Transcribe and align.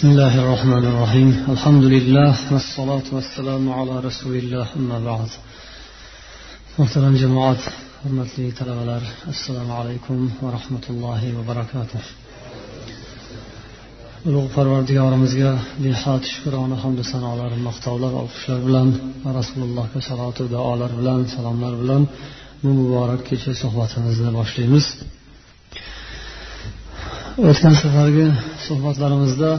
بسم 0.00 0.08
الله 0.08 0.34
الرحمن 0.42 0.84
الرحيم 0.92 1.30
الحمد 1.54 1.84
لله 1.84 2.32
والصلاة 2.52 3.06
والسلام 3.12 3.64
على 3.78 3.94
رسول 4.08 4.34
الله 4.36 4.66
أما 4.76 4.98
بعد 5.08 5.30
محترم 6.78 7.14
جماعات 7.16 7.62
hurmatli 8.04 8.46
talabalar 8.58 9.02
assalomu 9.32 9.72
alaykum 9.80 10.18
va 10.42 10.48
rahmatullohi 10.56 11.28
va 11.36 11.42
barakatuh 11.50 12.02
ulug' 14.28 14.48
parvardigorimizga 14.56 15.52
behad 15.84 16.22
shukrona 16.32 16.76
hamdu 16.84 17.02
sanolar 17.12 17.50
maqtovlar 17.68 18.12
olqishlar 18.22 18.58
bilan 18.66 18.88
rasulullohga 19.38 20.00
salotu 20.10 20.42
duolar 20.54 20.90
bilan 21.00 21.20
salomlar 21.34 21.72
bilan 21.82 22.02
bu 22.62 22.70
muborak 22.78 23.20
kecha 23.28 23.52
suhbatimizni 23.62 24.30
boshlaymiz 24.38 24.86
o'tgan 27.50 27.74
safargi 27.82 28.26
suhbatlarimizda 28.66 29.50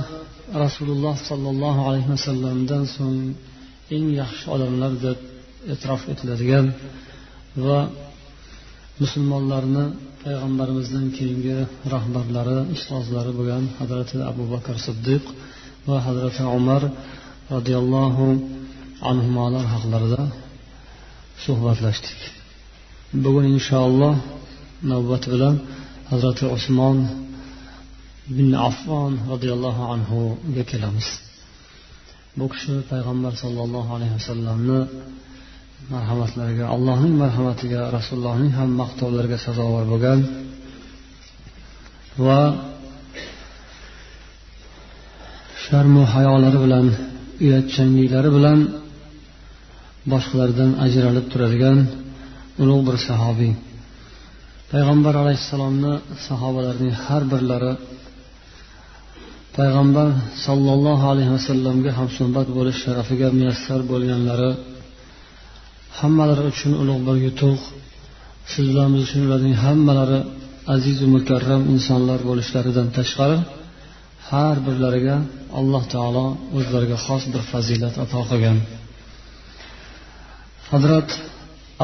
rasululloh 0.65 1.17
sollallohu 1.29 1.81
alayhi 1.89 2.09
vasallamdan 2.15 2.85
so'ng 2.97 3.19
eng 3.95 4.07
yaxshi 4.21 4.47
odamlar 4.55 4.93
deb 5.05 5.19
e'tirof 5.73 6.03
etiladigan 6.13 6.67
va 7.65 7.79
musulmonlarni 9.03 9.85
payg'ambarimizdan 10.23 11.07
keyingi 11.17 11.59
rahbarlari 11.95 12.59
ustozlari 12.75 13.33
bo'lgan 13.39 13.65
hazrati 13.79 14.17
abu 14.31 14.45
bakr 14.53 14.75
siddiq 14.87 15.25
va 15.89 15.97
hazrati 16.07 16.43
umar 16.59 16.83
roziyallohu 17.55 18.27
anhular 19.11 19.65
haqlarida 19.75 20.23
suhbatlashdik. 21.45 22.19
Bugun 23.25 23.45
inshaalloh 23.55 24.15
navbat 24.91 25.25
bilan 25.33 25.55
hazrati 26.11 26.45
usmon 26.57 26.97
bin 28.37 28.49
affon 28.69 29.13
roziyallohu 29.33 29.83
anhuga 29.95 30.63
kelamiz. 30.71 31.07
Bu 32.39 32.47
kishi 32.53 32.75
payg'ambar 32.91 33.33
sollallohu 33.43 33.91
alayhi 33.97 34.15
vasallamni 34.19 34.81
marhamatlariga 35.95 36.65
allohning 36.75 37.15
marhamatiga 37.23 37.81
rasulullohning 37.97 38.53
ham 38.59 38.71
maqtovlariga 38.83 39.39
sazovor 39.47 39.85
bo'lgan 39.93 40.21
va 42.27 42.41
sharmu 45.65 46.03
hayolari 46.15 46.59
bilan 46.65 46.87
uyatchanliklari 47.45 48.31
bilan 48.37 48.59
boshqalardan 50.13 50.71
ajralib 50.87 51.27
turadigan 51.33 51.79
ulug' 52.63 52.83
bir 52.89 52.97
sahobiy. 53.09 53.53
Payg'ambar 54.73 55.15
alayhissalomni 55.23 55.93
sahobalarining 56.27 56.95
har 57.05 57.23
birlari 57.33 57.73
payg'ambar 59.59 60.09
sollallohu 60.47 61.05
alayhi 61.13 61.33
vasallamga 61.37 61.91
hamsuhbat 61.99 62.49
bo'lish 62.57 62.79
sharafiga 62.85 63.29
muyassar 63.39 63.81
bo'lganlari 63.91 64.51
hammalari 65.99 66.43
uchun 66.53 66.73
ulug' 66.83 67.03
bir 67.09 67.17
yutuq. 67.27 67.61
Siz 68.53 68.65
bilan 68.71 68.89
biz 68.95 69.03
uchun 69.07 69.23
ularning 69.27 69.57
hammalari 69.65 70.21
azizu 70.75 71.07
mukarram 71.17 71.63
insonlar 71.75 72.21
bo'lishlaridan 72.29 72.89
tashqari 72.97 73.39
har 74.31 74.57
birlariga 74.67 75.17
alloh 75.59 75.83
taolo 75.95 76.27
o'zlariga 76.59 76.99
xos 77.07 77.23
bir 77.33 77.43
fazilat 77.53 77.95
ato 78.05 78.21
qilgan. 78.31 78.59
Hazrat 80.71 81.09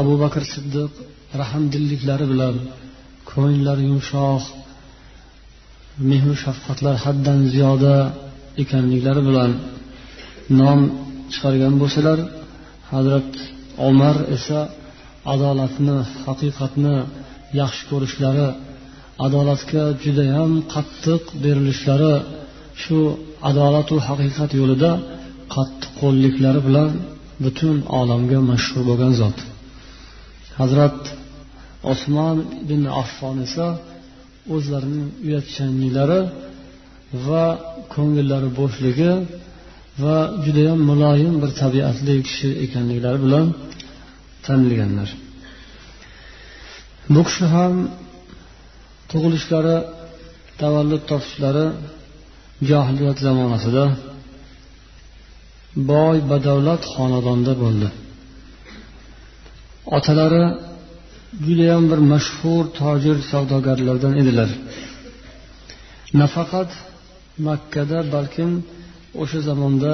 abu 0.01 0.15
bakr 0.23 0.43
siddiq 0.55 0.91
rahmdilliklari 1.41 2.27
bilan 2.33 2.55
ko'ngillari 3.31 3.83
yumshoq 3.91 4.43
mehru 6.11 6.35
shafqatlar 6.45 6.95
haddan 7.05 7.39
ziyoda 7.53 7.95
ekanliklari 8.63 9.23
bilan 9.29 9.51
nom 10.61 10.81
chiqargan 11.33 11.75
bo'lsalar 11.83 12.19
hazrat 12.93 13.31
umar 13.89 14.17
esa 14.37 14.61
adolatni 15.35 15.99
haqiqatni 16.25 16.97
yaxshi 17.61 17.83
ko'rishlari 17.91 18.49
adolatga 19.27 19.85
judayam 20.05 20.51
qattiq 20.75 21.23
berilishlari 21.45 22.15
shu 22.83 22.99
adolatu 23.51 23.95
haqiqat 24.09 24.51
yo'lida 24.61 24.91
qattiqqo'lliklari 25.55 26.61
bilan 26.69 26.91
butun 27.45 27.77
olamga 28.01 28.39
mashhur 28.51 28.83
bo'lgan 28.89 29.13
zot. 29.21 29.39
Hazrat 30.59 30.99
osmon 31.93 32.37
ibn 32.65 32.83
affon 33.03 33.37
esa 33.47 33.67
o'zlarining 34.55 35.07
uyatchanliklari 35.27 36.21
va 37.27 37.45
ko'ngillari 37.95 38.49
bo'shligi 38.61 39.13
va 40.03 40.17
judayam 40.45 40.81
muloyim 40.91 41.35
bir 41.43 41.51
tabiatli 41.63 42.15
kishi 42.29 42.49
ekanliklari 42.65 43.19
bilan 43.25 43.47
tanilganlar. 44.47 45.09
Bu 47.15 47.21
kishi 47.29 47.47
ham 47.55 47.75
tug'ilishlari 49.11 49.77
tavallud 50.61 51.03
topishlari 51.11 51.67
johiliyat 52.71 53.19
zamonasida 53.27 53.85
boy 55.91 56.17
badavlat 56.31 56.83
xonadonda 56.95 57.53
bo'ldi. 57.63 57.89
Otalari 59.97 60.45
judayam 61.47 61.85
bir 61.91 62.01
mashhur 62.13 62.65
tojir 62.81 63.17
savdogarlardan 63.31 64.15
edilar. 64.23 64.51
Nafaqat 66.21 66.71
makkada 67.49 67.99
balkim 68.15 68.51
o'sha 69.23 69.41
zamonda 69.49 69.93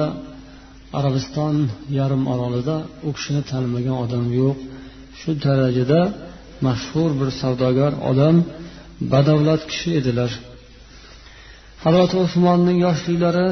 arabiston 0.97 1.55
yarim 1.99 2.23
orolida 2.33 2.77
u 3.07 3.09
kishini 3.17 3.41
tanimagan 3.51 3.97
odam 4.05 4.25
yo'q. 4.39 4.57
Shu 5.19 5.31
darajada 5.45 6.01
mashhur 6.67 7.09
bir 7.19 7.29
savdogar 7.41 7.91
odam 8.09 8.35
badavlat 9.13 9.61
kishi 9.71 9.89
edilar. 9.99 10.31
Hazrati 11.83 12.15
usmonning 12.25 12.77
yoshliklari 12.87 13.47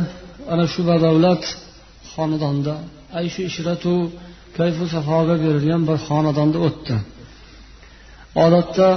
ana 0.54 0.66
shu 0.74 0.82
badavlat 0.92 1.44
xonadonda 2.14 2.74
ayshu 3.20 3.42
ishratu 3.50 3.94
kayfu 4.58 4.84
safoga 4.94 5.36
berilgan 5.44 5.82
bir 5.90 5.98
xonadonda 6.08 6.60
o'tdi. 6.70 6.96
Odatda 8.46 8.90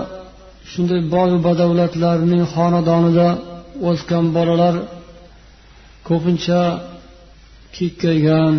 shunday 0.70 1.00
boyu 1.14 1.36
badavlatlarning 1.47 2.44
xonadonida 2.54 3.28
o'sgan 3.88 4.24
bolalar 4.36 4.74
ko'pincha 6.08 6.60
kekkaygan 7.76 8.54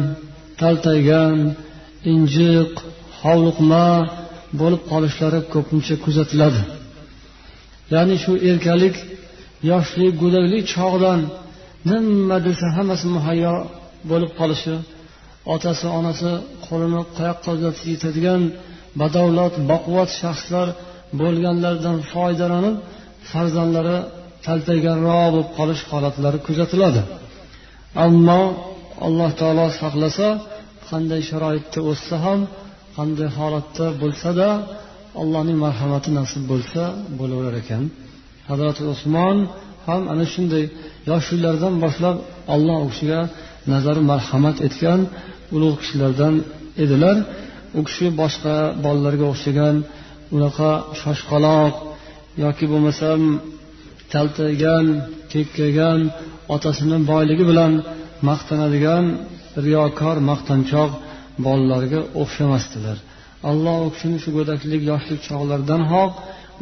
taltaygan 0.60 1.36
injiq 2.14 2.72
hovliqma 3.22 3.86
bo'lib 4.60 4.82
qolishlari 4.92 5.40
ko'pincha 5.54 5.96
kuzatiladi. 6.06 6.62
Ya'ni 7.94 8.16
shu 8.24 8.34
erkalik 8.50 8.96
yoshlik 9.72 10.14
go'daklik 10.22 10.64
chog'idan 10.74 11.20
nima 11.90 12.38
desa 12.48 12.68
hammasi 12.78 13.08
muhayyo 13.16 13.56
bo'lib 14.12 14.32
qolishi 14.40 14.76
otasi 15.54 15.86
onasi 16.00 16.32
qo'lini 16.68 17.02
qayoqqa 17.18 17.50
uzatsa 17.58 17.86
yetadigan 17.94 18.42
badavlat 19.00 19.54
baquvvat 19.72 20.10
shaxslar 20.22 20.68
bo'lganlaridan 21.20 21.98
foydalanib 22.12 22.76
farzandlari 23.30 23.98
taltayganroq 24.46 25.20
bo'lib 25.34 25.48
qolish 25.58 25.82
holatlari 25.92 26.40
kuzatiladi. 26.48 27.02
Ammo 28.06 28.42
alloh 29.08 29.32
taolo 29.42 29.68
saqlasa 29.82 30.28
qanday 30.90 31.22
sharoitda 31.30 31.80
o'ssa 31.92 32.16
ham 32.26 32.40
qanday 32.98 33.30
holatda 33.38 33.86
bo'lsada 34.02 34.48
allohning 35.22 35.58
marhamati 35.66 36.10
nasib 36.20 36.44
bo'lsa 36.52 36.82
bo'laverar 37.20 37.56
ekan. 37.64 37.84
Hazrati 38.50 38.82
usmon 38.94 39.38
ham 39.88 40.02
ana 40.14 40.26
shunday 40.34 40.64
yoshliklaridan 41.10 41.74
boshlab 41.84 42.16
olloh 42.54 42.78
u 42.86 42.88
kishiga 42.94 43.22
nazari 43.72 44.02
marhamat 44.12 44.58
etgan 44.68 45.00
ulug' 45.56 45.78
kishilardan 45.82 46.34
edilar. 46.84 47.18
U 47.78 47.82
kishi 47.88 48.08
boshqa 48.22 48.56
bolalarga 48.86 49.26
o'xshagan 49.34 49.76
unaqa 50.36 50.72
shoshqaloq 51.02 51.74
yoki 52.44 52.66
bo'lmasam 52.72 53.22
taltaygan 54.14 54.86
kekkaygan 55.34 56.00
otasini 56.56 56.98
boyligi 57.12 57.46
bilan 57.52 57.74
maqtanadigan 58.30 59.06
riyokor 59.66 60.18
maqtanchoq 60.30 60.92
bolalarga 61.46 62.00
o'xshamasdilar. 62.22 62.98
Alloh 63.50 63.78
u 63.88 63.90
kishini 63.94 64.18
shu 64.24 64.30
go'daklik 64.38 64.82
yoshlik 64.92 65.20
chog'laridanoq 65.30 66.12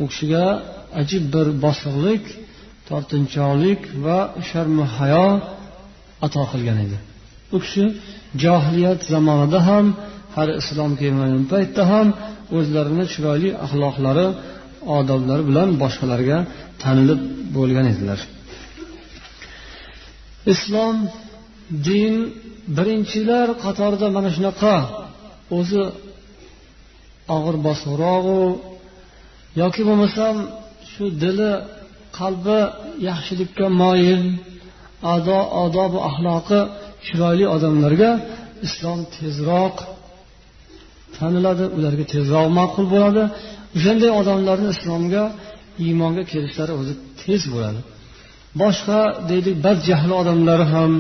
u 0.02 0.04
kishiga 0.12 0.46
ajib 1.02 1.24
bir 1.34 1.48
bosiqlik 1.66 2.24
tortinchoqlik 2.90 3.82
va 4.06 4.20
sharmu 4.50 4.84
hayo 4.98 5.28
ato 6.26 6.44
qilgan 6.52 6.78
edi. 6.86 6.98
U 7.56 7.58
kishi 7.64 7.84
johiliyat 8.44 9.00
zamonida 9.14 9.60
ham 9.70 9.86
hali 10.36 10.54
islom 10.62 10.92
kelmagan 11.02 11.44
paytda 11.54 11.84
ham 11.92 12.08
o'zlarini 12.58 13.06
chiroyli 13.14 13.50
axloqlari 13.66 14.28
odoblari 14.98 15.44
bilan 15.50 15.70
boshqalarga 15.82 16.38
tanilib 16.82 17.22
bo'lgan 17.56 17.86
edilar. 17.94 18.20
Islom 20.54 20.96
din 21.88 22.14
birinchilar 22.78 23.48
qatorida 23.64 24.08
mana 24.18 24.30
shunaqa. 24.36 24.76
O'zi 25.58 25.82
og'ir 27.36 27.56
bosiqrog'u 27.68 28.42
yoki 29.62 29.82
bo'lmasam 29.88 30.36
shu 30.92 31.06
dili 31.24 31.52
qalbi 32.20 32.60
yaxshilikka 33.10 33.66
moyil 33.82 34.24
ado 35.16 35.40
odobu 35.64 35.98
axloqi 36.10 36.60
chiroyli 37.06 37.46
odamlarga 37.56 38.12
islom 38.68 39.00
tezroq 39.16 39.76
taniladi 41.18 41.66
ularga 41.78 42.06
tezroq 42.14 42.48
ma'qul 42.60 42.86
bo'ladi. 42.94 43.24
O'shanday 43.78 44.12
odamlarni 44.20 44.68
islomga 44.76 45.24
iymonga 45.86 46.24
kelishlari 46.32 46.74
o'zi 46.82 46.94
tez 47.22 47.42
bo'ladi. 47.54 47.80
Boshqa 48.62 49.00
deylik 49.30 49.56
badjahl 49.66 50.12
odamlar 50.22 50.62
ham 50.74 50.92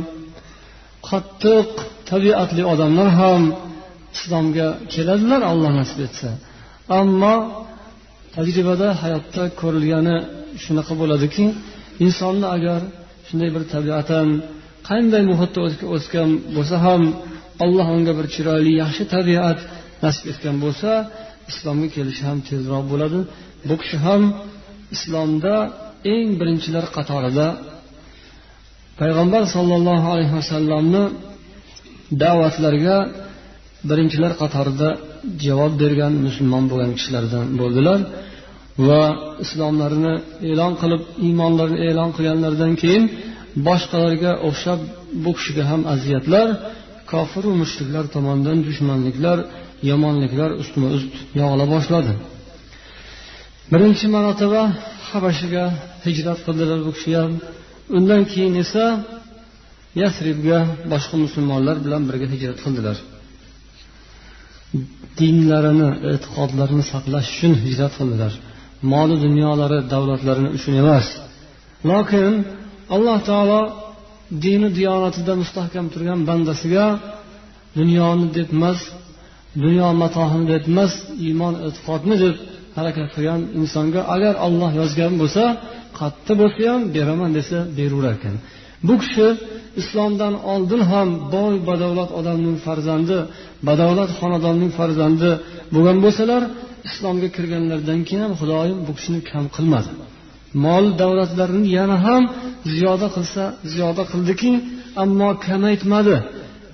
qattiq 1.09 1.69
tabiatli 2.11 2.63
odamlar 2.73 3.09
ham 3.21 3.41
islomga 4.15 4.67
keladilar 4.93 5.41
alloh 5.51 5.71
nasib 5.79 5.99
etsa. 6.07 6.29
Ammo 6.99 7.35
tajribada 8.35 8.87
hayotda 9.01 9.43
ko'rilgani 9.61 10.17
shunaqa 10.63 10.93
bo'ladiki 11.01 11.45
insonni 12.05 12.47
agar 12.55 12.81
shunday 13.27 13.49
bir 13.55 13.63
tabiatan 13.73 14.27
qanday 14.89 15.23
muhitda 15.31 15.59
o'sgan 15.95 16.29
bo'lsa 16.55 16.75
ham 16.85 17.01
alloh 17.65 17.87
unga 17.97 18.13
bir 18.19 18.27
chiroyli 18.35 18.71
yaxshi 18.83 19.03
tabiat 19.15 19.59
nasib 20.03 20.25
etgan 20.31 20.55
bo'lsa 20.63 20.89
islomga 21.51 21.87
kelishi 21.95 22.23
ham 22.29 22.37
tezroq 22.49 22.83
bo'ladi. 22.91 23.19
Bu 23.67 23.75
kishi 23.81 23.97
ham 24.05 24.21
islomda 24.95 25.55
eng 26.13 26.29
birinchilar 26.39 26.85
qatorida 26.97 27.47
payg'ambar 29.01 29.43
sollallohu 29.55 30.07
alayhi 30.13 30.33
vasallamni 30.39 31.03
da'vatlariga 32.23 32.97
birinchilar 33.89 34.33
qatorida 34.41 34.89
javob 35.45 35.73
bergan 35.81 36.13
musulmon 36.25 36.63
bo'lgan 36.71 36.91
kishilardan 36.97 37.45
bo'ldilar 37.61 37.99
va 38.87 39.03
islomlarini 39.43 40.13
e'lon 40.51 40.73
qilib 40.81 41.01
iymonlarini 41.27 41.79
e'lon 41.89 42.09
qilganlaridan 42.15 42.73
keyin 42.81 43.03
boshqalarga 43.67 44.31
o'xshab 44.47 44.79
bu 45.23 45.31
kishiga 45.37 45.63
ham 45.71 45.81
aziyatlar 45.93 46.47
kofiru 47.11 47.51
mushriklar 47.61 48.05
tomonidan 48.15 48.57
dushmanliklar 48.67 49.37
yomonliklar 49.91 50.49
ustma 50.61 50.87
ust 50.97 51.11
yog'ila 51.39 51.65
boshladi. 51.73 52.13
Birinchi 53.71 54.05
marotaba 54.15 54.61
habashiga 55.09 55.65
hijrat 56.05 56.39
qildilar 56.45 56.79
bu 56.87 56.91
kishi 56.97 57.11
ham. 57.19 57.31
Undan 57.97 58.21
keyin 58.31 58.55
esa 58.63 58.85
yasribga 60.01 60.59
boshqa 60.91 61.15
musulmonlar 61.25 61.77
bilan 61.85 62.01
birga 62.09 62.27
hijrat 62.33 62.57
qildilar. 62.65 62.97
Dinlarini 65.19 65.89
e'tiqodlarini 66.11 66.83
saqlash 66.91 67.27
uchun 67.35 67.53
hijrat 67.65 67.93
qildilar. 67.99 68.33
Moli 68.91 69.15
dunyolari 69.25 69.79
davlatlarini 69.93 70.49
uchun 70.57 70.73
emas. 70.83 71.05
Lokin 71.89 72.31
alloh 72.95 73.19
taolo 73.29 73.61
dini 74.43 74.69
diyonatida 74.77 75.33
mustahkam 75.41 75.85
turgan 75.93 76.19
bandasiga 76.29 76.85
dunyoni 77.79 78.25
deb 78.37 78.49
emas 78.57 78.79
dunyo 79.63 79.87
matohini 80.03 80.45
deb 80.53 80.63
emas 80.71 80.93
iymon 81.27 81.53
e'tiqodni 81.67 82.15
deb 82.23 82.35
harakat 82.77 83.07
qilgan 83.15 83.41
insonga 83.59 84.01
agar 84.15 84.33
olloh 84.47 84.71
yozgan 84.81 85.13
bo'lsa 85.21 85.43
qayerda 85.99 86.33
bo'lsa 86.41 86.61
ham 86.71 86.81
beraman 86.95 87.31
desa 87.37 87.57
beraverar 87.77 88.13
ekan. 88.19 88.35
Bu 88.87 88.93
kishi 89.01 89.27
islomdan 89.81 90.33
oldin 90.53 90.81
ham 90.91 91.09
boy 91.35 91.53
badavlat 91.69 92.09
odamning 92.19 92.57
farzandi 92.65 93.17
badavlat 93.67 94.09
xonadonning 94.19 94.71
farzandi 94.79 95.29
bo'lgan 95.73 95.97
bo'lsalar 96.05 96.41
islomga 96.89 97.29
kirganlaridan 97.35 97.99
keyin 98.07 98.21
ham 98.25 98.33
xudoyim 98.41 98.77
bu 98.87 98.91
kishini 98.97 99.19
kam 99.31 99.45
qilmadi. 99.55 99.91
Mol 100.65 100.85
davlatlarini 101.01 101.67
yana 101.77 101.97
ham 102.07 102.23
ziyoda 102.73 103.07
qilsa 103.15 103.43
ziyoda 103.73 104.03
qildiki 104.11 104.51
ammo 105.03 105.29
kamaytmadi. 105.45 106.15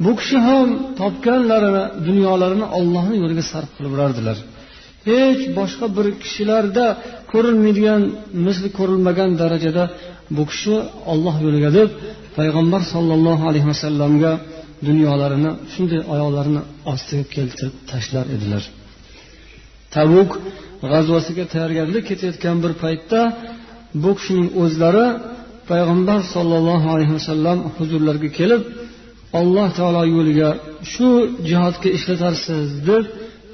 Bu 0.04 0.12
kishi 0.20 0.38
ham 0.48 0.68
topganlarini 1.00 1.84
dunyolarini 2.08 2.68
ollohni 2.78 3.16
yo'liga 3.24 3.44
sarf 3.52 3.70
qilib 3.76 3.92
yurardilar 3.96 4.38
hech 5.10 5.42
boshqa 5.60 5.86
bir 5.98 6.08
kishilarda 6.24 6.86
ko'rilmaydigan 7.32 8.02
misli 8.46 8.70
ko'rilmagan 8.78 9.30
darajada 9.42 9.84
bu 10.36 10.44
kishi 10.52 10.76
olloh 11.12 11.36
yo'liga 11.46 11.70
deb 11.80 11.90
payg'ambar 12.38 12.82
sollallohu 12.94 13.44
alayhi 13.50 13.68
vasallamga 13.74 14.34
dunyolarini 14.88 15.52
shunday 15.74 16.02
oyoqlarini 16.14 16.62
ostiga 16.92 17.26
keltirib 17.36 17.76
tashlar 17.92 18.26
edilar. 18.36 18.64
Tabuk 19.96 20.30
g'azvasiga 20.92 21.46
tayyorgarlik 21.54 22.04
ketayotgan 22.10 22.58
bir 22.64 22.74
paytda 22.84 23.20
bu 24.04 24.12
kishining 24.18 24.50
o'zlari 24.64 25.06
payg'ambar 25.70 26.20
sollallohu 26.34 26.88
alayhi 26.96 27.14
vasallam 27.18 27.58
huzurlariga 27.78 28.30
kelib 28.40 28.62
alloh 29.40 29.68
taolo 29.78 30.04
yo'liga 30.16 30.50
shu 30.92 31.10
jihodga 31.50 31.90
ishlatarsiz 31.98 32.68
deb 32.90 33.06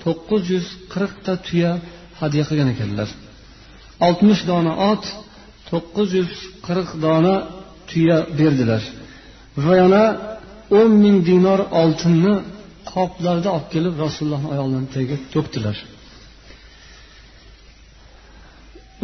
to'qqiz 0.03 0.43
yuz 0.53 0.67
qirqta 0.93 1.33
tuya 1.47 1.71
hadya 2.19 2.43
qilgan 2.49 2.69
ekanlar. 2.75 3.09
Oltmish 4.07 4.41
dona 4.51 4.73
ot 4.91 5.03
to'qqiz 5.69 6.09
yuz 6.19 6.31
qirq 6.67 6.89
dona 7.05 7.35
tuya 7.89 8.17
berdilar. 8.39 8.83
Va 9.65 9.73
yana 9.81 10.03
o'n 10.79 10.91
ming 11.03 11.17
dinor 11.29 11.59
oltinni 11.81 12.33
qoplarda 12.91 13.49
olib 13.55 13.67
kelib 13.73 13.93
rasulullohni 14.03 14.47
oyog'larini 14.53 14.89
tagiga 14.95 15.17
to'kdilar. 15.33 15.77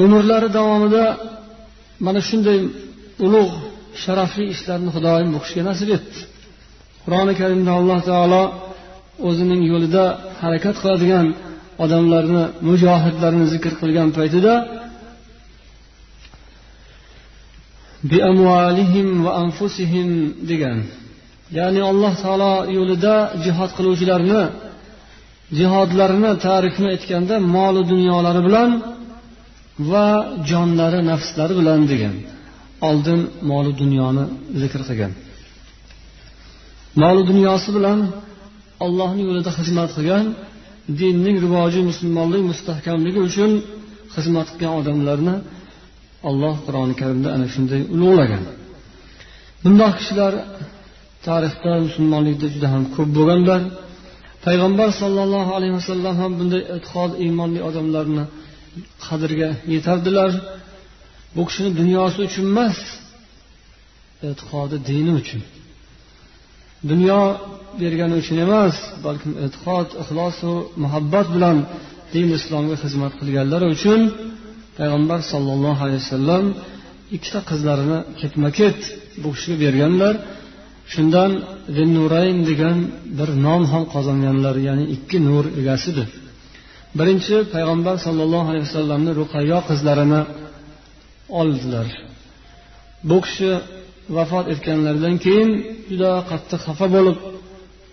Umrlari 0.03 0.49
davomida 0.57 1.05
mana 2.05 2.21
shunday 2.29 2.59
ulug' 3.25 3.55
sharafli 4.03 4.43
ishlarni 4.53 4.89
xudoyim 4.95 5.29
bu 5.35 5.39
kishiga 5.43 5.63
nasib 5.71 5.89
etdi. 5.97 6.19
Qur'oni 7.03 7.33
karimda 7.41 7.71
alloh 7.79 8.00
taolo 8.09 8.44
o'zining 9.27 9.61
yo'lida 9.71 10.05
harakat 10.41 10.75
qiladigan 10.81 11.25
odamlarni 11.83 12.44
mujohidlarni 12.67 13.45
zikr 13.53 13.73
qilgan 13.81 14.09
paytida 14.17 14.53
va 19.25 19.31
anfusihim 19.44 20.09
degan 20.50 20.77
ya'ni 21.57 21.81
alloh 21.91 22.13
taolo 22.23 22.54
yo'lida 22.78 23.16
jihod 23.45 23.71
qiluvchilarni 23.78 24.42
jihodlarini 25.59 26.31
ta'rifini 26.45 26.87
aytganda 26.94 27.35
molu 27.56 27.81
dunyolari 27.92 28.42
bilan 28.47 28.69
va 29.92 30.07
jonlari 30.49 30.99
nafslari 31.11 31.54
bilan 31.59 31.81
degan 31.92 32.16
oldin 32.89 33.19
moli 33.49 33.71
dunyoni 33.81 34.23
zikr 34.61 34.81
qilgan. 34.89 35.11
Moli 37.02 37.21
dunyosi 37.31 37.69
bilan 37.78 38.00
ollohni 38.85 39.21
yo'lida 39.30 39.52
xizmat 39.59 39.90
qilgan 39.97 40.26
dinning 41.00 41.38
rivoji 41.45 41.80
musulmonlik 41.90 42.44
mustahkamligi 42.52 43.19
uchun 43.30 43.52
xizmat 44.16 44.47
qilgan 44.52 44.73
odamlarni 44.81 45.35
alloh 46.30 46.56
qur'oni 46.66 46.95
karimda 47.02 47.30
ana 47.35 47.47
shunday 47.54 47.81
ulug'lagan. 47.95 48.44
Bundoq 49.64 49.94
kishilar 50.00 50.33
tarixda 51.28 51.71
musulmonlikda 51.88 52.47
juda 52.54 52.68
ham 52.73 52.83
ko'p 52.95 53.09
bo'lganlar. 53.18 53.62
Payg'ambar 54.45 54.90
sollallohu 55.02 55.52
alayhi 55.57 55.76
vasallam 55.80 56.16
ham 56.21 56.31
bunday 56.40 56.62
e'tiqod 56.76 57.12
iymonli 57.26 57.59
odamlarni 57.69 58.23
qadriga 59.06 59.50
yetardilar. 59.73 60.31
Bu 61.35 61.42
kishini 61.47 61.71
dunyosi 61.80 62.18
uchun 62.28 62.45
emas 62.54 62.78
e'tiqodi 64.30 64.76
dini 64.90 65.14
uchun. 65.21 65.42
Dunyo 66.92 67.21
bergani 67.81 68.16
uchun 68.21 68.37
emas 68.45 68.75
balkim 69.06 69.31
e'tiqod 69.45 69.87
ixlosu 70.02 70.52
muhabbat 70.83 71.28
bilan 71.35 71.57
din 72.13 72.28
islomga 72.40 72.75
xizmat 72.83 73.13
qilganlari 73.19 73.68
uchun 73.75 74.02
payg'ambar 74.78 75.19
sollallohu 75.31 75.81
alayhi 75.85 76.02
vasallam 76.06 76.45
ikkita 77.16 77.40
qizlarini 77.49 77.99
ketma 78.19 78.49
ket 78.59 78.80
bu 79.21 79.30
kishiga 79.35 79.57
berganlar. 79.63 80.16
Shundan 80.94 81.31
zinnurayn 81.78 82.37
degan 82.49 82.78
bir 83.18 83.30
nom 83.45 83.63
ham 83.71 83.83
qozonganlar 83.94 84.56
ya'ni 84.68 84.85
ikki 84.95 85.18
nur 85.30 85.45
egasidir. 85.61 86.09
Birinchi 86.97 87.35
payg'ambar 87.54 87.95
sollallohu 88.06 88.47
alayhi 88.52 88.66
vasallamni 88.69 89.11
ruqayyo 89.21 89.59
qizlarini 89.69 90.21
oldilar. 91.40 91.87
Bu 93.09 93.18
kishi 93.25 93.52
vafot 94.16 94.45
etganlaridan 94.54 95.16
keyin 95.26 95.50
juda 95.90 96.12
qattiq 96.30 96.62
xafa 96.68 96.88
bo'lib 96.95 97.18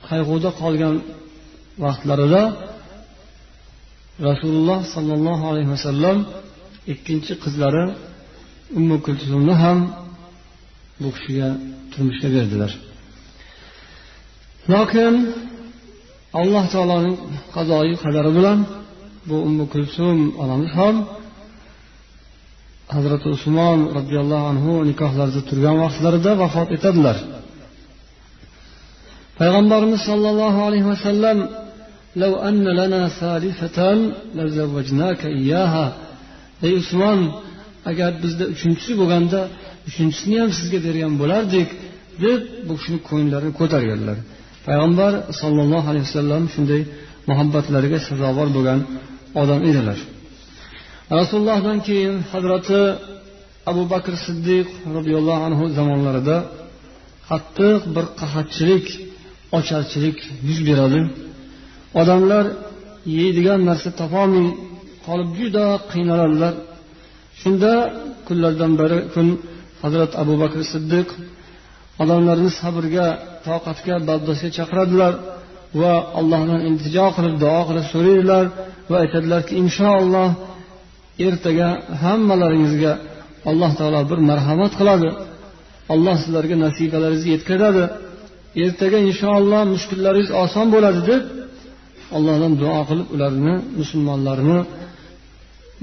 qayg'uda 0.09 0.50
qolgan 0.61 0.95
vaqtlarida 1.85 2.43
rasululloh 4.29 4.81
sollallohu 4.95 5.45
alayhi 5.50 5.71
vasallam 5.76 6.19
ikkinchi 6.93 7.33
qizlari 7.45 7.85
ummu 8.79 8.97
kulsumni 9.07 9.55
ham 9.62 9.79
bu 11.00 11.09
kishiga 11.17 11.49
turmushga 11.93 12.29
berdilar. 12.37 12.73
Lokin 14.73 15.14
alloh 16.40 16.64
taoloning 16.75 17.17
qazoyi 17.55 17.95
qadari 18.05 18.31
bilan 18.38 18.59
bu 19.29 19.37
ummu 19.49 19.64
kulsum 19.75 20.19
onamiz 20.43 20.73
ham 20.81 20.97
hazrati 22.95 23.27
usmon 23.36 23.79
roziyallohu 23.98 24.45
anhu 24.51 24.72
nikohlarida 24.89 25.41
turgan 25.50 25.75
vaqtlarida 25.84 26.31
vafot 26.41 26.69
etadilar 26.77 27.17
payg'ambarimiz 29.39 30.01
sollallohu 30.10 30.60
alayhi 30.67 30.88
vasallam 30.93 31.39
لو 32.24 32.34
أن 32.50 32.65
لنا 32.79 33.01
ثالثة 33.22 33.79
لزوجناك 34.38 35.22
إياها 35.25 35.88
ey 36.63 36.74
usmon 36.81 37.19
agar 37.91 38.12
bizda 38.24 38.45
uchinchisi 38.53 38.93
bo'lganda 39.01 39.39
uchinchisini 39.89 40.36
ham 40.41 40.51
sizga 40.60 40.79
bergan 40.88 41.13
bo'lardik 41.22 41.69
deb 42.24 42.41
bu 42.67 42.74
kishini 42.79 43.00
ko'nglarini 43.10 43.53
ko'targanlar 43.60 44.17
payg'ambar 44.67 45.12
sollallohu 45.41 45.88
alayhi 45.91 46.05
vasallam 46.10 46.43
shunday 46.55 46.81
muhabbatlariga 47.29 48.00
sazovor 48.07 48.48
bo'lgan 48.55 48.79
odam 49.41 49.62
edilar 49.69 50.00
Rasulullohdan 51.19 51.79
keyin 51.87 52.17
hazrati 52.33 52.81
abu 53.71 53.83
bakr 53.93 54.12
siddiq 54.26 54.69
roziyallohu 54.97 55.43
anhu 55.49 55.64
zamonlarida 55.79 56.37
qattiq 57.31 57.81
bir 57.95 58.07
qahatchilik 58.21 58.87
ocharchilik 59.59 60.19
yuz 60.49 60.61
beradi. 60.69 61.00
Odamlar 62.00 62.45
yeydigan 63.19 63.61
narsa 63.69 63.90
topolmay 64.00 64.49
qolib 65.07 65.31
juda 65.38 65.67
qiynaladilar 65.93 66.55
shunda 67.40 67.73
kunlardan 68.26 68.73
biri 68.81 68.99
kun 69.14 69.26
hazrat 69.83 70.12
abu 70.23 70.35
bakr 70.43 70.61
siddiq 70.73 71.09
odamlarni 72.02 72.50
sabrga 72.61 73.07
toqatga 73.47 73.95
baddoshga 74.09 74.50
chaqiradilar 74.59 75.12
va 75.81 75.95
allohdan 76.19 76.61
iltijo 76.69 77.07
qilib 77.17 77.35
duo 77.45 77.61
qilib 77.69 77.87
so'raydilar 77.93 78.45
va 78.90 78.97
aytadilarki 79.05 79.52
inshaalloh 79.62 80.31
ertaga 81.26 81.68
hammalaringizga 82.02 82.92
alloh 83.50 83.70
taolo 83.78 84.00
bir 84.10 84.18
marhamat 84.30 84.72
qiladi. 84.80 85.08
Alloh 85.94 86.16
sizlarga 86.22 86.56
nasibalaringizni 86.66 87.30
yetkazadi. 87.36 87.84
Ertaga 88.64 88.98
inshaalloh 89.08 89.62
mushkullaringiz 89.74 90.30
oson 90.44 90.66
bo'ladi 90.74 91.00
deb 91.10 91.22
allohdan 92.16 92.52
duo 92.62 92.80
qilib 92.88 93.08
ularni 93.14 93.54
musulmonlarni 93.80 94.58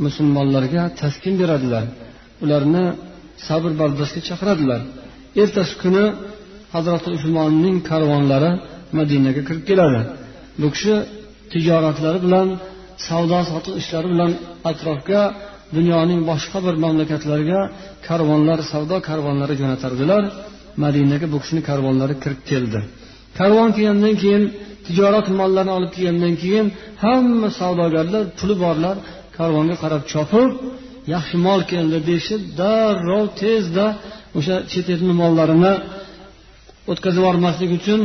musulmonlarga 0.06 0.84
taskin 1.02 1.34
beradilar. 1.42 1.86
Ularni 2.44 2.86
sabr 3.48 3.72
bardoshga 3.82 4.22
chaqiradilar. 4.30 4.82
Ertasi 5.42 5.74
kuni 5.82 6.06
hazrati 6.76 7.10
usmonning 7.18 7.78
karvonlari 7.90 8.52
madinaga 8.98 9.42
kirib 9.48 9.64
keladi. 9.70 10.02
Bu 10.62 10.68
kishi 10.76 10.94
tijoratlari 11.52 12.20
bilan 12.26 12.48
savdo 13.08 13.40
sotiq 13.52 13.76
ishlari 13.82 14.08
bilan 14.14 14.32
atrofga 14.70 15.22
dunyoning 15.78 16.22
boshqa 16.30 16.58
bir 16.66 16.76
mamlakatlariga 16.84 17.62
karvonlar 18.08 18.60
savdo 18.72 18.96
karvonlari 19.10 19.56
jo'natardilar. 19.62 20.24
Madinaga 20.84 21.28
bu 21.34 21.38
kishini 21.44 21.62
karvonlari 21.70 22.16
kirib 22.24 22.42
keldi. 22.52 22.80
Karvon 23.40 23.70
kelgandan 23.78 24.16
keyin 24.22 24.44
tijorat 24.88 25.28
mollarini 25.40 25.74
olib 25.78 25.92
kelgandan 25.98 26.36
keyin 26.44 26.68
hamma 27.04 27.50
savdogarlar 27.60 28.24
puli 28.40 28.56
borlar 28.64 28.96
karvonga 29.38 29.76
qarab 29.84 30.04
chopib 30.12 30.50
yaxshi 31.14 31.36
mol 31.48 31.62
keldi 31.72 31.98
deyishib 32.10 32.42
darrov 32.62 33.26
tezda 33.42 33.86
o'sha 34.38 34.56
chet 34.72 34.88
elni 34.96 35.14
mollarini 35.22 35.74
o'tkazib 36.92 37.22
yubormaslik 37.22 37.72
uchun 37.80 38.02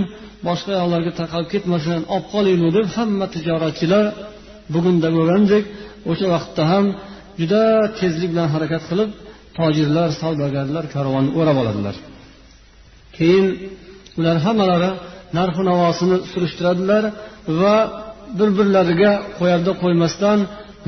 boshqa 0.49 0.73
yoqlarga 0.81 1.13
tarqalib 1.19 1.49
ketmasin 1.55 2.01
olib 2.15 2.27
qolaylik 2.33 2.71
deb 2.77 2.87
hamma 2.97 3.27
tijoratchilar 3.35 4.05
bugunda 4.75 5.09
bo'lgandek 5.17 5.65
o'sha 6.11 6.27
vaqtda 6.35 6.63
ham 6.73 6.85
juda 7.41 7.63
tezlik 7.99 8.31
bilan 8.33 8.49
harakat 8.55 8.83
qilib 8.91 9.11
tojirlar 9.59 10.09
savdogarlar 10.21 10.85
karvonni 10.95 11.31
o'rab 11.39 11.57
oladilar. 11.63 11.97
Keyin 13.17 13.47
ular 14.19 14.37
hammalari 14.47 14.91
narxu 15.39 15.63
navosini 15.71 16.17
surishtiradilar 16.33 17.05
va 17.61 17.77
bir 18.39 18.49
birlariga 18.59 19.13
qo'yarda 19.39 19.73
qo'ymasdan 19.83 20.39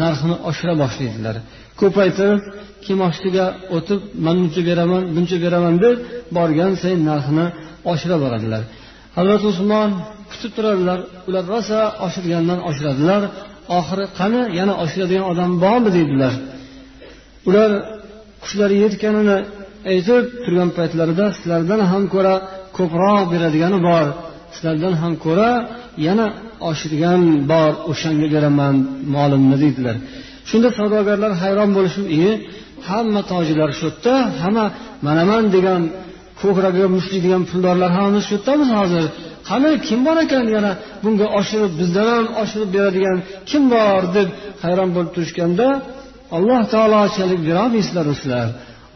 narxini 0.03 0.37
oshira 0.49 0.75
boshlaydilar. 0.83 1.37
Ko'paytirib 1.81 2.41
kimoshdiga 2.87 3.47
o'tib 3.77 4.01
man 4.25 4.37
buncha 4.43 4.63
beraman 4.69 5.03
buncha 5.17 5.37
beraman 5.45 5.75
deb 5.85 5.97
borgan 6.37 6.73
sayin 6.83 7.03
narxini 7.11 7.47
oshira 7.93 8.17
boradilar. 8.25 8.63
Hazrati 9.17 9.47
usmon 9.53 9.91
kutib 10.31 10.51
turadilar 10.57 10.99
ular 11.29 11.45
rosa 11.55 11.81
oshirgandan 12.07 12.61
oshiradilar 12.69 13.23
oxiri 13.79 14.05
qani 14.19 14.41
yana 14.59 14.75
oshiradigan 14.85 15.27
odam 15.33 15.51
bormi 15.65 15.91
deydilar. 15.97 16.35
Ular 17.49 17.71
qushlari 18.43 18.77
yetganini 18.85 19.39
aytib 19.93 20.25
turgan 20.45 20.71
paytlarida 20.79 21.27
sizlardan 21.37 21.81
ham 21.93 22.05
ko'ra 22.15 22.35
ko'proq 22.77 23.25
beradigani 23.33 23.79
bor 23.89 24.07
sizlardan 24.55 24.95
ham 25.03 25.13
ko'ra 25.25 25.51
yana 26.07 26.27
oshirgan 26.71 27.21
bor 27.53 27.73
o'shanga 27.91 28.27
beraman 28.35 28.75
molimni 29.15 29.57
deydilar. 29.65 29.97
Shunda 30.49 30.69
savdogarlar 30.79 31.33
hayron 31.43 31.71
bo'lishib 31.77 32.07
e 32.23 32.27
hamma 32.89 33.23
tojilar 33.33 33.71
shu 33.79 33.87
yerda 33.89 34.15
hamma 34.43 34.67
manaman 35.07 35.45
degan 35.57 35.83
ko'kragiga 36.41 36.89
mushlaydigan 36.97 37.43
puldorlar 37.51 37.91
hammamiz 37.97 38.25
shu 38.29 38.33
yerdamiz 38.37 38.71
hozir. 38.79 39.05
Qani 39.49 39.71
kim 39.87 40.01
bor 40.07 40.17
ekan 40.25 40.45
yana 40.57 40.73
bunga 41.03 41.27
oshirib 41.39 41.73
bizdan 41.81 42.07
ham 42.15 42.27
oshirib 42.43 42.71
beradigan 42.77 43.19
kim 43.51 43.63
bor 43.75 44.03
deb 44.17 44.29
hayron 44.65 44.91
bo'lib 44.95 45.11
turishganda 45.17 45.67
alloh 46.37 46.61
taolochalik 46.75 47.41
berolmaysizlar 47.49 48.07
sizlar 48.21 48.49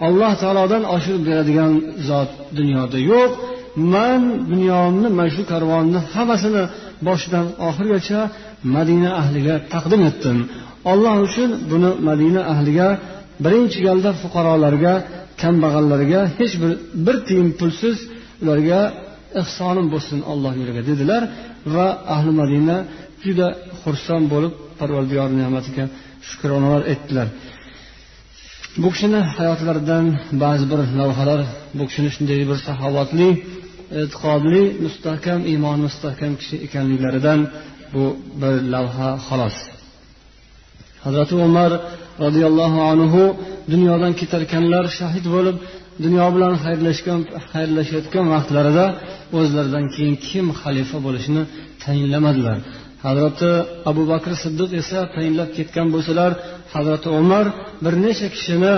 alloh 0.07 0.33
taolodan 0.43 0.83
oshirib 0.95 1.23
beradigan 1.29 1.73
zot 2.09 2.31
dunyoda 2.59 2.99
yo'q. 3.13 3.33
Man 3.95 4.23
dunyomni 4.53 5.09
mana 5.19 5.31
shu 5.35 5.43
karvonni 5.53 6.01
hammasini 6.15 6.65
boshidan 7.07 7.47
oxirigacha 7.69 8.21
madina 8.75 9.11
ahliga 9.23 9.55
taqdim 9.73 10.03
etdim. 10.11 10.39
Olloh 10.93 11.15
uchun 11.27 11.51
buni 11.71 11.91
madina 12.09 12.43
ahliga 12.53 12.89
birinchi 13.45 13.79
galda 13.87 14.11
fuqarolarga 14.23 14.95
kambag'allarga 15.43 16.21
hech 16.39 16.55
bir 16.63 16.73
bir 17.07 17.17
tiyin 17.27 17.49
pulsiz 17.61 17.97
ularga 18.43 18.81
ehsonim 19.41 19.87
bo'lsin 19.95 20.19
alloh 20.33 20.53
yo'liga 20.61 20.83
dedilar. 20.91 21.23
Va 21.75 21.89
ahli 22.15 22.33
madina 22.41 22.77
juda 23.25 23.49
xursand 23.83 24.27
bo'lib 24.35 24.53
parvardigor 24.81 25.31
ne'matiga 25.41 25.85
shukronalar 26.29 26.83
aytdilar. 26.93 27.29
Bu 28.83 28.89
kishini 28.95 29.21
hayotlaridan 29.37 30.05
ba'zi 30.43 30.65
bir 30.73 30.81
lavhalar 31.01 31.41
bu 31.79 31.85
kishini 31.89 32.11
shunday 32.15 32.41
bir 32.51 32.59
saxovatli 32.67 33.29
e'tiqodli 34.01 34.63
mustahkam 34.85 35.41
iymoni 35.53 35.83
mustahkam 35.89 36.33
kishi 36.41 36.57
ekanliklaridan 36.67 37.41
bu 37.95 38.05
bir 38.41 38.55
lavha 38.75 39.11
xolos. 39.27 39.57
Hazrati 41.05 41.35
umar 41.49 41.71
roziyallohu 42.25 42.81
anhu 42.93 43.23
dunyodan 43.73 44.13
ketarkanlar 44.21 44.85
shahid 44.99 45.27
bo'lib 45.35 45.57
dunyo 46.05 46.27
bilan 46.35 46.55
xayrlashgan 46.65 47.21
xayrlashayotgan 47.53 48.27
vaqtlarida 48.35 48.87
o'zlaridan 49.39 49.85
keyin 49.95 50.17
kim 50.29 50.47
xalifa 50.61 50.99
bo'lishini 51.07 51.43
tayinlamadilar. 51.85 52.59
Hazrati 53.05 53.51
abu 53.91 54.03
bakr 54.13 54.31
siddiq 54.43 54.71
esa 54.81 54.99
tayinlab 55.15 55.51
ketgan 55.57 55.87
bo'lsalar 55.95 56.33
hazrati 56.75 57.09
umar 57.21 57.47
bir 57.85 57.95
necha 58.05 58.29
kishini 58.35 58.75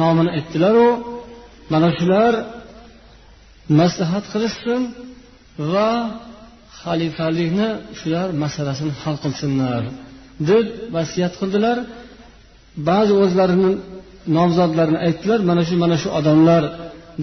nomini 0.00 0.30
aytdilaru 0.38 0.88
mana 1.72 1.88
shular 1.98 2.32
maslahat 3.80 4.24
qilishsin 4.32 4.80
va 5.72 5.90
xalifalikni 6.82 7.68
shular 8.00 8.28
masalasini 8.44 8.92
hal 9.02 9.16
qilsinlar 9.24 9.82
deb 10.48 10.66
vasiyat 10.96 11.34
qildilar. 11.40 11.76
Ba'zi 12.88 13.12
o'zlarini 13.22 13.70
nomzodlarni 14.36 14.98
aytdilar 15.06 15.40
mana 15.50 15.62
shu 15.68 15.74
mana 15.84 15.96
shu 16.02 16.08
odamlar 16.18 16.62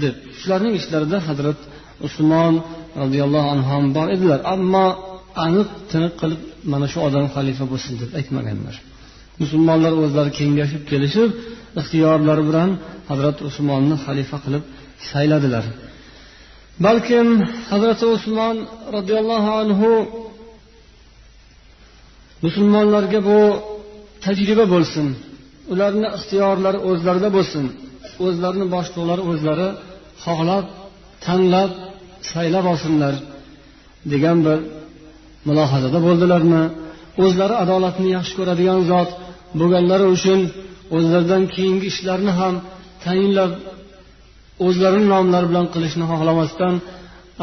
deb. 0.04 0.16
Shularning 0.40 0.74
ichlarida 0.80 1.18
hazrat 1.28 1.60
usmon 2.08 2.54
roziyallohu 3.02 3.48
anhu 3.54 3.68
ham 3.74 3.84
bor 3.98 4.08
edilar. 4.16 4.40
Ammo 4.54 4.86
aniq 5.46 5.70
tiniq 5.92 6.14
qilib 6.22 6.42
mana 6.72 6.88
shu 6.92 7.00
odam 7.08 7.26
xalifa 7.36 7.66
bo'lsin 7.72 7.94
deb 8.02 8.10
aytmaganlar. 8.20 8.76
Musulmonlar 9.42 9.94
o'zlari 10.04 10.32
kengashib 10.40 10.84
kelishib 10.92 11.30
ixtiyorlari 11.80 12.44
bilan 12.50 12.70
hazrati 13.10 13.42
usmonni 13.50 13.96
xalifa 14.06 14.38
qilib 14.46 14.64
sayladilar. 15.10 15.66
Balkim 16.86 17.28
hazrati 17.72 18.06
usmon 18.16 18.56
roziyallohu 18.96 19.50
anhu 19.62 19.92
musulmonlarga 22.46 23.20
bu 23.30 23.40
tajriba 24.26 24.66
bo'lsin 24.74 25.08
ularni 25.74 26.08
ixtiyorlari 26.18 26.80
o'zlarida 26.90 27.30
bo'lsin. 27.38 27.66
O'zlarini 28.26 28.68
boshliqlari 28.76 29.24
o'zlari 29.32 29.68
xohlab 30.24 30.66
tanlab 31.26 31.72
saylab 32.32 32.66
olsinlar 32.72 33.14
degan 34.12 34.38
bir 34.46 34.60
mulohazada 35.48 36.00
bo'ldilarmi? 36.08 36.64
O'zlari 37.24 37.56
adolatni 37.64 38.10
yaxshi 38.18 38.34
ko'radigan 38.40 38.80
zot 38.92 39.10
bo'lganlari 39.60 40.06
uchun 40.16 40.40
o'zlaridan 40.96 41.44
keyingi 41.56 41.88
ishlarni 41.94 42.32
ham 42.40 42.56
tayinlab 43.06 43.52
o'zlarini 44.66 45.08
nomlari 45.14 45.48
bilan 45.52 45.68
qilishni 45.74 46.06
xohlamasdan 46.12 46.76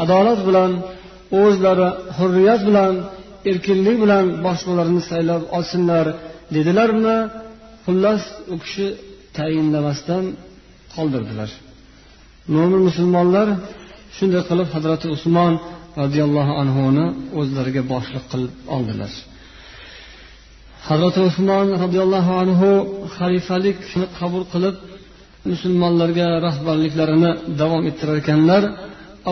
adolat 0.03 0.39
bilan 0.47 0.71
o'zlari 1.41 1.87
hurriyat 2.17 2.61
bilan 2.69 2.93
erkinlik 3.49 3.97
bilan 4.03 4.25
boshqalarini 4.45 5.01
saylab 5.09 5.41
olsinlar 5.57 6.05
dedilarmi? 6.55 7.17
Xullas 7.85 8.23
u 8.53 8.55
kishi 8.63 8.87
tayinlamasdan 9.37 10.23
qoldirdilar. 10.95 11.49
Mo'min 12.53 12.81
musulmonlar 12.89 13.47
shunday 14.17 14.41
qilib 14.49 14.69
hazrati 14.75 15.07
usmon 15.15 15.53
roziyallohu 16.01 16.53
anhuni 16.61 17.05
o'zlariga 17.39 17.83
boshliq 17.93 18.25
qilib 18.31 18.53
oldilar. 18.75 19.11
Hazrati 20.89 21.19
usmon 21.29 21.67
roziyallohu 21.83 22.33
anhu 22.43 22.69
xalifalikni 23.17 24.03
qabul 24.19 24.43
qilib 24.53 24.75
musulmonlarga 25.51 26.27
rahbarliklarini 26.47 27.31
davom 27.61 27.83
ettirar 27.89 28.17
ekanlar. 28.23 28.63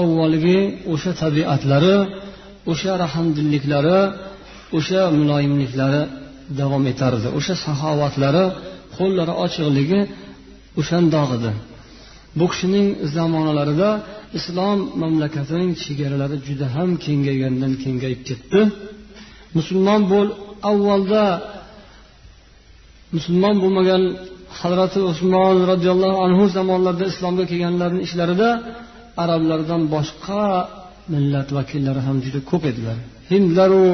Avvalgi 0.02 0.60
o'sha 0.94 1.12
tabiatlari 1.24 1.96
o'sha 2.72 2.92
rahmdilliklari 3.04 4.00
o'sha 4.78 5.02
muloyimliklari 5.20 6.02
davom 6.60 6.84
etardi. 6.92 7.28
O'sha 7.38 7.56
saxovatlari 7.66 8.46
qo'llari 8.98 9.34
ochiqligi 9.46 10.00
o'shandoq 10.80 11.30
edi 11.38 11.52
bu 12.40 12.46
kishining 12.52 12.88
zamonalarida 13.16 13.90
islom 14.38 14.80
mamlakatining 15.02 15.72
chegaralari 15.84 16.38
juda 16.48 16.68
ham 16.76 16.90
kengaygandan 17.06 17.74
kengayib 17.84 18.22
ketdi. 18.30 18.62
Musulmon 19.58 20.02
bo'l 20.12 20.28
avvalda 20.72 21.24
musulmon 23.16 23.56
bo'lmagan 23.64 24.04
hazrati 24.62 25.00
usmon 25.12 25.58
roziyallohu 25.72 26.18
anhu 26.26 26.44
zamonlarida 26.58 27.06
islomga 27.14 27.44
kelganlarni 27.52 28.02
ishlarida 28.08 28.50
arablardan 29.24 29.82
boshqa 29.96 30.44
millat 31.14 31.50
vakillari 31.58 32.02
ham 32.08 32.18
juda 32.26 32.40
ko'p 32.52 32.64
edilar. 32.72 32.98
Hindlaru 33.32 33.86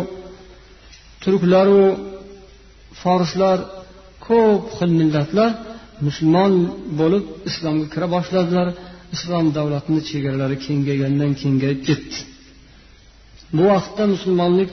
turklaru 1.23 1.83
forslar 3.01 3.57
ko'p 4.27 4.63
xil 4.77 4.91
millatlar 4.99 5.51
musulmon 6.05 6.53
bo'lib 6.99 7.25
islomga 7.49 7.87
kira 7.93 8.07
boshladilar. 8.15 8.67
Islom 9.15 9.45
davlatini 9.57 10.01
chegaralari 10.09 10.57
kengaygandan 10.65 11.31
kengayib 11.41 11.81
ketdi. 11.87 12.17
Bu 13.55 13.63
vaqtda 13.73 14.03
musulmonlik 14.13 14.71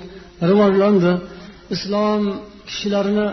rivojlandi. 0.50 1.12
Islom 1.75 2.23
kishilarini 2.68 3.28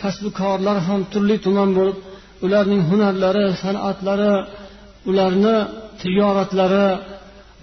kasbu 0.00 0.28
korlar 0.40 0.76
ham 0.88 1.00
turli 1.12 1.36
tuman 1.46 1.70
bo'lib 1.78 1.98
ularning 2.44 2.82
hunarlari 2.90 3.46
san'atlari 3.62 4.32
ularni 5.10 5.56
tijoratlari 6.02 6.86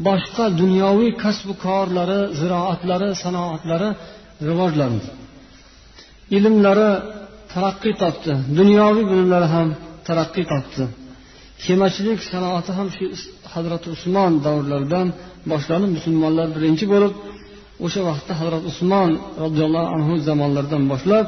boshqa 0.08 0.46
dunyoviy 0.62 1.12
kasbu 1.24 1.53
korlari 1.65 2.20
ziroatlari 2.39 3.10
sanoatlari 3.24 3.89
rivojlandi. 4.50 5.08
Ilmlari 6.38 6.91
taraqqiy 7.53 7.93
topdi. 8.03 8.33
Dunyoviy 8.59 9.05
bilimlari 9.11 9.47
ham 9.55 9.67
taraqqiy 10.07 10.45
topdi. 10.53 10.83
Kemachilik 11.63 12.19
sanoati 12.31 12.71
ham 12.77 12.88
shu 12.95 13.05
hazrati 13.53 13.88
usmon 13.95 14.31
davrlaridan 14.45 15.07
boshlanib 15.51 15.91
musulmonlar 15.97 16.47
birinchi 16.55 16.85
bo'lib 16.93 17.13
o'sha 17.85 18.01
vaqtda 18.09 18.33
hazrati 18.39 18.65
usmon 18.72 19.09
roziyallohu 19.44 19.89
anhu 19.96 20.13
zamonlaridan 20.27 20.83
boshlab 20.91 21.25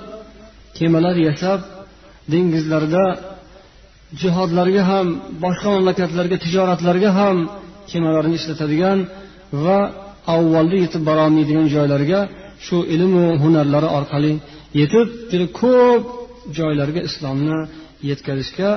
kemalar 0.78 1.16
yasab 1.28 1.60
dengizlarda 2.32 3.06
jihodlarga 4.22 4.84
ham 4.92 5.08
boshqa 5.44 5.68
mamlakatlarga 5.76 6.38
tijoratlarga 6.46 7.10
ham 7.20 7.38
kemalarni 7.92 8.36
ishlatadigan 8.40 9.00
va 9.66 9.80
avvalda 10.36 10.76
yetib 10.84 11.02
borolmaydigan 11.10 11.68
joylarga 11.76 12.20
shu 12.66 12.78
ilmu 12.96 13.26
hunarlari 13.44 13.90
orqali 13.98 14.34
yetib 14.82 15.08
juda 15.32 15.48
ko'p 15.62 16.04
joylarga 16.58 17.02
islomni 17.10 17.60
yetkazishga 18.10 18.70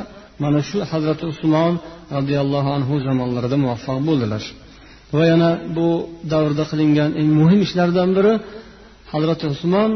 mana 0.43 0.61
shu 0.69 0.79
hazrati 0.93 1.25
usmon 1.33 1.73
roziyallohu 2.17 2.71
anhu 2.77 2.95
zamonlarida 3.07 3.57
muvaffaq 3.65 3.99
bo'ldilar. 4.09 4.43
Va 5.17 5.25
yana 5.33 5.51
bu 5.77 5.89
davrda 6.33 6.65
qilingan 6.71 7.11
eng 7.21 7.31
muhim 7.41 7.61
ishlardan 7.67 8.11
biri 8.17 8.35
hazrati 9.13 9.45
usmon 9.55 9.91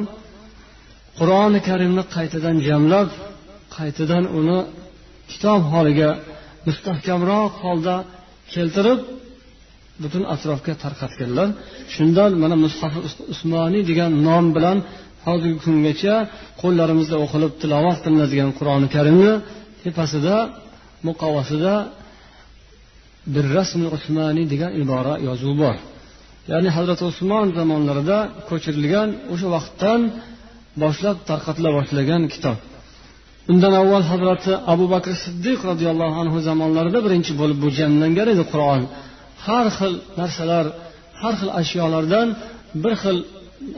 qur'oni 1.18 1.60
karimni 1.68 2.02
qaytadan 2.16 2.56
jamlab 2.68 3.08
qaytadan 3.76 4.24
uni 4.38 4.58
kitob 5.30 5.60
holiga 5.72 6.10
mustahkamroq 6.66 7.52
holda 7.64 7.96
keltirib 8.54 9.00
butun 10.02 10.22
atrofga 10.34 10.74
tarqatganlar. 10.84 11.48
Shundan 11.94 12.30
mana 12.42 12.56
mushafi 12.64 12.98
usmoniy 13.34 13.82
degan 13.90 14.10
nom 14.26 14.44
bilan 14.56 14.78
hozirgi 15.26 15.58
kungacha 15.64 16.14
qo'llarimizda 16.62 17.16
o'qilib 17.24 17.52
tilovat 17.62 17.98
qilinadigan 18.04 18.50
qur'oni 18.58 18.88
karimni 18.96 19.32
tepasida 19.82 20.36
muqovasida 21.08 21.74
birrasmi 23.34 23.86
usmoniy 23.96 24.46
degan 24.52 24.72
ibora 24.82 25.14
yozuv 25.28 25.52
bor. 25.62 25.76
Ya'ni 26.50 26.68
hazrati 26.76 27.02
usmon 27.12 27.46
zamonlarida 27.58 28.18
ko'chirilgan 28.48 29.08
o'sha 29.32 29.48
vaqtdan 29.56 30.00
boshlab 30.82 31.16
tarqatila 31.28 31.70
boshlagan 31.78 32.22
kitob. 32.34 32.58
Undan 33.52 33.72
avval 33.82 34.04
hazrati 34.12 34.52
abu 34.72 34.84
bakr 34.94 35.12
siddiq 35.24 35.58
roziyallohu 35.70 36.16
anhu 36.22 36.38
zamonlarida 36.48 36.98
birinchi 37.06 37.32
bo'lib 37.40 37.58
bu 37.64 37.68
jamlangan 37.78 38.28
edi 38.34 38.44
qur'on. 38.52 38.82
Har 39.46 39.66
xil 39.78 39.94
narsalar 40.20 40.66
har 41.20 41.34
xil 41.40 41.50
ashyolardan 41.60 42.28
bir 42.82 42.94
xil 43.02 43.18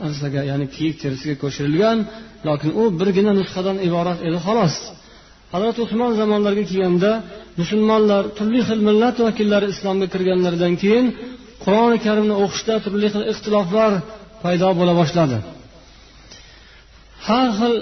narsaga 0.01 0.41
ya'ni 0.49 0.65
kiyik 0.75 0.95
terisiga 1.03 1.35
ko'chirilgan 1.43 1.97
lokin 2.47 2.71
u 2.81 2.83
birgina 2.99 3.31
nusxadan 3.39 3.77
iborat 3.87 4.19
edi 4.27 4.39
xolos. 4.45 4.75
Hazrati 5.53 5.79
usmon 5.85 6.11
zamonlariga 6.19 6.65
kelganda 6.71 7.11
musulmonlar 7.61 8.23
turli 8.37 8.61
xil 8.67 8.79
millat 8.89 9.15
vakillari 9.27 9.67
islomga 9.73 10.07
kirganlaridan 10.13 10.73
keyin 10.83 11.05
qur'oni 11.63 11.97
karimni 12.05 12.35
o'qishda 12.43 12.73
turli 12.85 13.07
xil 13.13 13.23
ixtiloflar 13.31 13.91
paydo 14.43 14.69
bo'la 14.79 14.93
boshladi. 15.01 15.37
Har 17.27 17.47
xil 17.59 17.73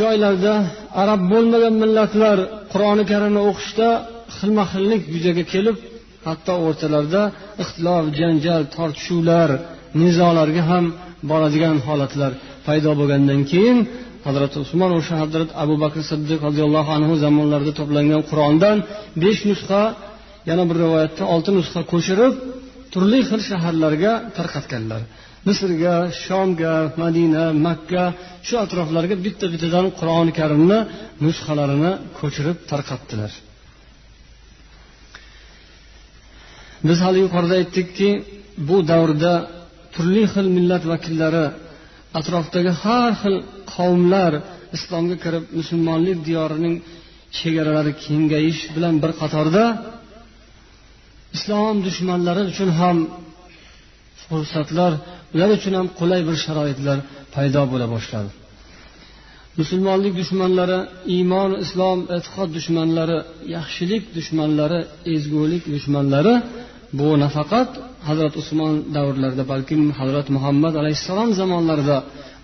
joylarda 0.00 0.54
arab 1.02 1.20
bo'lmagan 1.32 1.74
millatlar 1.82 2.38
qur'oni 2.72 3.04
karimni 3.12 3.40
o'qishda 3.50 3.88
xilma 4.36 4.64
xillik 4.72 5.02
yuzaga 5.14 5.44
kelib 5.52 5.76
hatto 6.26 6.54
o'rtalarida 6.66 7.22
ixtilof 7.62 8.04
janjal 8.20 8.62
tortishuvlar 8.76 9.50
nizolarga 10.02 10.62
ham 10.70 10.84
boradigan 11.30 11.76
holatlar 11.86 12.32
paydo 12.66 12.90
bo'lgandan 13.00 13.40
keyin 13.52 13.78
hazrati 14.26 14.56
usmon 14.64 14.90
o'sha 14.98 15.14
hazrat 15.22 15.48
abu 15.62 15.74
bakr 15.84 16.00
siddiq 16.10 16.38
roziyallohu 16.48 16.90
anhu 16.98 17.12
zamonlarida 17.24 17.72
to'plangan 17.80 18.22
qur'ondan 18.30 18.76
besh 19.22 19.40
nusxa 19.50 19.82
yana 20.48 20.62
bir 20.68 20.76
rivoyatda 20.84 21.22
olti 21.34 21.50
nusxa 21.58 21.80
ko'chirib 21.92 22.32
turli 22.92 23.20
xil 23.28 23.40
shaharlarga 23.50 24.12
tarqatganlar. 24.38 25.02
Misrga 25.48 25.94
shomga 26.24 26.74
madina 27.02 27.44
makka 27.66 28.04
shu 28.46 28.54
atroflarga 28.64 29.16
bitta 29.26 29.46
bittadan 29.52 29.86
qur'oni 29.98 30.32
karimni 30.40 30.78
nusxalarini 31.24 31.92
ko'chirib 32.18 32.56
tarqatdilar. 32.70 33.32
Biz 36.88 36.98
hali 37.04 37.18
yuqorida 37.24 37.54
aytdikki 37.60 38.10
bu 38.68 38.76
davrda 38.90 39.32
turli 39.94 40.24
xil 40.32 40.46
millat 40.56 40.84
vakillari 40.92 41.44
atrofdagi 42.18 42.72
har 42.82 43.10
xil 43.20 43.36
qavmlar 43.74 44.32
islomga 44.76 45.16
kirib 45.24 45.44
musulmonlik 45.58 46.18
diyorining 46.28 46.74
chegaralari 47.38 47.92
kengayish 48.04 48.62
bilan 48.74 48.94
bir 49.02 49.12
qatorda 49.20 49.64
islom 51.36 51.76
dushmanlari 51.86 52.42
uchun 52.52 52.70
ham 52.80 52.96
fursatlar 54.22 54.92
ular 55.34 55.50
uchun 55.58 55.74
ham 55.78 55.86
qulay 55.98 56.20
bir 56.28 56.36
sharoitlar 56.44 56.98
paydo 57.34 57.62
bo'la 57.72 57.86
boshladi. 57.94 58.30
Musulmonlik 59.60 60.14
dushmanlari 60.20 60.78
iymon 61.14 61.50
islom 61.64 61.98
e'tiqod 62.16 62.48
dushmanlari 62.56 63.18
yaxshilik 63.56 64.02
dushmanlari 64.16 64.80
ezgulik 65.14 65.62
dushmanlari 65.74 66.34
bu 66.98 67.08
nafaqat 67.24 67.70
hazrat 68.08 68.34
usmon 68.42 68.74
davrlarida 68.96 69.44
balkim 69.52 69.82
hazrat 70.00 70.26
muhammad 70.36 70.74
alayhissalom 70.80 71.30
zamonlarida 71.40 71.98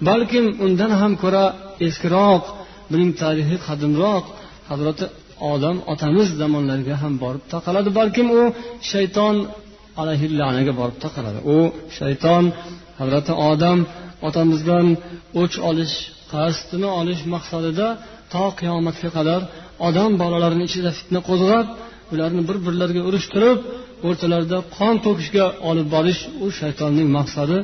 balkim 0.09 0.45
undan 0.65 0.93
ham 1.01 1.13
ko'ra 1.23 1.45
eskiroq 1.87 2.43
buning 2.91 3.11
tarixi 3.23 3.57
qadimroq 3.67 4.25
hazrati 4.71 5.05
odam 5.53 5.77
otamiz 5.93 6.29
zamonlariga 6.43 6.97
ham 7.03 7.15
borib 7.25 7.45
taqaladi 7.55 7.91
balkim 8.01 8.27
u 8.41 8.43
shayton 8.93 9.37
alayhillanaga 10.03 10.73
borib 10.81 10.99
taqaladi. 11.05 11.39
U 11.57 11.59
shayton 11.99 12.45
hazrati 13.01 13.33
odam 13.51 13.79
otamizdan 14.29 14.87
o'ch 15.43 15.57
olish 15.71 15.95
qasdini 16.33 16.89
olish 17.01 17.23
maqsadida 17.35 17.87
to 18.33 18.45
qiyomatga 18.61 19.09
qadar 19.17 19.41
odam 19.89 20.11
bolalarini 20.23 20.65
ichida 20.71 20.91
fitna 20.99 21.21
qo'zg'ab 21.29 21.67
ularni 22.13 22.43
bir 22.49 22.57
birlariga 22.67 23.03
urushtirib 23.09 23.59
o'rtalarida 24.09 24.59
qon 24.77 24.95
to'kishga 25.05 25.47
olib 25.71 25.89
borish 25.95 26.21
u 26.45 26.47
shaytonning 26.61 27.09
maqsadi. 27.19 27.57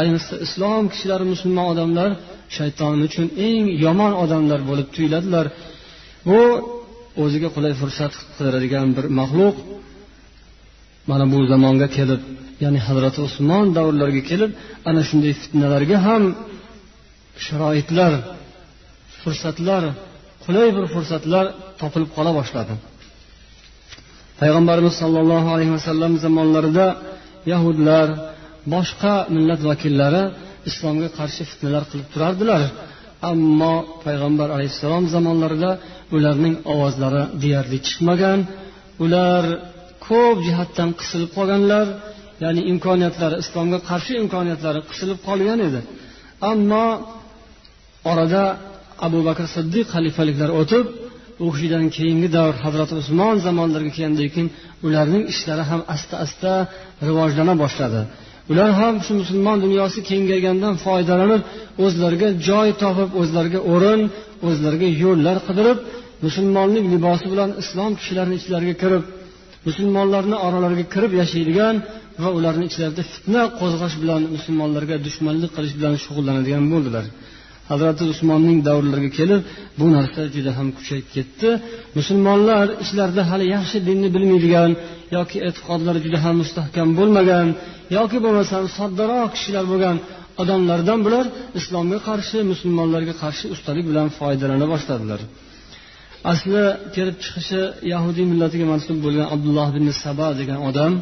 Ayniqsa 0.00 0.34
islom 0.46 0.84
kishilari 0.92 1.24
musulmon 1.32 1.66
odamlar 1.72 2.10
shayton 2.56 2.96
uchun 3.08 3.26
eng 3.48 3.64
yomon 3.84 4.12
odamlar 4.24 4.60
bo'lib 4.70 4.88
tuyuladilar. 4.94 5.46
Bu 6.28 6.40
o'ziga 7.22 7.48
qulay 7.56 7.72
fursat 7.80 8.12
qidiradigan 8.36 8.88
bir 8.96 9.06
maxluq 9.20 9.56
mana 11.10 11.24
bu 11.32 11.38
zamonga 11.52 11.88
kelib 11.96 12.20
ya'ni 12.64 12.80
hazrati 12.88 13.20
usmon 13.28 13.66
davrlariga 13.76 14.22
kelib 14.30 14.50
ana 14.88 15.02
shunday 15.08 15.32
fitnalarga 15.42 15.96
ham 16.06 16.22
sharoitlar 17.46 18.12
fursatlar 19.20 19.82
qulay 20.44 20.68
bir 20.76 20.86
fursatlar 20.94 21.44
topilib 21.80 22.10
qola 22.16 22.30
boshladi. 22.38 22.74
Payg'ambarimiz 24.40 24.94
sollallohu 25.02 25.48
alayhi 25.54 25.72
vasallam 25.78 26.12
zamonlarida 26.24 26.86
yahudlar 27.52 28.08
boshqa 28.74 29.14
millat 29.34 29.60
vakillari 29.70 30.22
islomga 30.70 31.08
qarshi 31.18 31.42
fitnalar 31.50 31.84
qilib 31.90 32.08
turardilar. 32.14 32.62
Ammo 33.30 33.74
payg'ambar 34.06 34.48
alayhissalom 34.56 35.04
zamonlarida 35.14 35.70
ularning 36.16 36.54
ovozlari 36.72 37.22
deyarli 37.42 37.78
chiqmagan. 37.86 38.38
Ular 39.04 39.44
ko'p 40.08 40.36
jihatdan 40.46 40.90
qisilib 41.00 41.30
qolganlar 41.36 41.86
ya'ni 42.44 42.62
imkoniyatlari 42.72 43.36
islomga 43.44 43.78
qarshi 43.90 44.12
imkoniyatlari 44.22 44.80
qisilib 44.90 45.18
qolgan 45.28 45.58
edi. 45.68 45.80
Ammo 46.52 46.86
orada 48.10 48.44
abu 49.06 49.18
bakr 49.28 49.44
siddiq 49.56 49.86
xalifaliklari 49.94 50.52
o'tib 50.60 50.86
u 51.44 51.46
kishidan 51.54 51.84
keyingi 51.96 52.28
davr 52.36 52.54
hazrati 52.64 52.94
usmon 53.02 53.36
zamonlariga 53.46 53.92
kelgandan 53.96 54.28
keyin 54.34 54.48
ularning 54.86 55.24
ishlari 55.32 55.64
ham 55.70 55.80
asta 55.94 56.14
asta 56.24 56.52
rivojlana 57.08 57.54
boshladi. 57.62 58.00
Ular 58.50 58.70
ham 58.80 58.94
shu 59.04 59.12
musulmon 59.20 59.58
dunyosi 59.64 59.98
kengaygandan 60.10 60.74
foydalanib 60.84 61.42
o'zlariga 61.84 62.28
joy 62.48 62.68
topib 62.82 63.10
o'zlariga 63.20 63.60
o'rin 63.72 64.00
o'zlariga 64.48 64.88
yo'llar 65.02 65.36
qidirib 65.48 65.78
musulmonlik 66.26 66.84
libosi 66.94 67.26
bilan 67.32 67.50
islom 67.62 67.92
kishilarini 68.00 68.36
ichlariga 68.40 68.74
kirib 68.82 69.04
musulmonlarni 69.68 70.36
oralariga 70.46 70.84
kirib 70.94 71.12
yashaydigan 71.20 71.74
va 72.22 72.28
ularni 72.38 72.64
ichlarida 72.70 73.02
fitna 73.12 73.42
qo'zg'ash 73.60 73.96
bilan 74.02 74.22
musulmonlarga 74.34 74.96
dushmanlik 75.06 75.50
qilish 75.56 75.74
bilan 75.78 75.94
shug'ullanadigan 76.04 76.64
bo'ldilar. 76.72 77.04
Hazrati 77.70 78.02
usmonning 78.12 78.58
davrlariga 78.68 79.10
kelib 79.18 79.40
bu 79.78 79.86
narsa 79.96 80.20
juda 80.34 80.50
ham 80.58 80.68
kuchayib 80.76 81.06
ketdi. 81.14 81.48
Musulmonlar 81.98 82.66
ichlarida 82.84 83.22
hali 83.30 83.46
yaxshi 83.56 83.78
dinni 83.88 84.08
bilmaydigan 84.14 84.70
yoki 85.16 85.38
e'tiqodlari 85.48 86.00
juda 86.06 86.18
ham 86.24 86.34
mustahkam 86.42 86.88
bo'lmagan 86.98 87.46
yoki 87.96 88.18
bo'lmasam 88.24 88.62
soddaroq 88.78 89.30
kishilar 89.36 89.64
bo'lgan 89.72 89.96
odamlardan 90.42 90.98
bular 91.06 91.26
islomga 91.58 91.98
qarshi 92.08 92.38
musulmonlarga 92.52 93.14
qarshi 93.22 93.46
ustalik 93.54 93.84
bilan 93.90 94.08
foydalana 94.18 94.66
boshladilar. 94.72 95.20
Asli 96.32 96.64
kelib 96.94 97.16
chiqishi 97.24 97.60
yahudiy 97.92 98.26
millatiga 98.32 98.66
mansub 98.72 98.96
bo'lgan 99.04 99.26
abdulloh 99.34 99.68
ibn 99.78 99.88
saba 100.02 100.28
degan 100.40 100.60
odam 100.68 100.92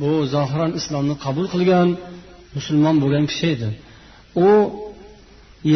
bu 0.00 0.10
zohiran 0.34 0.72
islomni 0.80 1.14
qabul 1.24 1.46
qilgan 1.54 1.88
musulmon 2.56 2.96
bo'lgan 3.02 3.24
kishi 3.30 3.46
edi. 3.54 3.68
U 4.46 4.48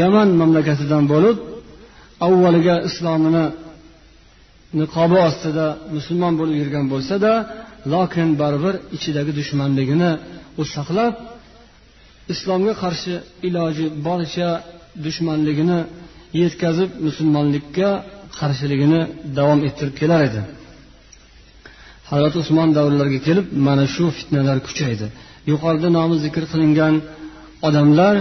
yaman 0.01 0.29
mamlakatidan 0.41 1.05
bo'lib 1.13 1.37
avvaliga 2.27 2.77
islomini 2.89 3.45
niqobi 4.81 5.19
ostida 5.29 5.67
musulmon 5.97 6.35
bo'lib 6.41 6.57
yurgan 6.63 6.87
bo'lsada 6.93 7.33
lokin 7.95 8.29
baribir 8.41 8.75
ichidagi 8.97 9.33
dushmanligini 9.41 10.11
u 10.61 10.63
saqlab 10.75 11.15
islomga 12.33 12.75
qarshi 12.83 13.15
iloji 13.49 13.87
boricha 14.07 14.51
dushmanligini 15.05 15.81
yetkazib 16.43 16.91
musulmonlikka 17.07 17.89
qarshiligini 18.39 19.01
davom 19.39 19.61
ettirib 19.69 19.95
kelar 20.01 20.21
edi. 20.29 20.41
Hazrati 22.11 22.37
usmon 22.45 22.69
davrlariga 22.79 23.21
kelib 23.29 23.47
mana 23.67 23.85
shu 23.95 24.05
fitnalar 24.19 24.59
kuchaydi. 24.67 25.07
Yuqorida 25.51 25.89
nomi 25.99 26.17
zikr 26.25 26.43
qilingan 26.53 26.95
odamlar 27.69 28.15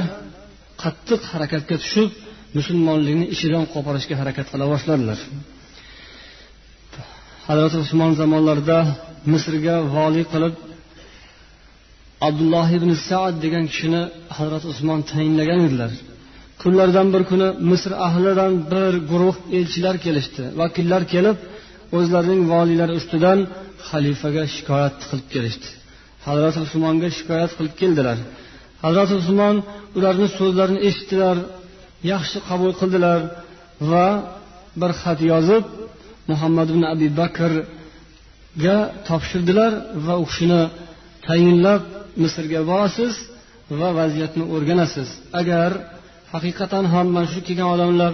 qattiq 0.82 1.22
harakatga 1.32 1.76
tushib 1.84 2.10
musulmonlikni 2.58 3.26
ichidan 3.36 3.64
qo'porishga 3.74 4.16
harakat 4.22 4.48
qila 4.52 4.66
boshladilar. 4.74 5.20
Hazrati 7.48 7.78
usmon 7.86 8.12
zamonlarida 8.22 8.80
misrga 9.34 9.76
voliy 9.96 10.26
qilib 10.34 10.54
abdulloh 12.28 12.68
ibn 12.78 12.92
saad 13.08 13.36
degan 13.46 13.66
kishini 13.72 14.02
hazrati 14.38 14.68
usmon 14.74 15.00
tayinlagan 15.12 15.60
edilar. 15.68 15.92
Kunlardan 16.62 17.08
bir 17.14 17.24
kuni 17.32 17.48
misr 17.72 17.92
ahlidan 18.08 18.54
bir 18.72 18.94
guruh 19.12 19.36
elchilar 19.58 19.96
kelishdi. 20.06 20.44
Vakillar 20.62 21.02
kelib 21.14 21.38
o'zlarining 21.98 22.42
voliylari 22.54 22.94
ustidan 23.00 23.40
xalifaga 23.90 24.44
shikoyat 24.56 24.96
qilib 25.10 25.28
kelishdi. 25.34 25.68
Hazrati 26.28 26.60
usmonga 26.68 27.10
shikoyat 27.18 27.52
qilib 27.58 27.74
keldilar. 27.82 28.18
Hazrati 28.84 29.14
usmon 29.22 29.56
ularni 29.98 30.28
so'zlarini 30.38 30.80
eshitdilar 30.88 31.38
yaxshi 32.12 32.38
qabul 32.50 32.72
qildilar 32.80 33.20
va 33.92 34.08
bir 34.82 34.92
xat 35.02 35.20
yozib 35.32 35.64
muhammad 36.32 36.68
ibn 36.74 36.84
abi 36.94 37.08
bakrga 37.22 38.78
topshirdilar 39.08 39.72
va 40.06 40.14
u 40.24 40.26
kishini 40.30 40.62
tayinlab 41.28 41.82
misrga 42.24 42.62
borasiz 42.72 43.14
va 43.80 43.90
vaziyatni 44.00 44.44
o'rganasiz. 44.56 45.10
Agar 45.40 45.70
haqiqatan 46.34 46.86
ham 46.94 47.08
mana 47.16 47.28
shu 47.34 47.40
kelgan 47.48 47.70
odamlar 47.76 48.12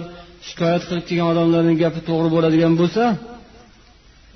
shikoyat 0.48 0.82
qilib 0.88 1.04
kelgan 1.08 1.28
odamlarning 1.32 1.76
gapi 1.84 2.00
to'g'ri 2.08 2.28
bo'ladigan 2.34 2.74
bo'lsa 2.80 3.04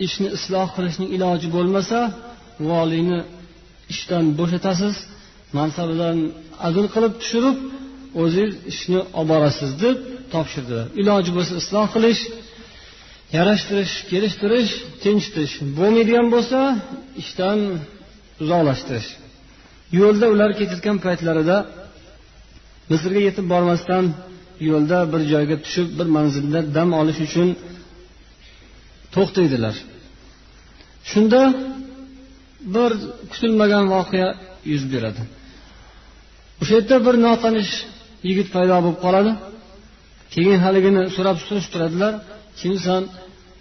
ishni 0.07 0.29
isloh 0.37 0.69
qilishning 0.77 1.09
iloji 1.17 1.49
bo'lmasa 1.57 1.99
voliyni 2.71 3.21
ishdan 3.93 4.25
bo'shatasiz 4.39 4.95
mansabidan 5.59 6.17
azl 6.69 6.87
qilib 6.95 7.13
tushirib 7.21 7.57
o'zingiz 8.23 8.55
ishni 8.73 9.01
olib 9.19 9.29
borasiz 9.33 9.71
deb 9.85 9.97
topshirdilar. 10.33 10.87
Iloji 11.01 11.31
bo'lsa 11.37 11.53
isloh 11.63 11.87
qilish 11.95 12.23
yarashtirish 13.37 13.95
kelishtirish 14.11 14.73
tinchitish 15.03 15.53
bo'lmaydigan 15.79 16.27
bo'lsa 16.35 16.59
ishdan 17.23 17.59
uzoqlashtirish. 18.43 19.09
Yo'lda 20.01 20.27
ular 20.35 20.51
ketayotgan 20.59 20.99
paytlarida 21.07 21.57
misrga 22.91 23.21
yetib 23.29 23.47
bormasdan 23.53 24.05
yo'lda 24.71 24.99
bir 25.13 25.23
joyga 25.33 25.57
tushib 25.65 25.89
bir 25.99 26.09
manzilda 26.17 26.61
dam 26.77 26.89
olish 27.01 27.21
uchun 27.27 27.49
to'xtaydilar. 29.15 29.75
Shunda 31.11 31.43
bir 32.75 32.91
kutilmagan 33.31 33.85
voqea 33.95 34.29
yuz 34.73 34.85
beradi. 34.93 35.23
O'sha 36.63 36.75
yerda 36.79 36.97
bir 37.07 37.15
notanish 37.27 37.73
yigit 38.29 38.49
paydo 38.55 38.77
bo'lib 38.85 38.99
qoladi. 39.05 39.33
Keyin 40.35 40.59
haligini 40.65 41.03
so'rab 41.17 41.39
surishtiradilar 41.47 42.13
kimsan 42.61 43.03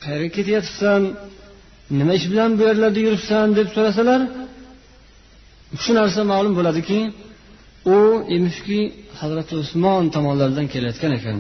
qayerga 0.03 0.29
ketyapsan? 0.37 1.01
Nima 1.99 2.13
ish 2.19 2.27
bilan 2.31 2.51
bu 2.57 2.61
yerlarda 2.69 2.99
yuribsan 3.05 3.47
deb 3.59 3.67
so'rasalar. 3.75 4.21
Shu 5.83 5.91
narsa 5.99 6.21
ma'lum 6.31 6.53
bo'ladiki 6.59 6.99
u 7.95 7.97
emishki 8.35 8.79
hazrati 9.21 9.53
usmon 9.63 10.03
tomonlaridan 10.15 10.67
kelayotgan 10.73 11.11
ekan. 11.19 11.37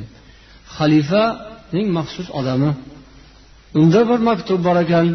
Xalifaning 0.77 1.87
maxsus 1.97 2.27
odami. 2.39 2.71
Unda 3.81 4.01
bir 4.09 4.19
maktub 4.29 4.59
bor 4.67 4.77
ekan. 4.85 5.07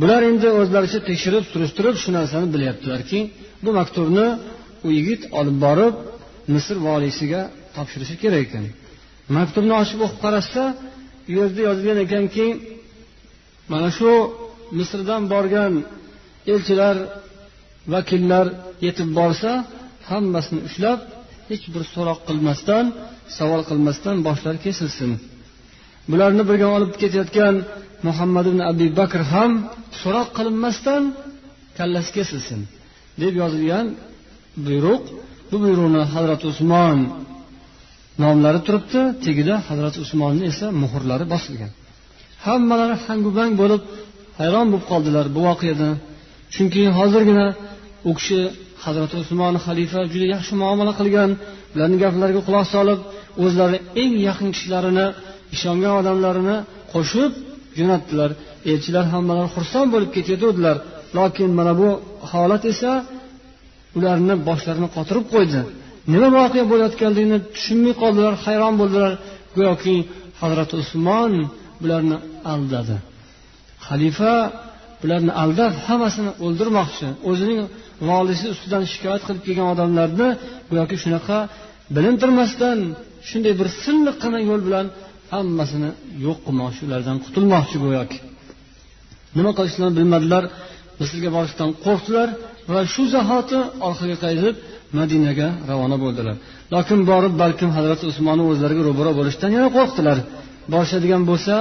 Bular 0.00 0.22
endi 0.30 0.48
o'zlaricha 0.60 1.00
tekshirib 1.08 1.44
surishtirib 1.52 1.96
shu 2.02 2.10
narsani 2.18 2.46
bilyaptilarki 2.54 3.18
bu 3.64 3.70
maktubni 3.78 4.26
u 4.86 4.88
yigit 4.96 5.22
olib 5.38 5.56
borib 5.66 5.94
misr 6.54 6.76
voliysiga 6.88 7.42
topshirishi 7.76 8.16
kerak 8.22 8.42
ekan. 8.46 8.64
Maktubni 9.36 9.74
ochib 9.82 10.00
o'qib 10.06 10.18
qarashsa 10.24 10.62
u 11.28 11.30
yerda 11.38 11.60
yozilgan 11.68 11.98
ekanki 12.06 12.46
mana 13.72 13.88
shu 13.98 14.12
misrdan 14.78 15.22
borgan 15.32 15.72
elchilar 16.52 16.96
vakillar 17.94 18.46
yetib 18.86 19.08
borsa 19.18 19.50
hammasini 20.10 20.60
ushlab 20.68 21.00
hech 21.50 21.64
bir 21.74 21.82
so'roq 21.94 22.18
qilmasdan 22.28 22.84
savol 23.36 23.62
qilmasdan 23.70 24.16
boshlari 24.26 24.58
kesilsin. 24.66 25.10
Bularni 26.10 26.42
birga 26.50 26.68
olib 26.76 26.92
ketayotgan 27.02 27.54
muhammad 28.06 28.46
ibn 28.50 28.60
abi 28.70 28.86
bakr 29.00 29.20
ham 29.32 29.52
so'roq 30.02 30.28
qilinmasdan 30.36 31.02
kallasi 31.78 32.10
kesilsin 32.16 32.60
deb 33.22 33.34
yozilgan 33.42 33.86
buyruq. 34.66 35.02
Bu 35.50 35.56
buyruqni 35.64 36.02
hazrati 36.14 36.44
usmon 36.52 36.98
nomlari 38.22 38.60
turibdi 38.66 39.00
tagida 39.24 39.54
hazrati 39.68 39.98
usmonni 40.04 40.44
esa 40.52 40.66
muhrlari 40.82 41.24
bosilgan. 41.34 41.70
Hammalari 42.46 42.96
hangu 43.04 43.30
bang 43.38 43.52
bo'lib 43.62 43.82
hayron 44.40 44.66
bo'lib 44.72 44.86
qoldilar 44.90 45.26
bu 45.36 45.40
voqeadan 45.48 45.94
chunki 46.54 46.82
hozirgina 46.98 47.46
u 48.08 48.10
kishi 48.18 48.40
hazrati 48.84 49.14
usmon 49.22 49.54
xalifa 49.64 50.00
juda 50.12 50.26
yaxshi 50.34 50.52
muomala 50.62 50.92
qilgan 51.00 51.30
ularni 51.74 51.96
gaplariga 52.04 52.40
quloq 52.48 52.66
solib 52.74 53.00
o'zlari 53.44 53.78
eng 54.02 54.14
yaqin 54.28 54.48
kishilarini 54.54 55.06
ishongan 55.54 55.92
odamlarini 56.00 56.56
qo'shib 56.92 57.32
jo'natdilar. 57.78 58.30
Elchilar 58.70 59.04
hammalari 59.14 59.48
xursand 59.56 59.88
bo'lib 59.94 60.10
ketayotgandilar. 60.16 60.76
Lokin 61.16 61.50
mana 61.58 61.72
bu 61.80 61.88
holat 62.30 62.62
esa 62.72 62.92
ularni 63.96 64.34
boshlarini 64.48 64.88
qotirib 64.96 65.26
qo'ydi. 65.34 65.60
Nima 66.12 66.28
voqea 66.38 66.64
bo'layotganligini 66.72 67.38
tushunmay 67.54 67.94
qoldilar 68.02 68.34
hayron 68.44 68.74
bo'ldilar. 68.80 69.12
Go'yoki 69.56 69.96
hazrati 70.40 70.74
usmon 70.82 71.32
bularni 71.82 72.16
aldadi. 72.52 72.96
Xalifa 73.86 74.34
bularni 75.02 75.32
aldab 75.42 75.72
hammasini 75.86 76.32
o'ldirmoqchi. 76.44 77.08
O'zining 77.30 77.60
volisi 78.10 78.46
ustidan 78.54 78.82
shikoyat 78.92 79.22
qilib 79.26 79.42
kelgan 79.46 79.68
odamlarni 79.74 80.28
go'yoki 80.70 80.96
shunaqa 81.04 81.38
bilintirmasdan 81.96 82.78
shunday 83.28 83.54
bir 83.60 83.68
silliqqina 83.82 84.38
yo'l 84.50 84.60
bilan 84.68 84.86
hammasini 85.32 85.90
yo'q 86.26 86.38
qilmoqchi 86.46 86.82
ulardan 86.88 87.16
qutulmoqchi 87.24 87.76
go'yoki. 87.84 88.18
Nima 89.38 89.50
qilishlarini 89.58 89.94
bilmadilar 89.98 90.44
misrga 91.00 91.30
borishdan 91.36 91.70
qo'rqdilar. 91.84 92.28
Va 92.72 92.80
shu 92.92 93.02
zahoti 93.14 93.58
orqaga 93.88 94.16
qaytib 94.24 94.54
madinaga 94.98 95.48
ravona 95.70 95.96
bo'ldilar. 96.04 96.36
Lokin 96.74 97.00
borib 97.10 97.34
balkim 97.42 97.70
hazrati 97.76 98.04
usmonni 98.10 98.44
o'zlariga 98.50 98.82
ro'baro 98.88 99.12
bo'lishdan 99.18 99.50
yana 99.56 99.68
qo'rqdilar. 99.76 100.18
Borishadigan 100.72 101.22
bo'lsa 101.30 101.54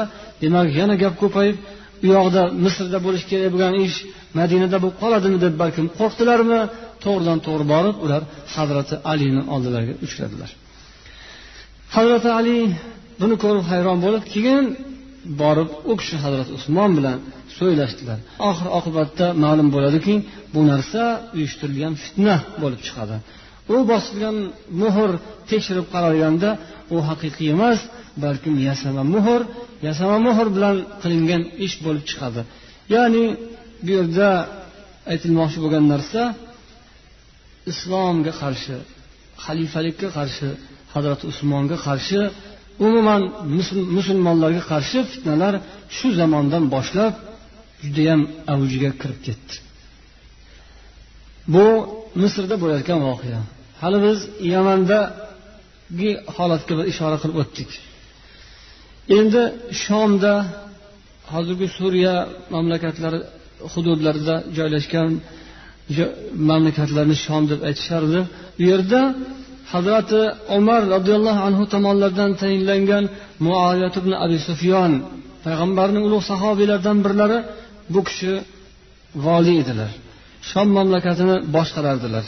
demak 0.43 0.67
yana 0.79 0.95
gap 1.03 1.13
ko'payib 1.23 1.57
u 2.03 2.05
yoqda 2.15 2.41
misrda 2.63 2.97
bo'lishi 3.05 3.25
kerak 3.31 3.49
bo'lgan 3.53 3.73
ish 3.85 3.97
madinada 4.39 4.77
bo'lib 4.83 4.97
qoladimi 5.03 5.37
deb 5.45 5.53
balkim 5.61 5.85
qo'rqdilarmi? 5.99 6.59
To'g'ridan 7.03 7.39
to'g'ri 7.45 7.65
borib 7.73 7.95
ular 8.05 8.21
hazrati 8.55 8.95
alini 9.11 9.41
oldilariga 9.53 9.95
uchradilar. 10.05 10.49
Hazrati 11.95 12.29
ali 12.39 12.57
buni 13.21 13.35
ko'rib 13.43 13.65
hayron 13.71 13.97
bo'lib 14.05 14.23
keyin 14.33 14.65
borib 15.41 15.69
u 15.91 15.93
kishi 15.99 16.15
hazrati 16.23 16.51
usmon 16.57 16.91
bilan 16.97 17.17
so'ylashdilar. 17.59 18.19
Oxir 18.49 18.67
oqibatda 18.79 19.25
ma'lum 19.43 19.67
bo'ladiki 19.75 20.15
bu 20.53 20.61
narsa 20.71 21.01
uyushtirilgan 21.35 21.93
fitna 22.03 22.35
bo'lib 22.61 22.81
chiqadi. 22.87 23.15
U 23.75 23.77
bosilgan 23.91 24.37
muhr 24.81 25.09
tekshirib 25.49 25.87
qaralganda 25.93 26.49
u 26.95 26.97
haqiqiy 27.09 27.49
emas 27.55 27.79
balkim 28.23 28.55
yasama 28.69 29.03
muhr 29.15 29.41
yasama 29.87 30.17
muhr 30.27 30.47
bilan 30.55 30.75
qilingan 31.01 31.43
ish 31.65 31.75
bo'lib 31.85 32.03
chiqadi. 32.09 32.41
Ya'ni 32.95 33.25
bu 33.85 33.89
yerda 33.97 34.29
aytilmoqchi 35.13 35.59
bo'lgan 35.63 35.85
narsa 35.93 36.21
islomga 37.71 38.33
qarshi 38.41 38.75
xalifalikka 39.45 40.07
qarshi 40.17 40.47
hazrati 40.93 41.23
usmonga 41.31 41.77
qarshi 41.87 42.19
umuman 42.87 43.21
musulmonlarga 43.97 44.63
qarshi 44.71 44.99
fitnalar 45.11 45.53
shu 45.97 46.07
zamondan 46.19 46.63
boshlab 46.75 47.13
judayam 47.83 48.21
avjiga 48.53 48.91
kirib 49.01 49.19
ketdi. 49.27 49.53
Bu 51.53 51.65
misrda 52.21 52.55
bo'layotgan 52.61 52.99
voqea. 53.09 53.41
Hali 53.81 53.97
biz 54.05 54.19
yamandagi 54.53 56.11
holatga 56.35 56.73
bir 56.79 56.85
ishora 56.91 57.17
qilib 57.21 57.37
o'tdik. 57.43 57.69
Endi 59.17 59.41
shomda 59.83 60.33
hozirgi 61.33 61.67
suriya 61.77 62.15
mamlakatlari 62.53 63.19
hududlarida 63.73 64.35
joylashgan 64.57 65.09
mamlakatlarni 66.49 67.15
shom 67.25 67.43
deb 67.51 67.59
aytishardi. 67.69 68.19
U 68.61 68.63
yerda 68.69 69.01
hazrati 69.73 70.21
umar 70.57 70.81
roziyallohu 70.95 71.41
anhu 71.47 71.63
tomonidan 71.73 72.31
tayinlangan 72.41 73.03
muaviyat 73.45 73.95
ibn 74.01 74.11
abi 74.25 74.37
sufyon 74.47 74.91
payg'ambarning 75.45 76.03
ulug' 76.07 76.25
sahobiylaridan 76.31 76.97
birlari 77.05 77.37
bu 77.93 78.00
kishi 78.08 78.32
voliy 79.26 79.58
edilar. 79.63 79.91
Shom 80.50 80.67
mamlakatini 80.78 81.36
boshqarardilar. 81.56 82.26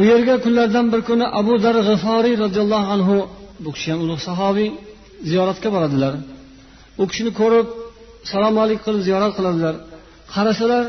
U 0.00 0.02
yerga 0.10 0.34
kunlardan 0.44 0.86
bir 0.92 1.00
kuni 1.08 1.26
abu 1.40 1.54
dar 1.64 1.76
g'iforiy 1.88 2.34
roziyallohu 2.44 2.86
anhu 2.94 3.16
bu 3.64 3.70
kishi 3.74 3.88
ham 3.92 4.00
ulug' 4.04 4.22
sahobiy 4.28 4.68
ziyoratga 5.30 5.68
boradilar. 5.74 6.14
U 7.02 7.04
kishini 7.10 7.30
ko'rib 7.40 7.66
salom 8.30 8.56
alik 8.64 8.80
qilib 8.84 9.02
ziyorat 9.08 9.32
qiladilar. 9.38 9.74
Qarasalar 10.34 10.84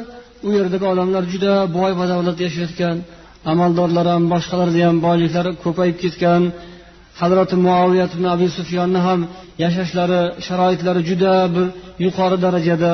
u 0.47 0.49
yerdagi 0.57 0.85
odamlar 0.93 1.23
juda 1.33 1.53
boy 1.77 1.91
badavlat 2.01 2.37
yashayotgan 2.45 2.95
amaldorlar 3.51 4.05
ham 4.13 4.23
boshqalarni 4.33 4.81
ham 4.87 4.97
boyliklari 5.07 5.51
ko'payib 5.63 5.97
ketgan 6.03 6.41
hazrati 7.21 7.55
muoviyat 7.67 8.11
ibn 8.15 8.25
abi 8.35 8.47
sufyonni 8.57 8.99
ham 9.07 9.19
yashashlari 9.63 10.21
sharoitlari 10.47 11.01
juda 11.09 11.33
bir 11.55 11.67
yuqori 12.05 12.37
darajada. 12.45 12.91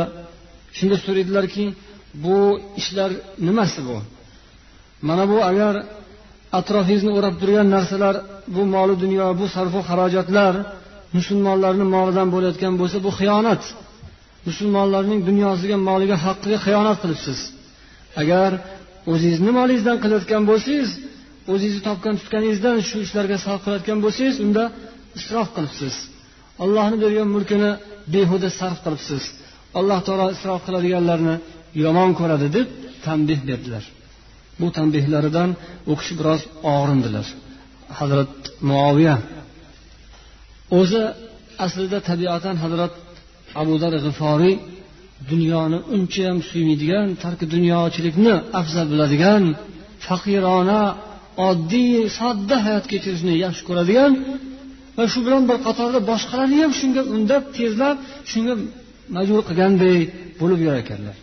Shunda 0.78 0.98
so'raydilarki 1.06 1.66
bu 2.24 2.38
ishlar 2.82 3.12
nimasi 3.48 3.80
bu? 3.88 3.98
Mana 5.08 5.24
bu 5.32 5.38
agar 5.52 5.74
atrofingizni 6.60 7.12
o'rab 7.18 7.36
turgan 7.42 7.68
narsalar 7.76 8.16
bu 8.56 8.62
moli 8.76 8.96
dunyo 9.04 9.28
bu 9.40 9.46
sarfu 9.56 9.80
xarajatlar 9.90 10.54
musulmonlarni 11.18 11.86
molidan 11.96 12.28
bo'layotgan 12.34 12.74
bo'lsa 12.82 12.98
bu 13.06 13.12
xiyonat. 13.20 13.64
Musulmonlarning 14.48 15.22
dunyosiga 15.30 15.78
moliga 15.90 16.18
haqqiga 16.26 16.58
xiyonat 16.66 16.98
qilibsiz. 17.04 17.40
Agar 18.22 18.52
o'zingizni 19.12 19.52
molingizdan 19.60 19.98
qilayotgan 20.04 20.44
bo'lsangiz 20.50 20.90
o'zingizni 21.52 21.82
topgan 21.90 22.16
tutganingizdan 22.22 22.78
shu 22.90 22.98
ishlarga 23.06 23.38
sarf 23.46 23.60
qilayotgan 23.66 23.98
bo'lsangiz 24.06 24.36
unda 24.46 24.64
isrof 25.20 25.50
qilibsiz. 25.56 25.96
Allohni 26.64 26.98
bergan 27.04 27.30
mulkini 27.36 27.72
behuda 28.14 28.50
sarf 28.60 28.80
qilibsiz. 28.86 29.24
Alloh 29.80 30.00
taolo 30.08 30.26
isrof 30.36 30.62
qiladiganlarni 30.68 31.36
yomon 31.84 32.12
ko'radi 32.20 32.48
deb 32.58 32.68
tanbeh 33.06 33.40
berdilar. 33.50 33.84
Bu 34.60 34.68
tanbehlaridan 34.78 35.50
u 35.92 35.94
kishi 36.00 36.14
biroz 36.20 36.42
og'rindilar. 36.74 37.28
Hazrat 38.00 38.34
muoviya 38.70 39.16
o'zi 40.80 41.04
aslida 41.66 42.00
tabiatan 42.10 42.56
hazrat 42.64 42.94
abu 43.62 43.76
dar 43.84 43.94
g'iforiy 44.06 44.56
dunyoni 45.32 45.78
unchayam 45.96 46.38
suymaydigan 46.50 47.08
tarki 47.24 47.46
dunyochilikni 47.56 48.34
afzal 48.60 48.88
biladigan 48.94 49.44
faqirona 50.06 50.82
oddiy 51.50 51.96
sodda 52.20 52.56
hayot 52.66 52.86
kechirishni 52.92 53.34
yaxshi 53.46 53.64
ko'radigan 53.70 54.12
va 55.00 55.06
shu 55.12 55.20
bilan 55.26 55.44
bir 55.50 55.58
qatorda 55.68 56.00
boshqalarni 56.12 56.58
ham 56.64 56.74
shunga 56.82 57.02
undab 57.16 57.44
tezlab 57.58 57.98
shunga 58.32 58.54
majbur 59.16 59.42
qilganday 59.50 60.00
bo'lib 60.42 60.60
yurar 60.66 60.80
ekanlar 60.86 61.16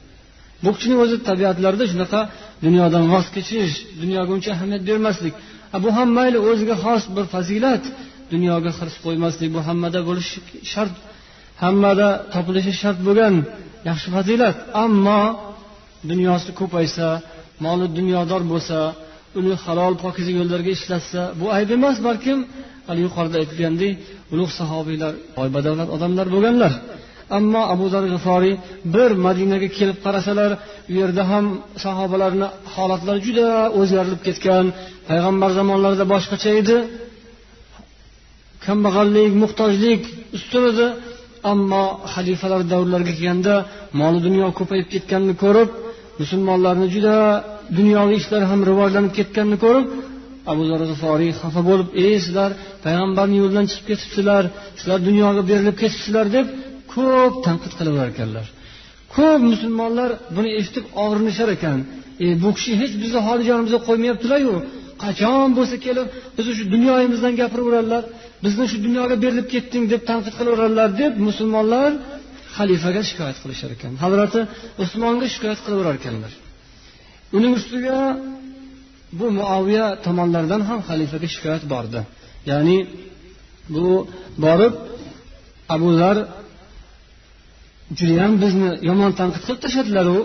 bu 0.64 0.70
kishini 0.76 0.96
o'zi 1.04 1.16
tabiatlarida 1.28 1.84
shunaqa 1.92 2.20
dunyodan 2.66 3.04
voz 3.12 3.26
kechish 3.36 3.74
dunyoga 4.02 4.30
uncha 4.36 4.50
ahamiyat 4.56 4.82
bermaslik 4.90 5.34
bu 5.84 5.88
ham 5.96 6.08
mayli 6.18 6.38
o'ziga 6.50 6.76
xos 6.84 7.02
bir 7.16 7.24
fazilat 7.34 7.84
dunyoga 8.32 8.70
hirs 8.78 8.96
qo'ymaslik 9.04 9.48
bu 9.56 9.60
hammada 9.68 10.00
bo'lishi 10.08 10.38
shart 10.72 10.94
hammada 11.62 12.08
topilishi 12.32 12.72
shart 12.82 12.98
bo'lgan 13.08 13.34
yaxshi 13.88 14.08
fazilat. 14.16 14.56
Ammo 14.84 15.22
dunyosi 16.10 16.50
ko'paysa 16.60 17.06
moli 17.64 17.86
dunyodor 17.98 18.42
bo'lsa 18.52 18.78
uni 19.38 19.54
halol 19.64 19.94
pokiza 20.04 20.32
yo'llarga 20.38 20.70
ishlatsa 20.78 21.20
bu 21.40 21.46
ayb 21.56 21.68
emas 21.78 21.96
balkim 22.06 22.38
hali 22.86 23.00
yuqorida 23.06 23.36
aytilgandek 23.42 23.92
ulug' 24.34 24.52
sahobiylar 24.60 25.12
boy 25.38 25.48
badavlat 25.56 25.88
odamlar 25.96 26.26
bo'lganlar. 26.34 26.72
Ammo 27.38 27.62
abu 27.74 27.86
zar 27.94 28.04
g'iforiy 28.12 28.54
bir 28.94 29.10
madinaga 29.26 29.68
kelib 29.78 29.98
qarasalar 30.04 30.50
u 30.90 30.92
yerda 31.00 31.22
ham 31.30 31.44
sahobalarni 31.84 32.48
holatlari 32.74 33.20
juda 33.26 33.46
o'zgarilib 33.80 34.20
ketgan. 34.26 34.66
Payg'ambar 35.08 35.50
zamonlarida 35.58 36.04
boshqacha 36.12 36.50
edi. 36.60 36.76
Kambag'allik 38.64 39.32
muhtojlik 39.42 40.02
ustun 40.36 40.64
edi. 40.72 40.86
Ammo 41.52 41.84
xalifalar 42.14 42.60
davrlariga 42.72 43.12
kelganda 43.18 43.54
moli 44.00 44.18
dunyo 44.26 44.46
ko'payib 44.58 44.86
ketganini 44.94 45.34
ko'rib 45.44 45.70
musulmonlarni 46.20 46.86
juda 46.94 47.16
dunyoviy 47.78 48.16
ishlar 48.22 48.42
ham 48.50 48.60
rivojlanib 48.70 49.12
ketganini 49.18 49.58
ko'rib 49.64 49.86
abu 50.50 50.62
zar 50.70 50.80
g'iforiy 50.90 51.32
xafa 51.40 51.60
bo'lib 51.68 51.88
ey 52.04 52.14
sizlar 52.24 52.50
payg'ambarni 52.84 53.36
yo'lidan 53.42 53.66
chiqib 53.70 53.86
ketibsizlar 53.90 54.44
sizlar 54.78 54.98
dunyoga 55.08 55.42
berilib 55.50 55.76
ketibsizlar 55.82 56.26
deb 56.36 56.46
ko'p 56.94 57.34
tanqid 57.46 57.72
qilaverar 57.78 58.08
ekanlar. 58.14 58.46
Ko'p 59.14 59.40
musulmonlar 59.52 60.10
buni 60.36 60.50
eshitib 60.58 60.84
og'rinishar 61.04 61.48
ekan. 61.56 61.78
E 62.24 62.26
bu 62.42 62.50
kishi 62.56 62.72
hech 62.80 62.94
bizni 63.02 63.20
holi 63.26 63.42
jonimizga 63.48 63.80
qo'ymayaptilaryu 63.88 64.54
qachon 65.04 65.48
bo'lsa 65.58 65.76
kelib 65.86 66.06
bizni 66.36 66.52
shu 66.58 66.64
dunyoyimizdan 66.74 67.34
gapiraveradilar 67.40 68.04
bizni 68.44 68.64
shu 68.70 68.78
dunyoga 68.86 69.16
berilib 69.24 69.48
ketding 69.54 69.84
deb 69.92 70.02
tanqid 70.10 70.34
qilaveradilar 70.38 70.88
deb 71.02 71.12
musulmonlar 71.28 71.90
xalifaga 72.56 73.02
shikoyat 73.08 73.36
qilishar 73.42 73.70
ekan. 73.76 73.92
Hazrati 74.04 74.40
usmonga 74.84 75.26
shikoyat 75.34 75.60
qilaverar 75.64 75.94
ekanlar. 76.00 76.32
Uning 77.36 77.52
ustiga 77.58 77.98
bu 79.18 79.26
muaviya 79.38 79.86
tomonlaridan 80.06 80.62
ham 80.68 80.80
xalifaga 80.88 81.28
shikoyat 81.34 81.64
bordi. 81.72 82.00
Ya'ni 82.50 82.78
bu 83.74 83.86
borib 84.44 84.74
abu 85.74 85.88
zar 86.00 86.16
judayam 87.98 88.32
bizni 88.42 88.70
yomon 88.88 89.12
tanqid 89.20 89.42
qilib 89.46 89.60
tashladilaru. 89.64 90.18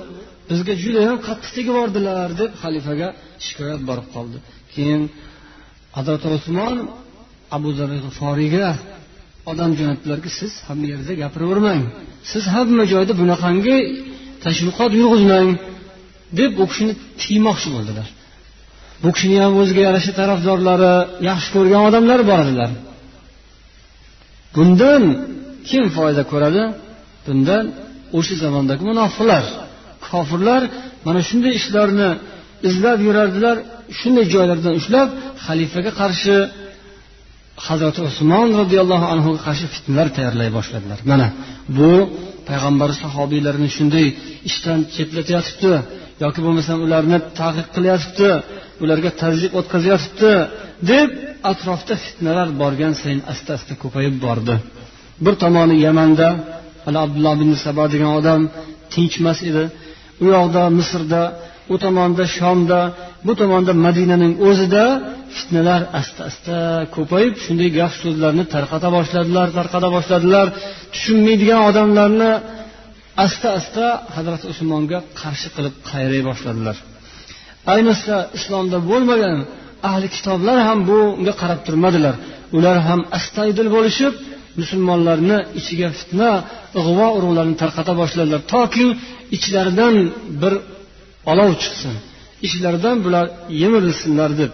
Bizga 0.49 0.73
judayam 0.83 1.17
qattiq 1.27 1.51
tegib 1.55 1.71
yubordilar 1.71 2.29
deb 2.41 2.51
xalifaga 2.61 3.07
shikoyat 3.45 3.81
borib 3.89 4.07
qoldi. 4.15 4.37
Keyin 4.73 5.01
hazrati 5.97 6.27
usmon 6.37 6.75
abu 7.57 7.69
zar 7.77 7.89
foriyga 8.19 8.67
odam 9.51 9.71
jo'natdilarki 9.79 10.29
siz 10.39 10.51
hamma 10.67 10.85
yerda 10.93 11.13
gapiravermang. 11.21 11.81
Siz 12.31 12.43
hamma 12.55 12.83
joyda 12.93 13.13
bunaqangi 13.21 13.77
tashviqot 14.43 14.91
yurg'izmang 15.01 15.49
deb 16.39 16.51
u 16.63 16.65
kishini 16.71 16.93
tiymoqchi 17.21 17.69
bo'ldilar. 17.75 18.07
Bu 19.01 19.09
kishini 19.15 19.37
ham 19.45 19.53
o'ziga 19.61 19.81
yarasha 19.87 20.11
tarafdorlari 20.19 20.93
yaxshi 21.29 21.49
ko'rgan 21.55 21.81
odamlar 21.89 22.19
bor 22.29 22.39
edilar 22.45 22.71
bundan 24.55 25.03
kim 25.69 25.83
foyda 25.97 26.23
ko'radi? 26.31 26.63
Bundan 27.25 27.63
o'sha 28.17 28.35
zamondagi 28.43 28.83
munofiqlar. 28.91 29.43
Kofirlar 30.07 30.61
mana 31.05 31.21
shunday 31.29 31.53
ishlarni 31.59 32.09
izlab 32.69 32.99
yurardilar 33.07 33.57
shunday 33.99 34.25
joylardan 34.33 34.73
ushlab 34.81 35.09
xalifaga 35.45 35.91
qarshi 36.01 36.35
hazrati 37.67 37.99
usmon 38.09 38.47
roziyallohu 38.61 39.05
anhuga 39.13 39.39
qarshi 39.47 39.65
fitnalar 39.75 40.07
tayyorlay 40.15 40.49
boshladilar. 40.57 40.99
Mana 41.11 41.27
bu 41.77 41.91
payg'ambar 42.49 42.89
sahobiylarini 43.03 43.69
shunday 43.75 44.07
ishdan 44.49 44.79
chetlatayotibdi 44.95 45.73
yoki 46.23 46.39
bo'lmasam 46.45 46.77
ularni 46.85 47.17
taqiq 47.39 47.67
qilyotibdi 47.75 48.29
ularga 48.83 49.11
tazyiq 49.23 49.51
o'tkazyotibdi 49.59 50.31
deb 50.91 51.09
atrofda 51.51 51.95
fitnalar 52.05 52.47
borgan 52.61 52.93
sayin 53.01 53.21
asta 53.31 53.49
asta 53.57 53.73
ko'payib 53.83 54.15
bordi. 54.25 54.55
Bir 55.25 55.33
tomoni 55.43 55.75
yamanda 55.87 56.27
hali 56.85 56.97
abdulloh 57.05 57.33
ibn 57.39 57.51
sabo 57.65 57.83
degan 57.93 58.11
odam 58.19 58.41
tinchmas 58.93 59.39
edi. 59.49 59.63
U 60.23 60.25
yoqda 60.35 60.61
misrda 60.79 61.21
u 61.73 61.75
tomonda 61.83 62.23
shomda 62.37 62.79
bu 63.25 63.33
tomonda 63.41 63.73
madinaning 63.85 64.33
o'zida 64.47 64.85
fitnalar 65.37 65.81
asta 65.99 66.21
asta 66.29 66.55
ko'payib 66.95 67.33
shunday 67.43 67.69
gap 67.79 67.93
so'zlarni 68.03 68.43
tarqata 68.55 68.87
boshladilar 68.97 69.47
tarqata 69.59 69.89
boshladilar. 69.95 70.47
Tushunmaydigan 70.93 71.61
odamlarni 71.69 72.31
asta 73.25 73.47
asta 73.59 73.85
hazrati 74.15 74.45
usmonga 74.53 74.99
qarshi 75.21 75.47
qilib 75.55 75.75
qayray 75.91 76.21
boshladilar. 76.29 76.77
Ayniqsa 77.73 78.15
islomda 78.37 78.77
bo'lmagan 78.89 79.37
ahli 79.89 80.07
kitoblar 80.15 80.57
ham 80.67 80.79
bunga 80.89 81.33
qarab 81.41 81.59
turmadilar. 81.67 82.15
Ular 82.57 82.77
ham 82.87 83.01
astaydil 83.17 83.69
bo'lishib 83.75 84.13
musulmonlarni 84.61 85.37
ichiga 85.59 85.89
fitna 85.99 86.31
ig'vo 86.79 87.07
urug'larni 87.17 87.55
tarqata 87.63 87.93
boshladilar. 88.01 88.41
Toki 88.55 88.85
ichlaridan 89.35 89.95
bir 90.41 90.53
olov 91.31 91.51
chiqsin. 91.61 91.95
Ichlaridan 92.47 92.97
bular 93.05 93.25
yemirilsinlar 93.61 94.31
deb. 94.41 94.51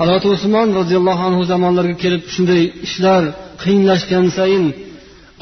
Hazrati 0.00 0.28
usmon 0.36 0.68
roziyallohu 0.80 1.22
anhu 1.28 1.42
zamonlariga 1.52 1.96
kelib 2.04 2.22
shunday 2.34 2.62
ishlar 2.86 3.22
qiyinlashgan 3.62 4.26
sayin 4.38 4.64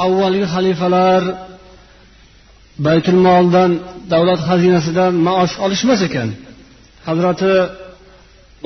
avvalgi 0.05 0.47
xalifalar 0.55 1.23
baytul 2.87 3.21
moldan 3.29 3.71
davlat 4.13 4.41
xazinasidan 4.49 5.13
maosh 5.27 5.55
olishmas 5.65 6.01
ekan. 6.09 6.29
Hazrati 7.09 7.53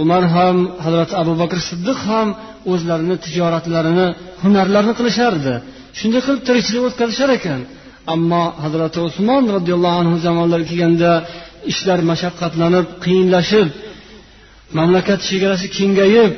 umar 0.03 0.23
ham 0.35 0.57
hazrati 0.85 1.14
abu 1.23 1.33
bakr 1.42 1.59
siddiq 1.68 1.99
ham 2.11 2.29
o'zlarini 2.73 3.16
tijoratlarini 3.25 4.07
hunarlarini 4.42 4.95
qilishardi. 4.99 5.55
Shunday 5.99 6.21
qilib 6.27 6.42
tirikchilik 6.49 6.83
o'tkazishar 6.88 7.31
ekan. 7.38 7.61
Ammo 8.15 8.43
hazrati 8.65 8.99
usmon 9.09 9.45
roziyallohu 9.57 9.97
anhu 10.03 10.17
zamonlari 10.27 10.65
kelganda 10.71 11.11
ishlar 11.73 11.99
mashaqqatlanib 12.11 12.87
qiyinlashib 13.05 13.69
mamlakat 14.79 15.21
chegarasi 15.29 15.67
kengayib 15.77 16.33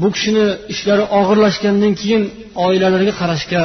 bu 0.00 0.08
kishini 0.14 0.46
ishlari 0.72 1.04
og'irlashgandan 1.18 1.92
keyin 2.00 2.22
oilalariga 2.66 3.14
qarashga 3.20 3.62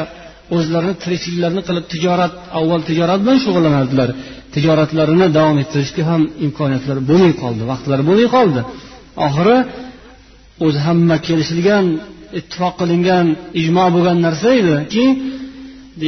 o'zlarini 0.55 0.95
tirikchiliklarini 1.03 1.63
qilib 1.67 1.85
tijorat 1.93 2.33
avval 2.57 2.81
tijorat 2.89 3.19
bilan 3.23 3.37
shug'ullanardilar. 3.45 4.09
Tijoratlarini 4.55 5.27
davom 5.37 5.57
ettirishga 5.63 6.03
ham 6.11 6.21
imkoniyatlari 6.45 7.01
bo'lmay 7.09 7.33
qoldi 7.43 7.63
vaqtlari 7.71 8.03
bo'lmay 8.09 8.29
qoldi. 8.37 8.61
Oxiri 9.27 9.57
o'zi 10.65 10.79
hamma 10.87 11.17
kelishilgan 11.27 11.85
ittifoq 12.39 12.73
qilingan 12.81 13.25
ijmo 13.61 13.85
bo'lgan 13.95 14.17
narsa 14.25 14.49
ediki 14.61 15.05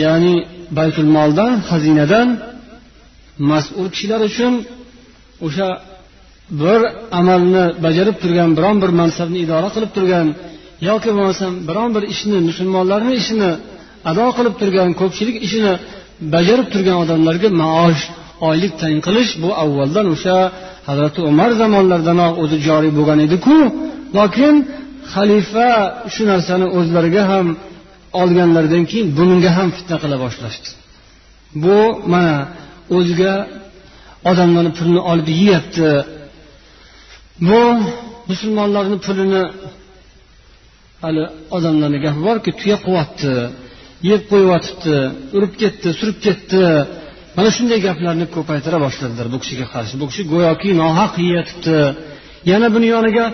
ya'ni 0.03 0.35
baytul 0.77 1.09
moldan 1.17 1.51
xazinadan 1.69 2.27
mas'ul 3.51 3.87
kishilar 3.93 4.21
uchun 4.29 4.53
o'sha 5.45 5.69
bir 6.61 6.79
amalni 7.19 7.65
bajarib 7.85 8.15
turgan 8.21 8.49
biron 8.57 8.77
bir 8.83 8.91
mansabni 9.01 9.37
idora 9.45 9.69
qilib 9.75 9.91
turgan 9.97 10.27
yoki 10.89 11.09
bo'lmasam 11.17 11.53
biron 11.69 11.89
bir 11.95 12.03
ishni 12.13 12.37
musulmonlarni 12.49 13.13
ishini 13.21 13.51
ado 14.09 14.25
qilib 14.37 14.55
turgan 14.61 14.89
ko'pchilik 15.01 15.37
ishini 15.47 15.73
bajarib 16.33 16.67
turgan 16.73 16.97
odamlarga 17.03 17.49
maosh 17.61 18.03
oylik 18.49 18.73
tayin 18.81 18.99
qilish 19.07 19.31
bu 19.43 19.49
avvaldan 19.63 20.05
o'sha 20.15 20.37
hazrati 20.87 21.19
umar 21.31 21.49
zamonlaridanoq 21.61 22.33
o'zi 22.43 22.57
joriy 22.67 22.91
bo'lgan 22.97 23.19
ediku. 23.27 23.57
Lokin 24.17 24.55
xalifa 25.13 25.69
shu 26.13 26.23
narsani 26.31 26.67
o'zlariga 26.77 27.23
ham 27.31 27.47
olganlaridan 28.21 28.83
keyin 28.91 29.07
bunga 29.17 29.51
ham 29.57 29.69
fitna 29.77 29.97
qila 30.03 30.17
boshlashdi. 30.25 30.69
Bu 31.63 31.77
mana 32.13 32.35
o'ziga 32.97 33.33
odamlarni 34.29 34.71
pulini 34.77 35.01
olib 35.11 35.27
yeyapti. 35.39 35.89
Bu 37.49 37.61
musulmonlarni 38.29 38.97
pulini 39.05 39.43
hali 41.03 41.23
odamlarni 41.57 41.99
gapi 42.05 42.19
borku 42.27 42.49
tuya 42.59 42.77
quvyapti 42.85 43.33
yeb 44.09 44.21
qo'yyotibdi 44.31 44.95
urib 45.37 45.53
ketdi 45.61 45.87
surib 45.99 46.17
ketdi. 46.25 46.63
Mana 47.37 47.49
shunday 47.57 47.79
gaplarni 47.87 48.25
ko'paytira 48.35 48.77
boshladilar 48.85 49.27
bu 49.33 49.37
kishiga 49.43 49.67
qarshi. 49.73 49.93
Bu 50.01 50.05
kishi 50.09 50.23
go'yoki 50.33 50.69
nohaq 50.81 51.13
yeyatibdi. 51.25 51.77
Yana 52.51 52.67
buni 52.75 52.87
yoniga 52.95 53.25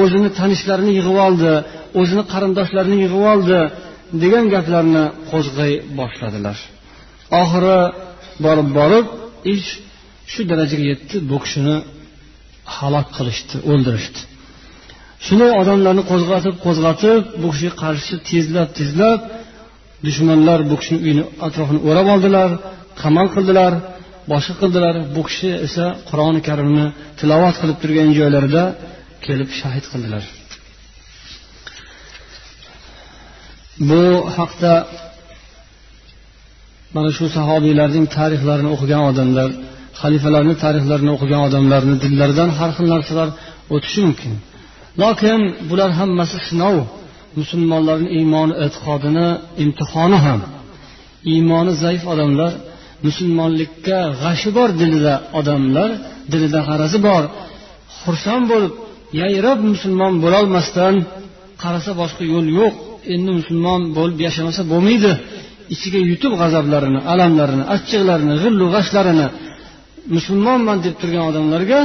o'zini 0.00 0.30
tanishlarini 0.38 0.92
yig'ib 0.98 1.18
oldi 1.26 1.52
o'zini 2.00 2.24
qarindoshlarini 2.32 2.96
yig'ib 3.04 3.24
oldi. 3.32 3.58
Degan 4.22 4.44
gaplarni 4.54 5.04
qo'zg'ay 5.30 5.72
boshladilar. 5.98 6.58
Oxiri 7.40 7.78
borib 8.44 8.68
borib 8.78 9.06
ish 9.54 9.68
shu 10.32 10.40
darajaga 10.50 10.84
yetdi 10.92 11.16
bu 11.30 11.36
kishini 11.44 11.76
halok 12.76 13.08
qilishdi 13.16 13.56
o'ldirishdi. 13.70 14.20
Shunday 15.26 15.50
odamlarni 15.60 16.02
qo'zg'atib 16.10 16.54
qo'zg'atib 16.64 17.20
bu 17.42 17.48
kishiga 17.52 17.74
qarshi 17.82 18.14
tezlab 18.30 18.68
tezlab 18.78 19.20
dushmanlar 20.06 20.58
bu 20.70 20.74
kishini 20.80 20.98
uyini 21.04 21.24
atrofini 21.46 21.80
o'rab 21.88 22.06
oldilar 22.14 22.50
qamal 23.02 23.26
qildilar 23.34 23.72
boshqa 24.32 24.54
qildilar. 24.62 24.94
Bu 25.14 25.22
kishi 25.28 25.50
esa 25.66 25.84
qur'oni 26.08 26.40
karimni 26.48 26.86
tilovat 27.18 27.56
qilib 27.60 27.78
turgan 27.82 28.10
joylarida 28.18 28.64
kelib 29.26 29.50
shahid 29.60 29.84
qildilar. 29.92 30.24
Bu 33.88 34.02
haqda 34.36 34.72
mana 36.94 37.10
shu 37.16 37.26
sahobiylarning 37.36 38.06
tarixlarini 38.16 38.70
o'qigan 38.74 39.02
odamlar 39.10 39.48
xalifalarni 40.00 40.54
tarixlarini 40.64 41.10
o'qigan 41.16 41.42
odamlarni 41.48 41.94
dillaridan 42.04 42.50
har 42.58 42.70
xil 42.76 42.86
narsalar 42.94 43.28
o'tishi 43.74 44.00
mumkin. 44.06 44.32
Lokin 45.02 45.40
bular 45.70 45.90
hammasi 46.00 46.36
sinov 46.48 46.76
musulmonlarni 47.38 48.08
iymoni 48.18 48.54
e'tiqodini 48.64 49.28
imtihoni 49.64 50.18
ham. 50.26 50.40
Iymoni 51.32 51.72
zaif 51.84 52.02
odamlar 52.12 52.52
musulmonlikka 53.06 53.98
g'ashi 54.22 54.50
bor 54.56 54.68
dilida 54.80 55.14
odamlar 55.38 55.90
dilida 56.32 56.60
g'arazi 56.68 56.98
bor 57.08 57.22
xursand 58.02 58.44
bo'lib 58.52 58.72
yayrab 59.20 59.58
musulmon 59.72 60.14
bo'lolmasdan 60.24 60.94
qarasa 61.62 61.92
boshqa 62.00 62.24
yo'l 62.34 62.48
yo'q. 62.60 62.76
Endi 63.14 63.30
musulmon 63.38 63.80
bo'lib 63.98 64.18
yashamasa 64.26 64.62
bo'lmaydi. 64.72 65.12
Ichiga 65.74 66.00
yutib 66.10 66.32
g'azablarini 66.40 67.00
alamlarini 67.12 67.64
achchiqlarini 67.74 68.34
g'illu 68.42 68.66
g'ashlarini 68.74 69.26
musulmonman 70.14 70.78
deb 70.86 70.94
turgan 71.00 71.24
odamlarga 71.30 71.80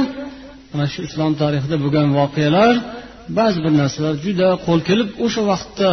mana 0.72 0.86
shu 0.92 1.00
islom 1.08 1.32
tarixida 1.42 1.76
bo'lgan 1.84 2.06
voqealar 2.18 2.74
ba'zi 3.38 3.58
bir 3.64 3.72
narsalar 3.80 4.14
juda 4.24 4.48
qo'l 4.66 4.80
kelib 4.88 5.08
o'sha 5.24 5.42
vaqtda 5.50 5.90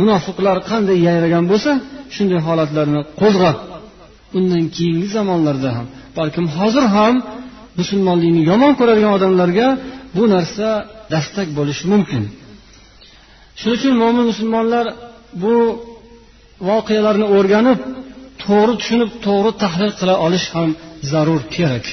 munofiqlar 0.00 0.56
qanday 0.70 0.98
yayragan 1.08 1.44
bo'lsa 1.52 1.70
shunday 2.14 2.40
holatlarni 2.48 3.00
qo'zg'ab 3.20 3.56
undan 4.38 4.64
keyingi 4.76 5.08
zamonlarda 5.16 5.70
ham 5.76 5.86
balkim 6.18 6.46
hozir 6.58 6.84
ham 6.96 7.14
musulmonlikni 7.80 8.42
yomon 8.50 8.72
ko'radigan 8.80 9.12
odamlarga 9.18 9.66
bu 10.16 10.24
narsa 10.34 10.68
dastak 11.12 11.48
bo'lishi 11.58 11.84
mumkin. 11.92 12.22
Shuning 13.60 13.76
uchun 13.78 13.94
mo'min 14.02 14.24
musulmonlar 14.30 14.86
bu 15.42 15.54
voqealarni 16.68 17.26
o'rganib 17.36 17.78
to'g'ri 18.44 18.74
tushunib 18.80 19.10
to'g'ri 19.26 19.52
tahlil 19.62 19.92
qila 20.00 20.14
olish 20.26 20.46
ham 20.54 20.70
zarur 21.10 21.42
kerak. 21.54 21.84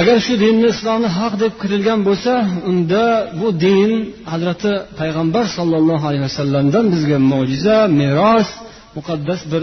Agar 0.00 0.16
shu 0.26 0.34
dinni 0.44 0.68
islomni 0.74 1.08
haq 1.18 1.34
deb 1.42 1.52
kirilgan 1.60 2.00
bo'lsa 2.08 2.32
unda 2.70 3.04
bu 3.40 3.48
din 3.64 3.90
hazrati 4.32 4.72
payg'ambar 5.00 5.44
sollallohu 5.56 6.04
alayhi 6.08 6.24
vasallamdan 6.28 6.84
bizga 6.94 7.18
mo'jiza 7.32 7.76
meros 8.00 8.48
muqaddas 8.96 9.40
bir 9.52 9.62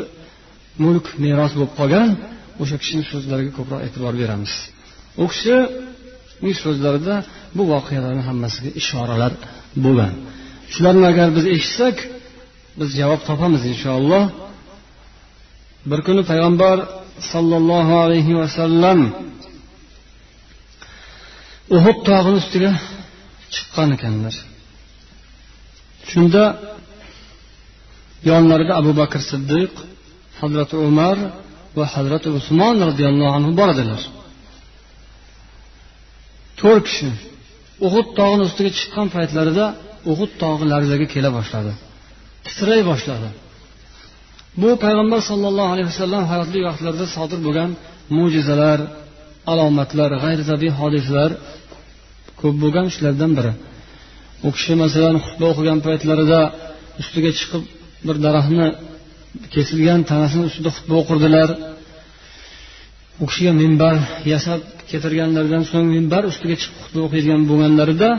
mulk 0.84 1.06
meros 1.26 1.52
bo'lib 1.58 1.74
qolgan. 1.80 2.10
O'sha 2.62 2.76
kishini 2.82 3.04
so'zlariga 3.12 3.52
ko'proq 3.58 3.80
e'tibor 3.88 4.14
beramiz. 4.22 4.54
U 5.24 5.26
kishining 5.32 6.56
so'zlarida 6.64 7.16
bu 7.58 7.64
voqealarni 7.74 8.24
hammasiga 8.30 8.70
ishoralar 8.82 9.34
bo'lgan. 9.86 10.14
Shularni 10.74 11.06
agar 11.12 11.28
biz 11.38 11.46
eshitsak 11.56 11.98
biz 12.80 12.90
javob 13.00 13.22
topamiz 13.30 13.64
inshaalloh. 13.72 14.24
Bir 15.90 16.00
kuni 16.08 16.22
payg'ambar 16.32 16.78
sollallohu 17.32 17.94
alayhi 18.06 18.34
vasallam 18.42 19.00
uhud 21.78 21.98
tog'ini 22.10 22.38
ustiga 22.44 22.72
chiqqan 23.54 23.90
ekanlar. 23.96 24.36
Shunda 26.12 26.44
yonlarida 28.30 28.74
abu 28.82 28.92
bakr 29.02 29.22
siddiq 29.32 29.74
hazrati 30.42 30.76
umar 30.90 31.18
va 31.78 31.86
hazrati 31.96 32.30
usmon 32.40 32.76
roziyallohu 32.90 33.34
anhu 33.38 33.52
bor 33.60 33.70
edilar 33.76 34.02
to'rt 36.60 36.84
kishi 36.88 37.10
uhud 37.88 38.08
tog'ini 38.20 38.44
ustiga 38.50 38.72
chiqqan 38.80 39.08
paytlarida 39.16 39.66
uhud 40.12 40.32
tog'i 40.42 40.66
larzaga 40.72 41.08
kela 41.14 41.30
boshladi. 41.38 41.72
Titray 42.46 42.82
boshladi. 42.92 43.30
Bu 44.62 44.70
payg'ambar 44.84 45.22
sollallohu 45.30 45.72
alayhi 45.74 45.90
vasallam 45.94 46.24
hayotlik 46.32 46.64
vaqtlarida 46.70 47.06
sodir 47.16 47.40
bo'lgan 47.48 47.70
mo'jizalar 48.18 48.80
alomatlar 49.52 50.10
g'ayritabiiy 50.24 50.74
hodisalar 50.80 51.32
ko'p 52.42 52.56
bo'lgan 52.64 52.88
shulardan 52.96 53.32
biri. 53.38 53.54
U 54.48 54.50
kishi 54.56 54.74
masalan 54.84 55.16
xutba 55.26 55.46
o'qigan 55.52 55.80
paytlarida 55.88 56.42
ustiga 57.02 57.32
chiqib 57.40 57.64
bir 58.08 58.16
daraxtni 58.26 58.68
kesilgan 59.54 60.02
tanasini 60.12 60.44
ustida 60.50 60.70
xutba 60.78 60.94
o'qirdilar. 61.02 61.50
U 63.24 63.26
kishiga 63.30 63.54
minbar 63.62 63.96
yasab 64.34 64.62
keltirganlaridan 64.90 65.64
so'ng 65.72 65.88
minbar 65.96 66.24
ustiga 66.32 66.56
chiqib 66.62 66.78
xutba 66.84 67.00
o'qiydigan 67.08 67.42
bo'lganlarida 67.50 68.10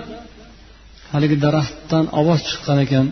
haligi 1.13 1.37
daraxtdan 1.47 2.05
ovoz 2.21 2.41
chiqqan 2.49 2.79
ekan. 2.85 3.07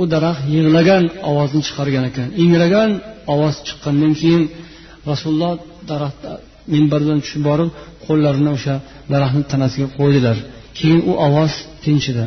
U 0.00 0.02
daraxt 0.14 0.42
yig'lagan 0.54 1.04
ovozni 1.30 1.60
chiqargan 1.66 2.04
ekan. 2.10 2.28
Ingragan 2.42 2.90
ovoz 3.32 3.56
chiqqandan 3.66 4.12
keyin 4.20 4.42
rasululloh 5.10 5.52
daraxt 5.90 6.22
minbardan 6.74 7.18
tushib 7.24 7.42
borib 7.48 7.70
qo'llarini 8.06 8.50
o'sha 8.56 8.74
daraxtni 9.12 9.44
tanasiga 9.52 9.88
qo'ydilar. 9.98 10.36
Keyin 10.78 11.00
u 11.10 11.12
ovoz 11.26 11.52
tinchidi. 11.84 12.24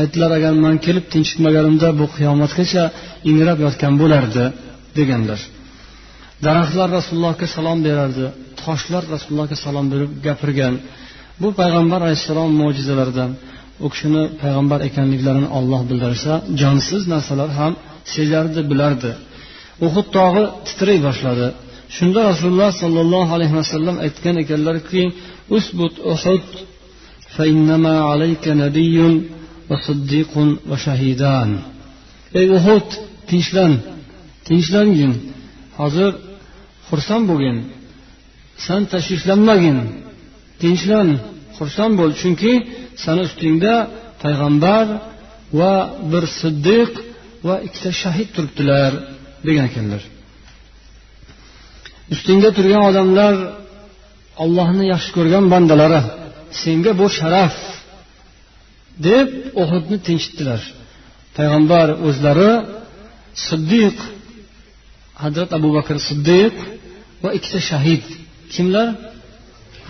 Aytdilar 0.00 0.30
agar 0.38 0.52
man 0.64 0.76
kelib 0.86 1.04
tinchitmaganimda 1.12 1.88
bu 2.00 2.04
qiyomatgacha 2.16 2.84
ingrab 3.30 3.58
yotgan 3.66 3.94
bo'lardi 4.02 4.44
deganlar. 4.98 5.40
Daraxtlar 6.46 6.88
rasulullohga 6.98 7.46
salom 7.56 7.78
berardi. 7.86 8.26
Toshlar 8.62 9.02
rasulullohga 9.14 9.56
salom 9.64 9.86
berib 9.92 10.10
gapirgan. 10.26 10.74
Bu 11.42 11.48
payg'ambar 11.60 12.00
alayhissalom 12.06 12.50
mo'jizalaridan 12.62 13.30
u 13.84 13.86
kishini 13.92 14.22
payg'ambar 14.40 14.80
ekanliklarini 14.88 15.48
olloh 15.58 15.82
bildirsa 15.90 16.32
jonsiz 16.60 17.02
narsalar 17.12 17.50
ham 17.58 17.72
sezardi 18.14 18.60
bilardi. 18.70 19.12
Uhud 19.86 20.06
tog'i 20.16 20.44
titray 20.66 20.98
boshladi. 21.06 21.46
Shunda 21.96 22.20
rasululloh 22.30 22.70
sollallohu 22.82 23.30
alayhi 23.36 23.56
vasallam 23.60 23.96
aytgan 24.06 24.36
ekanlarki 24.42 25.02
usbut 25.56 25.94
uhud 26.12 26.46
ey 32.40 32.46
uhud 32.58 32.88
tinchlan 33.30 33.72
tinchlangin 34.46 35.12
hozir 35.80 36.10
xursand 36.88 37.24
bo'lgin. 37.30 37.56
San 38.66 38.82
tashvishlanmagin. 38.92 39.78
Tinchlan. 40.62 41.08
Xursand 41.60 41.94
bo'l. 42.00 42.12
Chunki 42.20 42.52
sani 43.04 43.22
ustingda 43.28 43.74
payg'ambar 44.22 44.86
va 45.60 45.74
bir 46.12 46.24
siddiq 46.40 46.90
va 47.46 47.54
ikkita 47.66 47.90
shahid 48.02 48.28
turibdilar 48.34 48.92
degan 49.46 49.64
ekanlar. 49.70 50.02
Ustingda 52.14 52.48
turgan 52.56 52.82
odamlar 52.90 53.34
ollohni 54.44 54.84
yaxshi 54.92 55.10
ko'rgan 55.16 55.44
bandalari 55.52 56.00
senga 56.62 56.92
bu 57.00 57.06
sharaf 57.18 57.54
deb 59.08 59.28
uhudni 59.62 59.98
tinchitdilar. 60.06 60.60
Payg'ambar 61.36 61.88
o'zlari 62.08 62.52
siddiq 63.46 63.96
hazrat 65.22 65.50
abu 65.58 65.68
bakr 65.76 65.96
siddiq 66.08 66.54
va 67.22 67.30
ikkita 67.38 67.60
shahid. 67.70 68.04
Kimlar? 68.54 68.88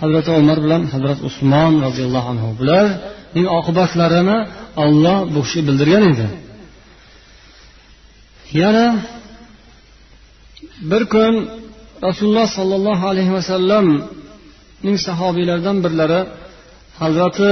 Hazrati 0.01 0.29
umar 0.41 0.57
bilan 0.65 0.81
hazrat 0.93 1.19
usmon 1.29 1.73
roziyallohu 1.85 2.27
anhu 2.33 2.49
bularning 2.59 3.47
oqibatlarini 3.59 4.37
olloh 4.83 5.17
bu 5.33 5.39
kishi 5.45 5.59
bildirgan 5.67 6.03
edi. 6.11 6.27
Yana 8.61 8.85
bir 10.91 11.03
kun 11.13 11.33
rasululloh 12.07 12.47
sollallohu 12.57 13.03
alayhi 13.11 13.31
vasallamning 13.37 14.97
sahobiylaridan 15.07 15.77
birlari 15.85 16.21
hazrati 17.01 17.51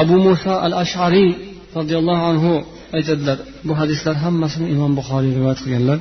abu 0.00 0.16
muso 0.26 0.54
al 0.66 0.74
ashariy 0.84 1.30
roziyallohu 1.78 2.24
anhu 2.32 2.52
aytadilar 2.96 3.38
bu 3.66 3.72
hadislar 3.80 4.14
hammasini 4.24 4.66
imom 4.74 4.92
buxoriy 4.98 5.32
rivoyat 5.38 5.60
qilganlar. 5.64 5.98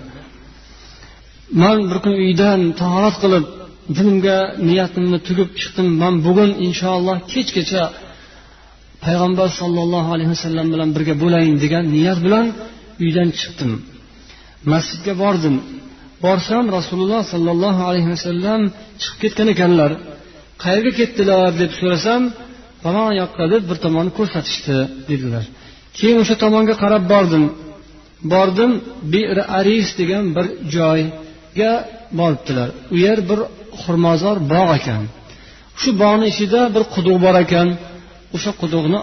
Man 1.62 1.78
bir 1.89 1.97
kun 2.03 2.14
uydan 2.24 2.60
tahorat 2.82 3.16
qilib 3.24 3.45
dinimga 3.98 4.38
niyatimni 4.68 5.20
tugib 5.28 5.50
chiqdim. 5.60 5.88
Man 6.02 6.16
bugun 6.28 6.52
inshaalloh 6.68 7.18
kechgacha 7.32 7.84
payg'ambar 9.06 9.50
sollallohu 9.60 10.10
alayhi 10.16 10.32
vasallam 10.36 10.68
bilan 10.74 10.90
birga 10.96 11.16
bo'layin 11.24 11.56
degan 11.64 11.84
niyat 11.96 12.20
bilan 12.26 12.46
uydan 13.04 13.30
chiqdim. 13.40 13.72
Masjidga 14.72 15.14
bordim. 15.24 15.56
Borsam 16.26 16.66
rasululloh 16.78 17.22
sollallohu 17.34 17.82
alayhi 17.90 18.10
vasallam 18.16 18.62
chiqib 19.02 19.18
ketgan 19.24 19.48
ekanlar. 19.54 19.92
Qayerga 20.64 20.92
ketdilar 21.00 21.50
deb 21.62 21.72
so'rasam 21.80 22.22
falon 22.84 23.12
yoqqa 23.22 23.46
deb 23.54 23.64
bir 23.70 23.78
tomonni 23.86 24.12
ko'rsatishdi 24.20 24.78
dedilar. 25.10 25.46
Keyin 25.98 26.18
o'sha 26.24 26.36
tomonga 26.44 26.76
qarab 26.84 27.04
bordim. 27.14 27.44
Bordim 28.34 28.72
bir 29.14 29.38
aris 29.60 29.90
degan 30.00 30.26
bir 30.36 30.46
joyga 30.76 31.72
boribdilar. 32.20 32.70
U 32.94 32.96
yer 33.06 33.20
bir 33.30 33.40
xurmozor 33.84 34.38
bog' 34.53 34.71
ekan. 34.80 35.03
Shu 35.82 35.89
bog'ni 36.01 36.26
ichida 36.34 36.61
bir 36.76 36.84
quduq 36.93 37.17
bor 37.26 37.36
ekan. 37.45 37.67
O'sha 38.36 38.51
quduqni 38.61 38.99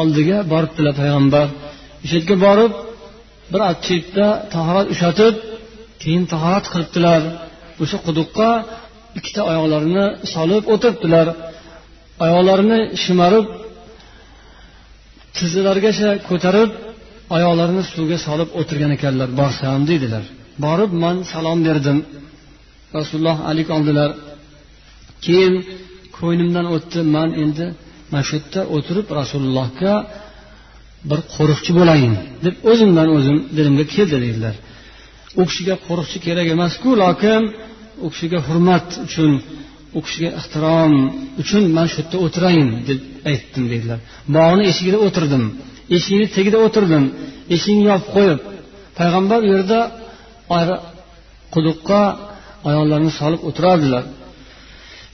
oldiga 0.00 0.38
boribdilar 0.52 0.94
payg'ambar. 1.00 1.46
O'sha 2.04 2.14
yerga 2.18 2.36
borib 2.46 2.72
bir 3.52 3.60
chetda 3.86 4.26
tahorat 4.54 4.86
ushatib 4.94 5.34
keyin 6.02 6.24
tahorat 6.32 6.64
qilibdilar. 6.72 7.22
O'sha 7.82 7.98
quduqqa 8.06 8.50
ikkita 9.18 9.40
oyoqlarini 9.50 10.06
solib 10.34 10.64
o'tiribdilar. 10.74 11.26
Oyoqlarini 12.24 12.80
shimarib 13.02 13.46
tizzalarigacha 15.36 16.10
ko'tarib 16.28 16.70
oyoqlarini 17.36 17.82
suvga 17.92 18.18
solib 18.26 18.48
o'tirgan 18.60 18.92
ekanlar. 18.96 19.28
Borsam 19.40 19.80
deydilar. 19.90 20.24
Borib 20.64 20.90
man 21.02 21.16
salom 21.32 21.58
berdim. 21.68 21.98
Rasululloh 22.98 23.38
alik 23.50 23.68
oldilar 23.76 24.10
keyin 25.24 25.54
ko'nglimdan 26.16 26.66
o'tdi 26.76 27.00
man 27.16 27.30
endi 27.42 27.66
mana 28.10 28.22
shu 28.28 28.34
yerda 28.38 28.60
o'tirib 28.76 29.06
rasulullohga 29.20 29.94
bir 31.10 31.20
qo'riqchi 31.34 31.72
bo'layin 31.78 32.14
deb 32.44 32.54
o'zimdan 32.70 33.08
o'zim 33.16 33.36
dilimga 33.56 33.84
keldi 33.94 34.16
dedilar. 34.26 34.54
U 35.40 35.42
kishiga 35.48 35.74
qo'riqchi 35.86 36.18
kerak 36.26 36.46
emasku 36.56 36.88
lokin 37.02 37.42
u 38.04 38.06
kishiga 38.12 38.38
hurmat 38.46 38.88
uchun 39.06 39.32
u 39.96 39.98
kishiga 40.04 40.30
ehtirom 40.40 40.92
uchun 41.42 41.62
man 41.76 41.86
shu 41.90 41.96
yerda 42.00 42.16
o'tirayin 42.24 42.68
deb 42.88 43.00
aytdim 43.30 43.64
dedilar. 43.72 43.98
Bog'ni 44.36 44.62
eshigida 44.70 44.98
o'tirdim 45.06 45.44
eshikni 45.96 46.26
tagida 46.36 46.58
o'tirdim 46.66 47.04
eshikni 47.54 47.84
yopib 47.90 48.08
qo'yib 48.16 48.40
payg'ambar 48.98 49.38
u 49.46 49.48
yerda 49.54 49.80
quduqqa 51.54 52.02
oyoqlarini 52.68 53.12
solib 53.20 53.40
o'tirardilar. 53.48 54.04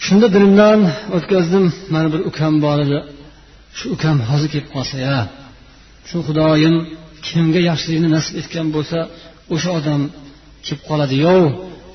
Shunda 0.05 0.27
dilimdan 0.35 0.81
o'tkazdim 1.17 1.65
mani 1.95 2.09
bir 2.15 2.21
ukam 2.31 2.55
bor 2.65 2.79
edi. 2.85 2.99
Shu 3.79 3.87
ukam 3.95 4.17
hozir 4.31 4.49
kelib 4.55 4.69
qolsa 4.75 4.97
ya. 5.09 5.19
Shu 6.09 6.17
xudoyim 6.27 6.77
kimga 7.27 7.61
yaxshilikni 7.71 8.09
nasib 8.17 8.35
etgan 8.41 8.67
bo'lsa 8.77 8.99
o'sha 9.55 9.71
odam 9.79 10.03
kelib 10.65 10.83
qoladi 10.89 11.17
yov 11.27 11.45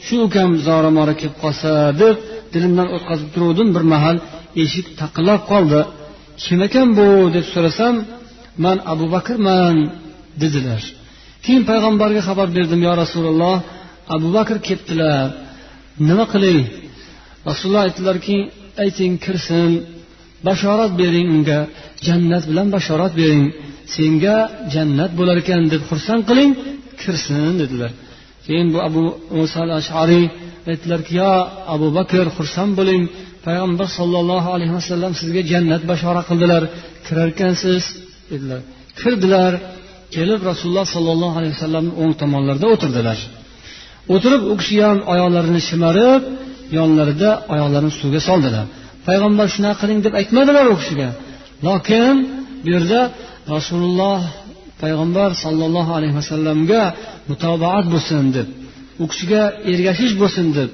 shu 0.05 0.15
ukam 0.27 0.49
zora 0.67 0.89
mora 0.97 1.13
kelib 1.19 1.35
qolsa 1.43 1.71
deb 2.01 2.15
dilimdan 2.53 2.87
o'tkazib 2.95 3.29
turuvdim 3.33 3.69
bir 3.75 3.83
mahal 3.93 4.17
eshik 4.63 4.85
taqillab 5.01 5.41
qoldi. 5.51 5.79
Kim 6.43 6.59
ekan 6.67 6.87
bu 6.97 7.07
deb 7.35 7.45
so'rasam 7.53 7.95
man 8.63 8.77
abu 8.93 9.05
bakrman 9.15 9.75
dedilar. 10.41 10.81
Keyin 11.43 11.63
payg'ambarga 11.69 12.21
xabar 12.27 12.47
berdim 12.57 12.81
yo 12.87 12.93
rasululloh 13.03 13.57
abu 14.15 14.27
bakr 14.37 14.57
kelibdilar. 14.67 15.25
Nima 16.07 16.25
qiling 16.33 16.61
rasululloh 17.47 17.83
aytdilarki 17.87 18.37
ayting 18.83 19.13
kirsin 19.25 19.71
bashorat 20.47 20.91
bering 21.01 21.27
unga 21.35 21.59
jannat 22.07 22.43
bilan 22.49 22.67
bashorat 22.75 23.13
bering 23.19 23.43
senga 23.95 24.37
jannat 24.73 25.11
bo'lar 25.19 25.37
ekan 25.43 25.61
deb 25.73 25.81
xursand 25.89 26.23
qiling 26.29 26.51
kirsin 27.01 27.51
dedilar. 27.61 27.91
Keyin 28.45 28.67
bu 28.73 28.79
abu 28.89 29.03
muso 29.37 29.57
al 29.65 29.71
ashariy 29.81 30.25
aytdilarki 30.71 31.13
yo 31.21 31.33
abu 31.75 31.87
bakr 31.97 32.25
xursand 32.37 32.71
bo'ling 32.79 33.03
payg'ambar 33.45 33.87
sollallohu 33.97 34.49
alayhi 34.55 34.73
vasallam 34.79 35.11
sizga 35.21 35.41
jannat 35.51 35.81
bashora 35.91 36.21
qildilar 36.29 36.63
kirarkansiz 37.07 37.83
dedilar. 38.31 38.61
Kirdilar 38.99 39.51
kelib 40.15 40.41
rasululloh 40.49 40.87
sollallohu 40.95 41.35
alayhi 41.39 41.55
vasallamni 41.57 41.93
o'ng 42.01 42.13
tomonlarida 42.21 42.67
o'tirdilar. 42.73 43.19
O'tirib 44.13 44.41
u 44.51 44.53
kishi 44.61 44.75
ham 44.85 44.97
oyoqlarini 45.13 45.61
shimarib 45.69 46.21
yonlarida 46.77 47.29
oyoqlarini 47.53 47.93
suvga 47.99 48.21
soldilar. 48.29 48.65
Payg'ambar 49.07 49.47
shunaqa 49.55 49.77
qiling 49.81 49.99
deb 50.05 50.13
aytmadilar 50.19 50.65
u 50.73 50.75
kishiga. 50.81 51.09
Lokin 51.67 52.15
bu 52.63 52.67
yerda 52.75 53.01
rasululloh 53.55 54.19
payg'ambar 54.81 55.29
sollallohu 55.43 55.91
alayhi 55.97 56.15
vasallamga 56.21 56.83
mutobaat 57.29 57.85
bo'lsin 57.93 58.23
deb 58.37 58.47
u 59.03 59.05
kishiga 59.11 59.43
ergashish 59.71 60.13
bo'lsin 60.21 60.47
deb 60.57 60.69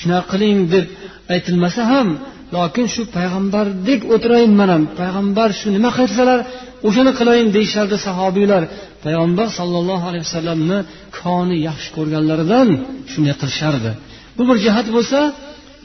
shunaqa 0.00 0.26
qiling 0.32 0.58
deb 0.74 0.86
aytilmasa 1.34 1.82
ham 1.92 2.08
lokin 2.54 2.86
shu 2.94 3.02
payg'ambardek 3.16 4.00
o'tirayin 4.14 4.52
man 4.60 4.68
ham 4.74 4.82
payg'ambar 5.00 5.48
shu 5.60 5.66
nima 5.76 5.90
qilsalar 5.98 6.38
o'shani 6.86 7.12
qilayin 7.18 7.48
deyishardi 7.56 7.96
sahobiylar. 8.06 8.62
Payg'ambar 9.04 9.48
sollallohu 9.58 10.04
alayhi 10.10 10.24
vasallamni 10.28 10.78
koni 11.18 11.56
yaxshi 11.68 11.88
ko'rganlaridan 11.96 12.68
shunday 13.12 13.34
qilishardi. 13.40 13.90
Bu 14.36 14.42
bir 14.48 14.56
jihat 14.66 14.86
bo'lsa 14.96 15.18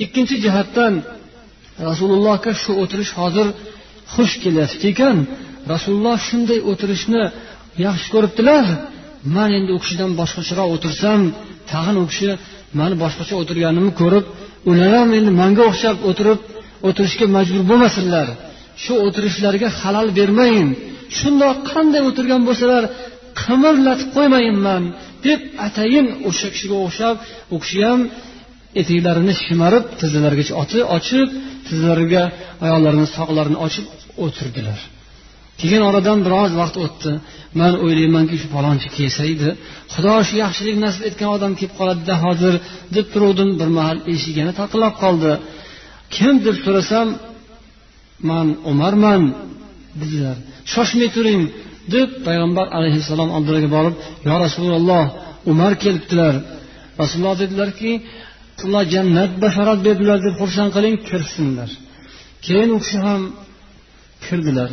ikkinchi 0.03 0.35
jihatdan 0.45 0.93
rasulullohga 1.89 2.51
shu 2.63 2.71
o'tirish 2.81 3.11
hozir 3.19 3.47
xush 4.13 4.33
kelyapti 4.43 4.85
ekan. 4.93 5.17
Rasululloh 5.73 6.17
shunday 6.27 6.59
o'tirishni 6.71 7.23
yaxshi 7.85 8.07
ko'ribdilar. 8.13 8.65
Man 9.35 9.49
endi 9.57 9.71
u 9.77 9.79
kishidan 9.83 10.11
boshqacharoq 10.19 10.69
o'tirsam 10.75 11.21
tag'in 11.71 11.97
u 12.03 12.05
kishi 12.11 12.29
mani 12.79 12.95
boshqacha 13.03 13.33
o'tirganimni 13.41 13.93
ko'rib 14.01 14.25
ular 14.69 14.91
ham 14.99 15.09
endi 15.17 15.31
manga 15.41 15.63
o'xshab 15.71 15.97
o'tirib 16.09 16.39
o'tirishga 16.87 17.25
majbur 17.37 17.63
bo'lmasinlar. 17.71 18.27
Shu 18.83 18.93
o'tirishlariga 19.05 19.69
halal 19.81 20.07
bermayin 20.19 20.69
shundoq 21.19 21.57
qanday 21.71 22.01
o'tirgan 22.09 22.41
bo'lsalar 22.47 22.83
qimirlatib 23.41 24.09
qo'ymayinman 24.17 24.83
deb 25.25 25.39
atayin 25.67 26.05
o'sha 26.29 26.47
kishiga 26.53 26.77
o'xshab 26.85 27.15
u 27.53 27.55
kishi 27.63 27.79
ham 27.87 27.99
etiklarini 28.79 29.33
shimarib 29.43 29.83
tizzalarigacha 29.99 30.53
ochib 30.97 31.27
tizzalariga 31.67 32.23
oyoqlarini 32.65 33.07
soqlarini 33.17 33.57
ochib 33.65 33.85
o'tirdilar. 34.25 34.79
Keyin 35.59 35.81
oradan 35.89 36.19
biroz 36.25 36.51
vaqt 36.61 36.75
o'tdi. 36.85 37.11
Man 37.59 37.73
o'ylaymanki 37.83 38.35
shu 38.41 38.47
falonchi 38.55 38.87
kelsa 38.97 39.23
edi. 39.33 39.49
Xudo 39.93 40.15
shu 40.27 40.35
yaxshilik 40.43 40.77
nasib 40.85 41.03
etgan 41.09 41.29
odam 41.35 41.51
kelib 41.59 41.73
qoladida 41.79 42.15
hozir 42.25 42.53
deb 42.95 43.05
turuvdim. 43.13 43.49
Bir 43.59 43.69
mahal 43.77 43.97
eshik 44.13 44.35
yana 44.41 44.53
taqillab 44.61 44.95
qoldi. 45.03 45.31
Kim 46.15 46.33
deb 46.45 46.57
so'rasam 46.65 47.07
man 48.29 48.47
umarman 48.71 49.21
dedilar. 50.01 50.37
Shoshmay 50.73 51.09
turing 51.15 51.41
deb 51.95 52.09
payg'ambar 52.27 52.65
alayhissalom 52.77 53.29
oldilariga 53.37 53.69
borib 53.77 53.95
yo 54.27 54.33
rasululloh 54.45 55.05
umar 55.51 55.73
kelibdilar 55.83 56.33
rasululloh 57.01 57.35
dedilarki 57.43 57.91
alloh 58.65 58.83
jannat 58.93 59.31
basharat 59.43 59.79
berdilar 59.87 60.17
deb 60.25 60.35
xursand 60.41 60.69
qiling 60.75 60.95
kirsinlar 61.09 61.69
keyin 62.45 62.69
u 62.75 62.77
kishi 62.83 62.99
ham 63.07 63.21
kirdilar. 64.25 64.69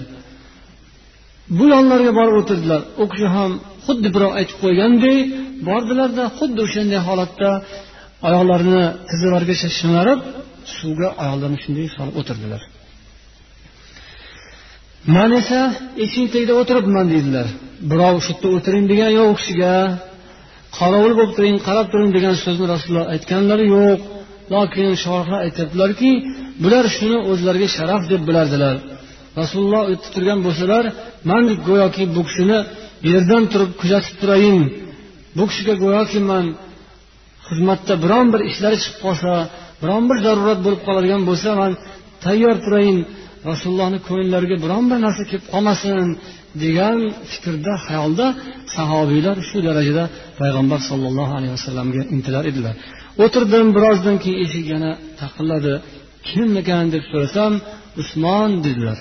Bu 1.56 1.64
yonlariga 1.74 2.12
borib 2.18 2.36
o'tirdilar. 2.40 2.80
U 3.02 3.04
kishi 3.12 3.28
ham 3.36 3.50
xuddi 3.86 4.08
birov 4.14 4.32
aytib 4.38 4.56
qo'ygandek 4.64 5.18
bordilarda 5.68 6.24
xuddi 6.38 6.60
o'shanday 6.66 7.00
holatda 7.08 7.50
oyoqlarini 8.28 8.84
tizzalarigacha 9.08 9.68
shimarib 9.78 10.20
suvga 10.76 11.08
oyoqlarini 11.22 11.58
shunday 11.64 11.86
solib 11.96 12.14
o'tirdilar. 12.20 12.62
Man 15.14 15.30
esa 15.40 15.60
eshikni 16.04 16.28
tagida 16.34 16.54
o'tiribman 16.60 17.06
deydilar. 17.12 17.46
Birov 17.90 18.14
shu 18.24 18.32
yerda 18.34 18.48
o'tiring 18.56 18.84
degan 18.92 19.10
yo'q 19.18 19.28
u 19.32 19.34
kishiga. 19.40 19.74
Qorovul 20.78 21.12
bo'lib 21.18 21.32
turing 21.36 21.56
qarab 21.66 21.86
turing 21.92 22.10
degan 22.16 22.34
so'zni 22.44 22.66
rasululloh 22.72 23.06
aytganlari 23.14 23.64
yo'q. 23.76 23.98
Lokin 24.54 24.86
shorihlar 25.04 25.40
aytyaptilarki 25.46 26.10
bular 26.62 26.84
shuni 26.96 27.18
o'zlariga 27.30 27.68
sharaf 27.76 28.02
deb 28.12 28.22
bilardilar. 28.28 28.76
Rasululloh 29.40 29.82
o'tib 29.92 30.10
turgan 30.14 30.40
bo'lsalar 30.46 30.84
man 31.30 31.44
go'yoki 31.68 32.04
bu 32.16 32.22
kishini 32.28 32.58
yerdan 33.10 33.44
turib 33.52 33.72
kuzatib 33.80 34.14
turayin 34.20 34.58
bu 35.36 35.44
kishiga 35.50 35.74
go'yoki 35.84 36.20
man 36.30 36.44
xizmatda 37.48 37.94
biron 38.04 38.26
bir 38.32 38.40
ishlari 38.50 38.76
chiqib 38.82 38.98
qolsa 39.04 39.32
biron 39.82 40.04
bir 40.10 40.16
zarurat 40.26 40.60
bo'lib 40.66 40.80
qoladigan 40.86 41.22
bo'lsa 41.28 41.48
man 41.60 41.72
tayyor 42.24 42.56
turayin 42.64 42.98
rasulullohni 43.50 43.98
ko'ngillariga 44.08 44.56
biron 44.64 44.84
bir 44.90 44.98
narsa 45.06 45.22
kelib 45.30 45.46
qolmasin 45.52 46.08
degan 46.62 46.98
fikrda 47.32 47.74
xayolda 47.86 48.26
sahobiylar 48.76 49.36
shu 49.48 49.58
darajada 49.68 50.04
payg'ambar 50.40 50.80
sollallohu 50.90 51.32
alayhi 51.38 51.54
vasallamga 51.58 52.02
intilar 52.14 52.44
edilar. 52.50 52.74
O'tirdim 53.24 53.66
birozdan 53.76 54.16
keyin 54.22 54.38
eshik 54.44 54.64
yana 54.74 54.90
taqilladi. 55.20 55.74
Kim 56.28 56.50
ekan 56.62 56.84
deb 56.94 57.04
so'rasam 57.10 57.52
usmon 58.00 58.50
dedilar. 58.66 58.98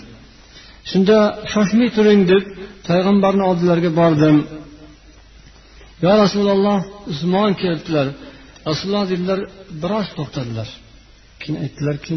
Shunda 0.90 1.18
shoshmay 1.54 1.90
turing 1.98 2.22
deb 2.32 2.44
payg'ambarni 2.88 3.44
oldilariga 3.50 3.92
bordim. 4.02 4.38
Yo 6.04 6.12
rasululloh 6.24 6.80
usmon 7.12 7.52
kelibdilar. 7.62 8.08
Rasululloh 8.70 9.06
dedilar 9.12 9.40
biroz 9.82 10.08
to'xtadilar. 10.18 10.70
Keyin 11.42 11.58
aytdilarki 11.64 12.16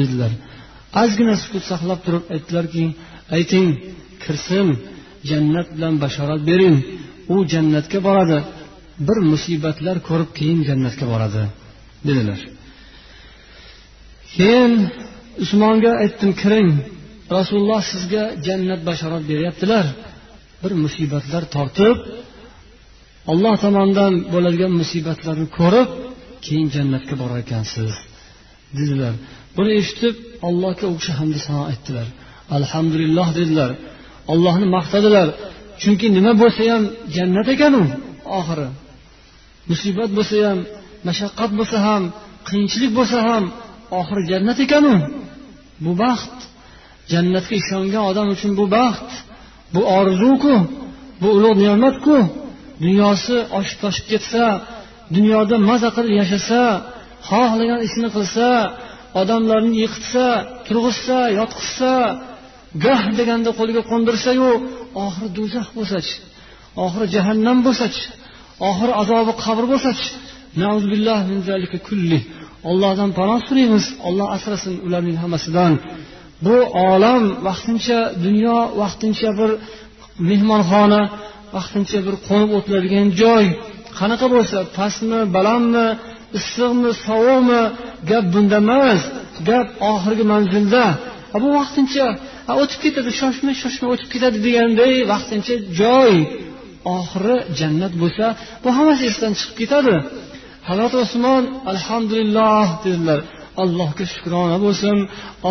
dedilar. 0.00 0.32
Ozgina 1.02 1.34
sukut 1.42 1.64
saqlab 1.70 2.00
turib 2.06 2.24
aytdilarki 2.34 2.84
ayting 3.36 3.68
kirsin 4.24 4.68
jannat 5.30 5.68
bilan 5.76 5.94
bashorat 6.04 6.40
bering. 6.50 6.76
U 7.34 7.36
jannatga 7.52 7.98
boradi. 8.08 8.38
Bir 9.06 9.18
musibatlar 9.32 9.96
ko'rib 10.08 10.30
keyin 10.38 10.60
jannatga 10.68 11.04
boradi 11.12 11.42
dedilar. 12.08 12.40
Keyin 14.36 14.72
usmonga 15.44 15.92
aytdim 16.02 16.32
kiring 16.40 16.70
rasululloh 17.36 17.82
sizga 17.92 18.24
jannat 18.46 18.80
bashorat 18.88 19.24
beryaptilar. 19.30 19.86
Bir 20.62 20.72
musibatlar 20.84 21.42
tortib 21.54 21.96
olloh 23.30 23.54
tomonidan 23.64 24.12
bo'ladigan 24.32 24.72
musibatlarni 24.80 25.46
ko'rib 25.58 25.88
keyin 26.44 26.68
jannatga 26.76 27.14
borar 27.22 27.38
ekansiz 27.46 27.92
dedilar. 28.78 29.14
Buni 29.56 29.72
eshitib 29.80 30.14
allohga 30.48 30.86
u 30.92 30.94
kishi 31.00 31.12
hamda 31.18 31.38
sano 31.46 31.62
aytdilar. 31.72 32.06
Alhamdulillah 32.58 33.28
dedilar. 33.38 33.70
Ollohni 34.32 34.66
maqtadilar. 34.76 35.28
Chunki 35.82 36.06
nima 36.16 36.32
bo'lsa 36.42 36.62
ham 36.72 36.82
jannat 37.16 37.48
ekan 37.54 37.72
u 37.80 37.84
oxiri. 38.38 38.68
Musibat 39.70 40.10
bo'lsa 40.16 40.36
ham 40.46 40.58
mashaqqat 41.08 41.50
bo'lsa 41.58 41.76
ham 41.86 42.02
qiyinchilik 42.48 42.92
bo'lsa 42.98 43.18
ham 43.28 43.44
oxiri 43.98 44.22
jannat 44.30 44.58
ekanu. 44.64 44.94
Bu 45.84 45.92
baxt. 46.02 46.36
Jannatga 47.12 47.54
ishongan 47.62 48.04
odam 48.10 48.26
uchun 48.34 48.52
bu 48.60 48.64
baxt. 48.76 49.10
Bu 49.74 49.80
orzuku. 49.98 50.54
Bu 51.20 51.28
ulug' 51.36 51.58
ne'matku. 51.64 52.16
Dunyosi 52.84 53.36
oshib 53.58 53.78
toshib 53.84 54.06
ketsa 54.12 54.44
dunyoda 55.16 55.56
maza 55.68 55.88
qilib 55.96 56.14
yashasa 56.22 56.60
xohlagan 57.28 57.80
ishini 57.86 58.08
qilsa 58.16 58.48
odamlarni 59.20 59.74
yiqitsa 59.82 60.26
turg'izsa 60.66 61.18
yotqizsa 61.38 61.92
goh 62.84 63.02
deganda 63.18 63.50
qo'liga 63.58 63.82
qo'ndirsayu 63.90 64.50
oxiri 65.04 65.28
do'zax 65.38 65.66
bo'lsachi 65.76 66.14
oxiri 66.84 67.06
jahannam 67.14 67.58
bo'lsachi 67.66 68.02
oxiri 68.68 68.92
azobi 69.02 69.32
qabr 69.44 69.64
bo'lsachi 69.72 70.06
ollohdan 72.70 73.10
panoh 73.18 73.40
so'raymiz 73.48 73.84
olloh 74.08 74.28
asrasin 74.36 74.74
ularning 74.86 75.16
hammasidan. 75.22 75.72
Bu 76.46 76.56
olam 76.88 77.24
vaqtincha 77.48 77.98
dunyo 78.24 78.58
vaqtincha 78.82 79.30
bir 79.40 79.50
mehmonxona 80.28 81.02
vaqtincha 81.56 81.98
bir 82.06 82.14
qo'nib 82.28 82.50
o'tiladigan 82.58 83.08
joy. 83.22 83.44
Qanaqa 83.98 84.26
bo'lsa 84.34 84.58
pastmi 84.76 85.20
balandmi 85.36 85.86
issiqmi 86.38 86.90
sovuqmi 87.06 87.62
gap 88.10 88.24
bunda 88.34 88.58
emas 88.64 89.00
gap 89.48 89.68
oxirgi 89.92 90.24
manzilda. 90.32 90.84
Bu 91.42 91.48
vaqtincha 91.60 92.06
o'tib 92.62 92.80
ketadi 92.84 93.10
shoshmay 93.20 93.54
shoshmay 93.62 93.88
o'tib 93.94 94.08
ketadi 94.14 94.38
deganday 94.46 94.92
vaqtincha 95.12 95.54
joy. 95.80 96.14
Oxiri 96.96 97.36
jannat 97.58 97.94
bo'lsa 98.02 98.26
bu 98.62 98.68
hammasi 98.76 99.02
esdan 99.10 99.32
chiqib 99.38 99.56
ketadi. 99.62 99.94
Hazrati 100.68 100.96
usmon 101.06 101.42
alhamdulillah 101.72 102.64
dedilar. 102.84 103.20
Allohga 103.62 104.04
shukrona 104.14 104.56
bo'lsin 104.64 104.96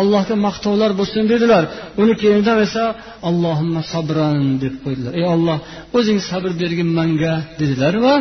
allohga 0.00 0.34
maqtovlar 0.46 0.90
bo'lsin 1.00 1.22
dedilar. 1.32 1.64
Uni 2.02 2.14
keyinroq 2.22 2.58
esa 2.66 2.84
allohimma 3.28 3.82
sabran 3.92 4.38
deb 4.62 4.74
qo'ydilar. 4.82 5.12
Ey 5.20 5.26
olloh 5.34 5.58
o'zing 5.98 6.18
sabr 6.30 6.50
bergin 6.62 6.90
manga 6.98 7.34
dedilar 7.60 7.94
va 8.04 8.14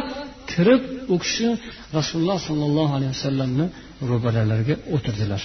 kirib 0.52 0.82
u 1.14 1.16
kishi 1.24 1.48
rasululloh 1.98 2.40
sollallohu 2.48 2.94
alayhi 2.98 3.14
vasallamni 3.16 3.66
ro'baralariga 4.10 4.76
o'tirdilar. 4.96 5.42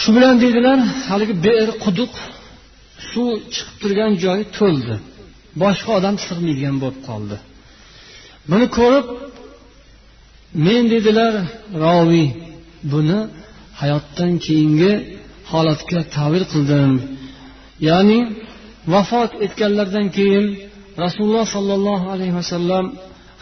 Shu 0.00 0.08
bilan 0.16 0.34
deydilar 0.42 0.78
haligi 1.08 1.34
ber 1.46 1.66
quduq 1.84 2.12
suv 3.10 3.28
chiqib 3.54 3.76
turgan 3.82 4.12
joyi 4.24 4.44
to'ldi. 4.58 4.94
Boshqa 5.62 5.90
odam 5.98 6.14
sig'maydigan 6.26 6.76
bo'lib 6.82 7.00
qoldi. 7.08 7.36
Buni 8.50 8.66
ko'rib 8.78 9.06
men 10.66 10.82
dedilar 10.92 11.32
roviy 11.84 12.28
buni 12.92 13.18
hayotdan 13.80 14.32
keyingi 14.46 14.92
holatga 15.52 16.00
tavil 16.16 16.44
qildim. 16.52 16.92
Ya'ni 17.88 18.18
vafot 18.92 19.30
etganlaridan 19.46 20.06
keyin 20.16 20.46
rasululloh 21.04 21.46
sollallohu 21.56 22.06
alayhi 22.14 22.34
vasallam 22.40 22.84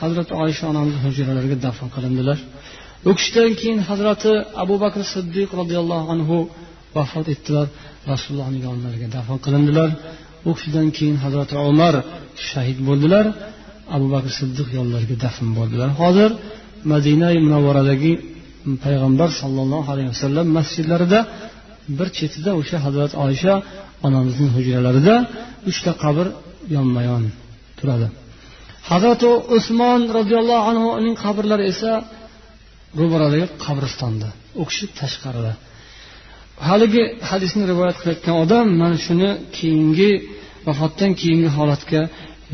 hazrati 0.03 0.33
oysha 0.43 0.65
onamiz 0.73 0.97
hujralariga 1.05 1.57
dafn 1.67 1.87
qilindilar. 1.95 2.39
U 3.09 3.11
kishidan 3.19 3.51
keyin 3.61 3.81
hazrati 3.91 4.33
abu 4.63 4.75
bakr 4.85 5.01
siddiq 5.15 5.49
roziyallohu 5.61 6.05
anhu 6.15 6.37
vafot 6.97 7.27
etdilar 7.35 7.67
rasulullohni 8.11 8.59
yonlariga 8.69 9.09
dafn 9.17 9.37
qilindilar. 9.45 9.91
U 10.49 10.51
kishidan 10.57 10.89
keyin 10.97 11.17
hazrati 11.25 11.55
umar 11.71 11.95
shahid 12.49 12.79
bo'ldilar. 12.89 13.27
Abu 13.97 14.07
bakr 14.15 14.31
siddiq 14.41 14.69
yonlariga 14.79 15.17
dafn 15.25 15.47
bo'ldilar. 15.59 15.89
Hozir 16.01 16.31
madina 16.93 17.29
munavvaradagi 17.47 18.13
payg'ambar 18.85 19.29
sollallohu 19.41 19.89
alayhi 19.95 20.11
vasallam 20.15 20.47
masjidlarida 20.59 21.21
bir 21.99 22.09
chetida 22.19 22.51
o'sha 22.61 22.77
hazrati 22.87 23.15
oysha 23.27 23.55
onamizning 24.07 24.51
hujralarida 24.57 25.15
uchta 25.71 25.93
qabr 26.05 26.27
yonma 26.77 27.01
yon 27.11 27.23
turadi. 27.79 28.07
Hazrati 28.91 29.29
usmon 29.57 30.01
roziyallohu 30.19 30.65
anhuning 30.71 31.17
qabrlari 31.25 31.65
esa 31.73 31.93
ro'baradagi 33.01 33.47
qabristonda 33.65 34.29
u 34.61 34.63
kishi 34.69 34.85
tashqarida. 35.01 35.53
Haligi 36.69 37.03
hadisni 37.31 37.65
rivoyat 37.73 37.97
qilayotgan 38.01 38.37
odam 38.45 38.67
mana 38.81 38.97
shuni 39.07 39.31
keyingi 39.57 40.11
vafotdan 40.67 41.13
keyingi 41.21 41.51
holatga 41.59 42.01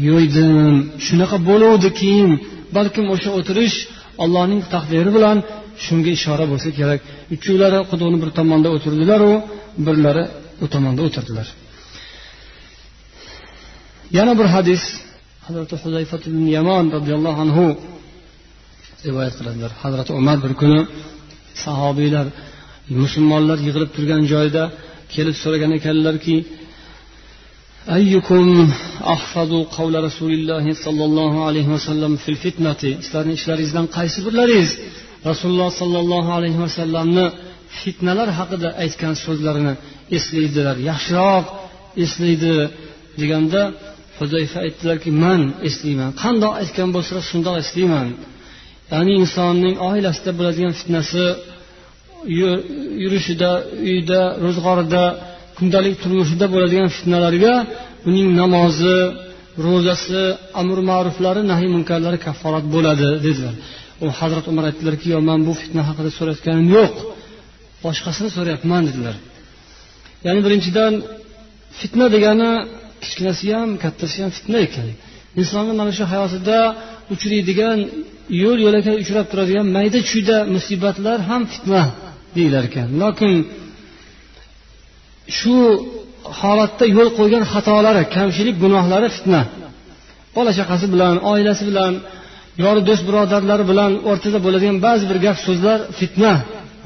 yo'ydim. 0.08 0.74
Shunaqa 1.06 1.36
bo'luvdi 1.48 1.88
keyin. 2.00 2.30
Balkim 2.76 3.06
o'sha 3.14 3.30
o'tirish 3.38 3.76
allohning 4.24 4.60
taqdiri 4.74 5.10
bilan 5.16 5.38
shunga 5.84 6.10
ishora 6.18 6.44
bo'lsa 6.52 6.68
kerak. 6.78 7.00
Uchovlari 7.34 7.78
quduqni 7.90 8.18
bir 8.22 8.30
tomonda 8.38 8.68
o'tirdilaru 8.76 9.32
birlari 9.86 10.24
u 10.64 10.66
tomonda 10.74 11.00
o'tirdilar. 11.08 11.46
Yana 14.18 14.32
bir 14.40 14.48
hadis. 14.56 14.82
Hazrati 15.46 15.74
huzayfat 15.82 16.22
ibn 16.30 16.42
yamon 16.56 16.84
roziyallohu 16.96 17.38
anhu 17.44 17.66
rivoyat 19.06 19.34
qiladilar. 19.38 19.70
Hazrati 19.82 20.12
umar 20.20 20.36
bir 20.44 20.52
kuni 20.60 20.80
sahobiylar 21.64 22.26
musulmonlar 23.02 23.58
yig'ilib 23.66 23.90
turgan 23.96 24.22
joyda 24.32 24.62
kelib 25.14 25.36
so'ragan 25.42 25.72
ekanlarki 25.78 26.36
أيكم 27.89 28.69
أحفظ 29.15 29.51
قول 29.77 30.03
رسول 30.03 30.31
الله 30.33 30.73
صلى 30.73 31.03
الله 31.05 31.45
عليه 31.45 31.67
وسلم 31.75 32.15
في 32.15 32.29
الفتنة 32.29 32.81
sizlarni 33.01 33.33
ishlaringizdan 33.39 33.87
qaysi 33.97 34.19
birlaringiz 34.25 34.71
rasululloh 35.29 35.69
sollallohu 35.81 36.29
alayhi 36.37 36.59
vasallamni 36.65 37.25
fitnalar 37.81 38.29
haqida 38.39 38.69
aytgan 38.83 39.13
so'zlarini 39.25 39.73
eslaydilar 40.17 40.75
yaxshiroq 40.89 41.45
eslaydi 42.03 42.53
deganda 43.21 43.61
huzayfa 44.19 44.57
aytdilarki 44.65 45.11
man 45.23 45.41
eslayman 45.69 46.11
qandoq 46.23 46.53
aytgan 46.61 46.89
bo'lsa 46.95 47.15
shundoq 47.29 47.55
eslayman 47.63 48.07
ya'ni 48.93 49.13
insonning 49.21 49.75
oilasida 49.89 50.31
bo'ladigan 50.39 50.73
fitnasi 50.79 51.25
yurishida 53.03 53.51
uyda 53.89 54.21
ro'zg'orida 54.43 55.03
kundalik 55.58 55.94
turmushida 56.02 56.46
bo'ladigan 56.54 56.88
fitnalarga 56.96 57.54
uning 58.08 58.28
namozi 58.40 58.96
ro'zasi 59.66 60.22
amr 60.60 60.78
ma'ruflari 60.90 61.42
nahiy 61.52 61.68
munkarlari 61.76 62.18
kafforat 62.26 62.64
bo'ladi 62.74 63.08
dedilar. 63.26 63.54
U 64.04 64.06
hazrat 64.18 64.44
umar 64.52 64.64
aytdilarki 64.70 65.06
yo 65.14 65.18
man 65.28 65.40
bu 65.48 65.52
fitna 65.60 65.82
haqida 65.88 66.10
so'rayotganim 66.18 66.66
yo'q. 66.76 66.94
Boshqasini 67.84 68.30
so'rayapman 68.36 68.82
dedilar. 68.88 69.16
Ya'ni 70.26 70.40
birinchidan 70.46 70.92
fitna 71.80 72.06
degani 72.14 72.50
kichkinasi 73.02 73.46
ham 73.56 73.68
kattasi 73.84 74.16
ham 74.22 74.30
fitna 74.38 74.58
ekan. 74.66 74.88
Insonni 75.40 75.72
mana 75.80 75.92
shu 75.98 76.04
hayotida 76.12 76.58
uchraydigan 77.14 77.78
yo'l 78.42 78.58
yo'lakay 78.66 78.96
uchrab 79.02 79.26
turadigan 79.32 79.66
mayda 79.76 79.98
chuyda 80.10 80.36
musibatlar 80.54 81.18
ham 81.30 81.42
fitna 81.52 81.82
deyilar 82.36 82.62
ekan. 82.70 82.88
Lokin 83.02 83.34
shu 85.38 85.56
holatda 86.40 86.84
yo'l 86.96 87.10
qo'ygan 87.18 87.44
xatolari 87.52 88.02
kamchilik 88.16 88.56
gunohlari 88.64 89.08
fitna. 89.16 89.40
Bola 90.36 90.50
chaqasi 90.58 90.86
bilan 90.94 91.14
oilasi 91.32 91.62
bilan 91.70 91.92
yori 92.64 92.80
do'st 92.88 93.02
birodarlari 93.08 93.64
bilan 93.70 93.92
o'rtada 94.10 94.38
bo'ladigan 94.46 94.76
ba'zi 94.86 95.04
bir 95.10 95.18
gap 95.26 95.36
so'zlar 95.46 95.78
fitna 95.98 96.32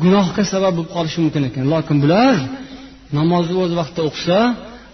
gunohga 0.05 0.43
sabab 0.53 0.73
bo'lib 0.77 0.91
qolishi 0.97 1.19
mumkin 1.25 1.43
ekan. 1.49 1.65
Lokin 1.75 1.97
bular 2.05 2.35
namozni 3.19 3.57
o'z 3.65 3.73
vaqtida 3.81 4.03
o'qisa 4.09 4.39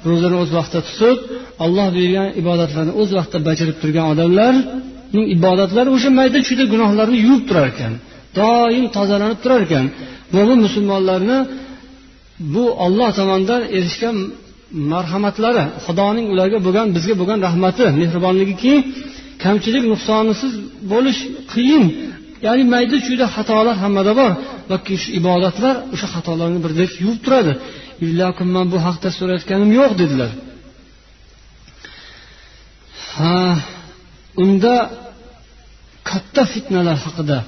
ro'zani 0.09 0.37
o'z 0.43 0.51
vaqtida 0.59 0.81
tutib 0.89 1.19
olloh 1.65 1.87
buyurgan 1.97 2.29
ibodatlarni 2.43 2.93
o'z 3.01 3.11
vaqtida 3.19 3.41
bajarib 3.49 3.77
turgan 3.83 4.07
odamlarning 4.13 5.27
ibodatlari 5.37 5.89
o'sha 5.97 6.11
mayda 6.19 6.39
chuyda 6.49 6.65
gunohlarni 6.73 7.19
yuvib 7.27 7.43
turar 7.49 7.67
ekan. 7.73 7.93
Doim 8.39 8.85
tozalanib 8.97 9.39
turar 9.45 9.61
ekan. 9.67 9.85
Mo'min 10.35 10.59
musulmonlarni 10.67 11.39
bu 12.55 12.65
olloh 12.85 13.11
tomonidan 13.19 13.63
erishgan 13.77 14.17
marhamatlari 14.93 15.65
xudoning 15.85 16.27
ularga 16.33 16.59
bo'lgan 16.67 16.87
bizga 16.97 17.15
bo'lgan 17.21 17.41
rahmati 17.47 17.85
mehribonligiki 18.01 18.75
kamchilik 19.45 19.85
nuqsonisiz 19.93 20.53
bo'lish 20.93 21.21
qiyin. 21.53 21.85
Ya'ni 22.47 22.65
mayda 22.75 22.97
chuyda 23.07 23.27
xatolar 23.37 23.77
hammada 23.85 24.13
bor. 24.21 24.33
Balki 24.71 24.95
shu 25.03 25.09
ibodatlar 25.21 25.75
o'sha 25.95 26.09
xatolarni 26.15 26.59
birdek 26.65 26.91
yuvib 27.03 27.21
turadi. 27.25 27.53
Lokin 28.21 28.49
man 28.55 28.67
bu 28.73 28.79
haqda 28.87 29.09
so'rayotganim 29.19 29.71
yo'q 29.79 29.93
dedilar. 30.03 30.31
Ha 33.17 33.41
unda 34.43 34.75
katta 36.11 36.43
fitnalar 36.53 36.97
haqida 37.07 37.39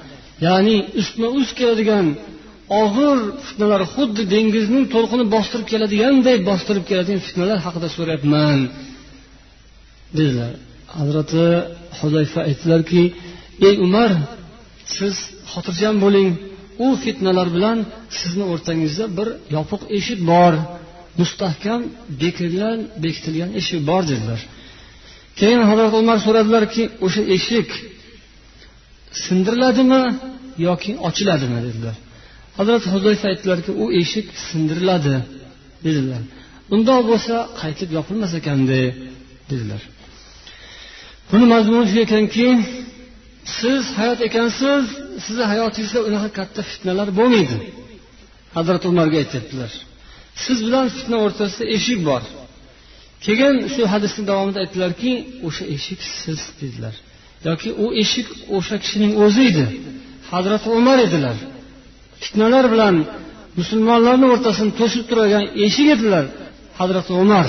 ya'ni 0.47 0.75
ustma 1.01 1.27
ust 1.39 1.53
keladigan 1.59 2.05
og'ir 2.81 3.17
fitnalar 3.47 3.81
xuddi 3.93 4.23
dengizning 4.33 4.85
to'lqini 4.93 5.25
bostirib 5.35 5.67
keladiganday 5.73 6.37
bostirib 6.49 6.85
keladigan 6.89 7.21
fitnalar 7.27 7.57
haqida 7.65 7.87
so'rayapman 7.95 8.59
dedilar. 10.17 10.51
Hazrati 10.99 11.43
huzayfa 11.99 12.39
aytdilarki 12.49 13.03
ey 13.67 13.75
umar 13.87 14.11
siz 14.95 15.15
xotirjam 15.51 15.95
bo'ling. 16.05 16.29
U 16.85 16.87
fitnalar 17.03 17.47
bilan 17.55 17.77
sizni 18.19 18.45
o'rtangizda 18.53 19.05
bir 19.17 19.27
yopiq 19.55 19.81
eshik 19.97 20.19
bor. 20.31 20.53
Mustahkam 21.19 21.81
bekilgan 22.21 22.77
bekitilgan 23.03 23.49
eshik 23.59 23.81
bor 23.89 24.01
dedilar. 24.11 24.41
Keyin 25.39 25.61
hazrati 25.69 25.95
umar 26.03 26.17
so'radilarki 26.25 26.83
o'sha 27.05 27.21
eshik 27.35 27.69
sindiriladimi 29.25 30.03
yoki 30.67 30.91
ochiladimi? 31.07 31.59
dedilar. 31.67 31.95
Hazrati 32.59 32.87
huzayfa 32.95 33.25
aytdilarki 33.31 33.71
u 33.83 33.85
eshik 34.01 34.27
sindiriladi 34.47 35.15
dedilar. 35.85 36.21
Undoq 36.75 37.01
bo'lsa 37.11 37.35
qaytib 37.61 37.89
yopilmas 37.97 38.31
ekanda 38.39 38.79
dedilar. 39.51 39.81
Buni 41.31 41.45
mazmuni 41.53 41.85
shu 41.91 41.97
ekanki 42.07 42.47
siz 43.59 43.83
hayot 43.99 44.19
ekansiz 44.29 44.83
sizni 45.25 45.45
hayotingizda 45.51 45.99
unaqa 46.09 46.29
katta 46.39 46.61
fitnalar 46.71 47.07
bo'lmaydi 47.19 47.57
hazrati 48.57 48.85
umarga 48.93 49.17
aytyaptilar. 49.23 49.71
Siz 50.43 50.57
bilan 50.65 50.85
fitna 50.97 51.17
o'rtasida 51.25 51.65
eshik 51.77 51.99
bor. 52.09 52.23
Keyin 53.25 53.55
shu 53.73 53.81
hadisni 53.93 54.23
davomida 54.31 54.59
aytdilarki 54.63 55.11
o'sha 55.47 55.63
eshik 55.75 55.99
siz 56.21 56.39
dedilar. 56.61 56.95
Yoki 57.47 57.69
u 57.83 57.85
eshik 58.03 58.27
o'sha 58.57 58.75
kishining 58.83 59.13
o'zi 59.23 59.41
edi 59.51 59.65
hazrati 60.31 60.67
umar 60.79 60.97
edilar. 61.07 61.37
Fitnalar 62.23 62.65
bilan 62.73 62.95
musulmonlarni 63.59 64.27
o'rtasini 64.33 64.71
to'sib 64.79 65.03
turadigan 65.09 65.45
eshik 65.65 65.87
edilar 65.95 66.25
hazrati 66.79 67.11
umar. 67.23 67.47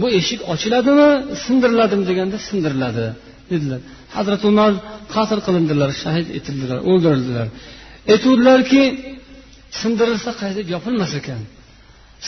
Bu 0.00 0.06
eshik 0.18 0.40
ochiladimi 0.52 1.08
sindiriladimi 1.44 2.04
deganda 2.10 2.36
sindiriladi 2.48 3.06
dedilar. 3.50 3.80
Hazrati 4.16 4.44
umar 4.52 4.72
qasr 5.14 5.38
qilindilar 5.46 5.90
shahid 6.02 6.26
etildilar 6.38 6.78
o'ldirildilar. 6.90 7.46
Aytuvdilarki 8.12 8.82
sindirilsa 9.80 10.30
qaytib 10.42 10.66
yopilmas 10.74 11.12
ekan. 11.20 11.40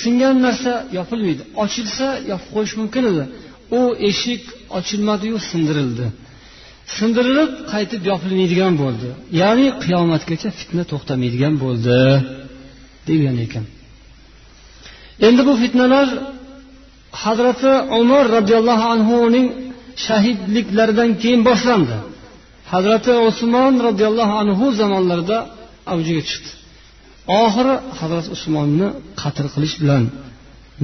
Singan 0.02 0.36
narsa 0.46 0.72
yopilmaydi 0.98 1.42
ochilsa 1.64 2.06
yopib 2.30 2.48
qo'yish 2.56 2.74
mumkin 2.80 3.04
edi. 3.12 3.24
U 3.78 3.80
eshik 4.10 4.42
ochilmadiyu 4.78 5.36
sindirildi. 5.50 6.06
Sindirilib 6.97 7.51
qaytib 7.72 8.03
yopilmaydigan 8.11 8.74
bo'ldi. 8.83 9.09
Ya'ni 9.41 9.66
qiyomatgacha 9.85 10.49
fitna 10.59 10.83
to'xtamaydigan 10.93 11.55
bo'ldi 11.64 11.99
degan 13.09 13.37
ekan. 13.47 13.64
Endi 15.26 15.43
bu 15.49 15.55
fitnalar 15.62 16.09
hazrati 17.24 17.72
umar 18.01 18.24
roziyallohu 18.37 18.87
anhuning 18.95 19.47
shahidliklaridan 20.07 21.11
keyin 21.22 21.43
boshlandi. 21.49 21.97
Hazrati 22.72 23.12
usmon 23.28 23.74
roziyallohu 23.89 24.35
anhu 24.43 24.64
zamonlarida 24.80 25.39
avjiga 25.93 26.22
chiqdi. 26.28 26.51
Oxiri 27.43 27.74
hazrati 27.99 28.28
usmonni 28.37 28.89
qatl 29.20 29.47
qilish 29.55 29.76
bilan 29.83 30.05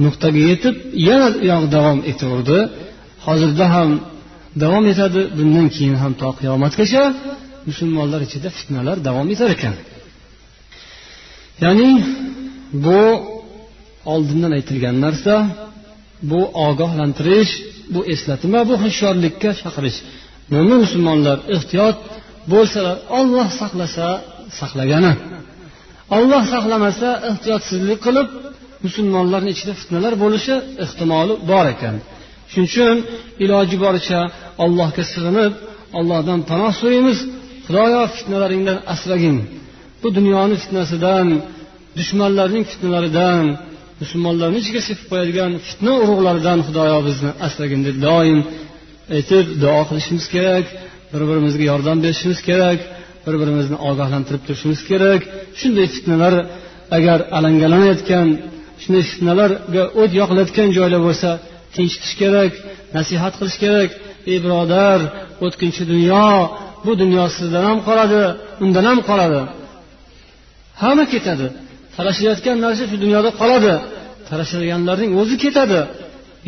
nuqtaga 0.03 0.41
yetib 0.51 0.75
yana 1.09 1.57
u 1.65 1.67
davom 1.75 1.99
etaverdi 2.11 2.59
hozirda 3.25 3.65
ham 3.75 3.89
davom 4.63 4.85
etadi. 4.91 5.21
Bundan 5.37 5.67
keyin 5.75 5.95
ham 6.03 6.13
to 6.21 6.29
qiyomatgacha 6.39 7.03
musulmonlar 7.69 8.21
ichida 8.27 8.49
fitnalar 8.57 8.97
davom 9.07 9.27
etar 9.33 9.49
ekan. 9.55 9.75
Ya'ni 11.63 11.89
bu 12.85 13.01
oldindan 14.13 14.51
aytilgan 14.57 14.95
narsa 15.05 15.35
bu 16.31 16.39
ogohlantirish 16.67 17.53
bu 17.93 17.99
eslatma 18.13 18.59
bu 18.69 18.75
hushyorlikka 18.83 19.49
chaqirish. 19.61 19.97
Mo'min 20.53 20.79
musulmonlar 20.85 21.37
ehtiyot 21.55 21.97
bo'lsalar 22.53 22.97
olloh 23.19 23.47
saqlasa 23.59 24.07
saqlagani. 24.59 25.13
Olloh 26.17 26.43
saqlamasa 26.53 27.09
ehtiyotsizlik 27.29 27.99
qilib 28.05 28.27
musulmonlarni 28.85 29.49
ichida 29.55 29.73
fitnalar 29.81 30.13
bo'lishi 30.23 30.55
ehtimoli 30.83 31.33
bor 31.51 31.65
ekan. 31.75 31.95
Shuning 32.51 32.67
uchun 32.71 32.95
iloji 33.43 33.77
boricha 33.85 34.19
allohga 34.63 35.03
sig'inib 35.13 35.53
allohdan 35.99 36.39
panoh 36.49 36.73
so'raymiz. 36.81 37.19
Xudoyo 37.65 38.01
fitnalaringdan 38.15 38.77
asragin. 38.93 39.37
Bu 40.01 40.07
dunyoni 40.17 40.55
fitnasidan 40.63 41.27
dushmanlarning 41.97 42.63
fitnalaridan 42.71 43.43
musulmonlarni 44.01 44.57
ichiga 44.63 44.81
sepib 44.87 45.05
qo'yadigan 45.11 45.51
fitna 45.67 45.93
urug'laridan 46.03 46.59
xudoyo 46.67 46.97
bizni 47.07 47.31
asragin 47.47 47.81
deb 47.87 47.97
doim 48.07 48.39
aytib 49.15 49.45
duo 49.63 49.81
qilishimiz 49.89 50.25
kerak 50.35 50.65
bir 51.11 51.21
birimizga 51.29 51.63
yordam 51.71 51.97
berishimiz 52.05 52.39
kerak 52.49 52.79
bir 53.25 53.35
birimizni 53.41 53.77
ogohlantirib 53.89 54.41
turishimiz 54.47 54.81
kerak. 54.89 55.21
Shunday 55.59 55.87
fitnalar 55.95 56.33
agar 56.97 57.19
alangalanayotgan 57.37 58.27
shunday 58.81 59.03
fitnalarga 59.11 59.83
o't 60.01 60.11
yoqilayotgan 60.21 60.69
joylar 60.77 61.01
bo'lsa 61.07 61.29
tinchitish 61.75 62.13
kerak 62.21 62.53
nasihat 62.97 63.33
qilish 63.39 63.57
kerak. 63.63 63.89
Ey 64.31 64.37
birodar 64.43 64.99
o'tkinchi 65.45 65.83
dunyo 65.93 66.27
bu 66.85 66.91
dunyo 67.01 67.25
sizdan 67.37 67.63
ham 67.69 67.79
qoladi 67.87 68.21
undan 68.63 68.85
ham 68.89 68.99
qoladi. 69.09 69.41
Hamma 70.81 71.05
ketadi. 71.13 71.47
Talashilayotgan 71.95 72.57
narsa 72.65 72.83
shu 72.91 72.97
dunyoda 73.05 73.29
qoladi. 73.41 73.73
Talashilganlarning 74.29 75.11
o'zi 75.21 75.35
ketadi. 75.43 75.81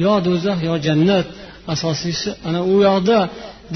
Yo 0.03 0.13
do'zax 0.28 0.57
yo 0.69 0.74
jannat. 0.88 1.28
Asosiysi 1.74 2.30
ana 2.47 2.59
u 2.74 2.76
yoqda 2.88 3.17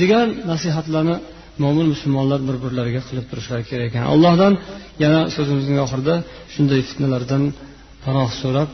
degan 0.01 0.27
nasihatlarni 0.51 1.15
mo'min 1.63 1.87
musulmonlar 1.93 2.39
bir 2.47 2.57
birlariga 2.63 3.01
qilib 3.07 3.25
turishlari 3.31 3.63
kerak 3.69 3.85
ekan. 3.89 4.03
Allohdan 4.13 4.53
yana 5.03 5.21
so'zimizning 5.35 5.77
oxirida 5.85 6.15
shunday 6.53 6.81
fitnalardan 6.89 7.43
panoh 8.05 8.29
so'rab 8.41 8.69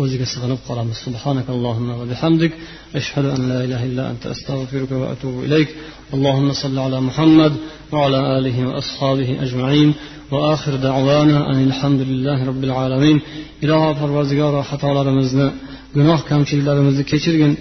o'ziga 0.00 0.26
sig'inib 0.32 0.60
qolamiz. 0.68 0.96
Subhanakallohumma 1.06 1.94
va 2.00 2.04
bihamdik. 2.12 2.52
Ashhadu 3.00 3.28
an 3.36 3.40
la 3.50 3.58
ilaha 3.66 3.84
illa 3.90 4.02
anta 4.12 4.26
astag'firuka 4.34 4.96
va 5.02 5.06
atubu 5.14 5.38
ilayk. 5.46 5.68
Allohumma 6.14 6.54
salli 6.62 6.80
ala 6.86 6.98
muhammad 7.08 7.52
va 7.92 7.98
ala 8.06 8.20
alihi 8.36 8.60
va 8.68 8.72
ashabihi 8.82 9.34
ajmain. 9.44 9.88
Va 10.32 10.38
axir 10.54 10.74
da'vana 10.86 11.38
alhamdulillahi 11.54 12.42
robbil 12.50 12.74
alamin. 12.84 13.16
Iloho 13.64 13.90
parvardigoro 14.00 14.60
xatolarimizni 14.70 15.48
gunoh 15.96 16.20
kamchiliklarimizni 16.30 17.04
kechirgin. 17.12 17.52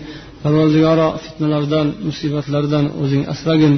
Parvardigoro 0.43 1.07
fitnalardan 1.25 1.88
musibatlardan 2.07 2.86
o'zing 3.01 3.23
asragin. 3.34 3.73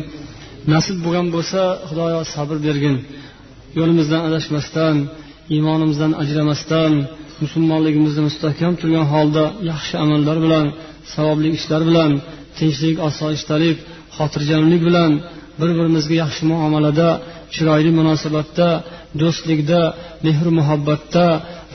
Nasib 0.74 0.98
bo'lgan 1.06 1.28
bo'lsa 1.36 1.62
xudoyo 1.90 2.20
sabr 2.34 2.58
bergin. 2.68 2.96
Yo'limizdan 3.78 4.22
adashmasdan 4.28 4.96
iymonimizdan 5.56 6.12
ajramasdan 6.22 6.94
musulmonligimizni 7.42 8.22
mustahkam 8.30 8.74
turgan 8.80 9.06
holda 9.14 9.44
yaxshi 9.72 9.96
amallar 10.04 10.38
bilan 10.46 10.66
savobli 11.14 11.50
ishlar 11.58 11.82
bilan 11.90 12.12
tinchlik 12.58 12.98
osoyishtalik 13.10 13.78
xotirjamlik 14.18 14.82
bilan 14.88 15.12
bir 15.60 15.70
birimizga 15.78 16.16
yaxshi 16.24 16.44
muomalada 16.52 17.10
chiroyli 17.54 17.92
munosabatda 18.00 18.70
do'stlikda 19.22 19.82
mehr 20.26 20.48
muhabbatda 20.60 21.26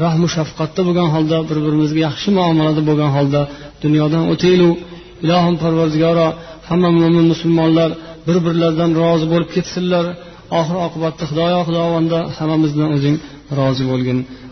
rahmu 0.05 0.27
shafqatda 0.37 0.81
bo'lgan 0.89 1.09
holda 1.15 1.37
bir 1.49 1.59
birimizga 1.67 2.01
yaxshi 2.09 2.29
muomalada 2.39 2.83
bo'lgan 2.89 3.11
holda 3.17 3.41
dunyodan 3.83 4.25
o'taylik 4.33 4.75
ilohim 5.25 5.57
parvardigoro 5.63 6.29
hamma 6.69 6.91
mo'min 7.01 7.27
musulmonlar 7.33 7.91
bir 8.27 8.37
birlaridan 8.47 8.91
rozi 9.03 9.27
bo'lib 9.33 9.51
ketsinlar. 9.57 10.05
Oxir 10.59 10.77
oqibatda 10.87 11.25
xudoyo 11.31 11.61
xudovanda 11.69 12.19
hammamizdan 12.37 12.89
o'zing 12.97 13.17
rozi 13.59 13.85
bo'lgin. 13.91 14.19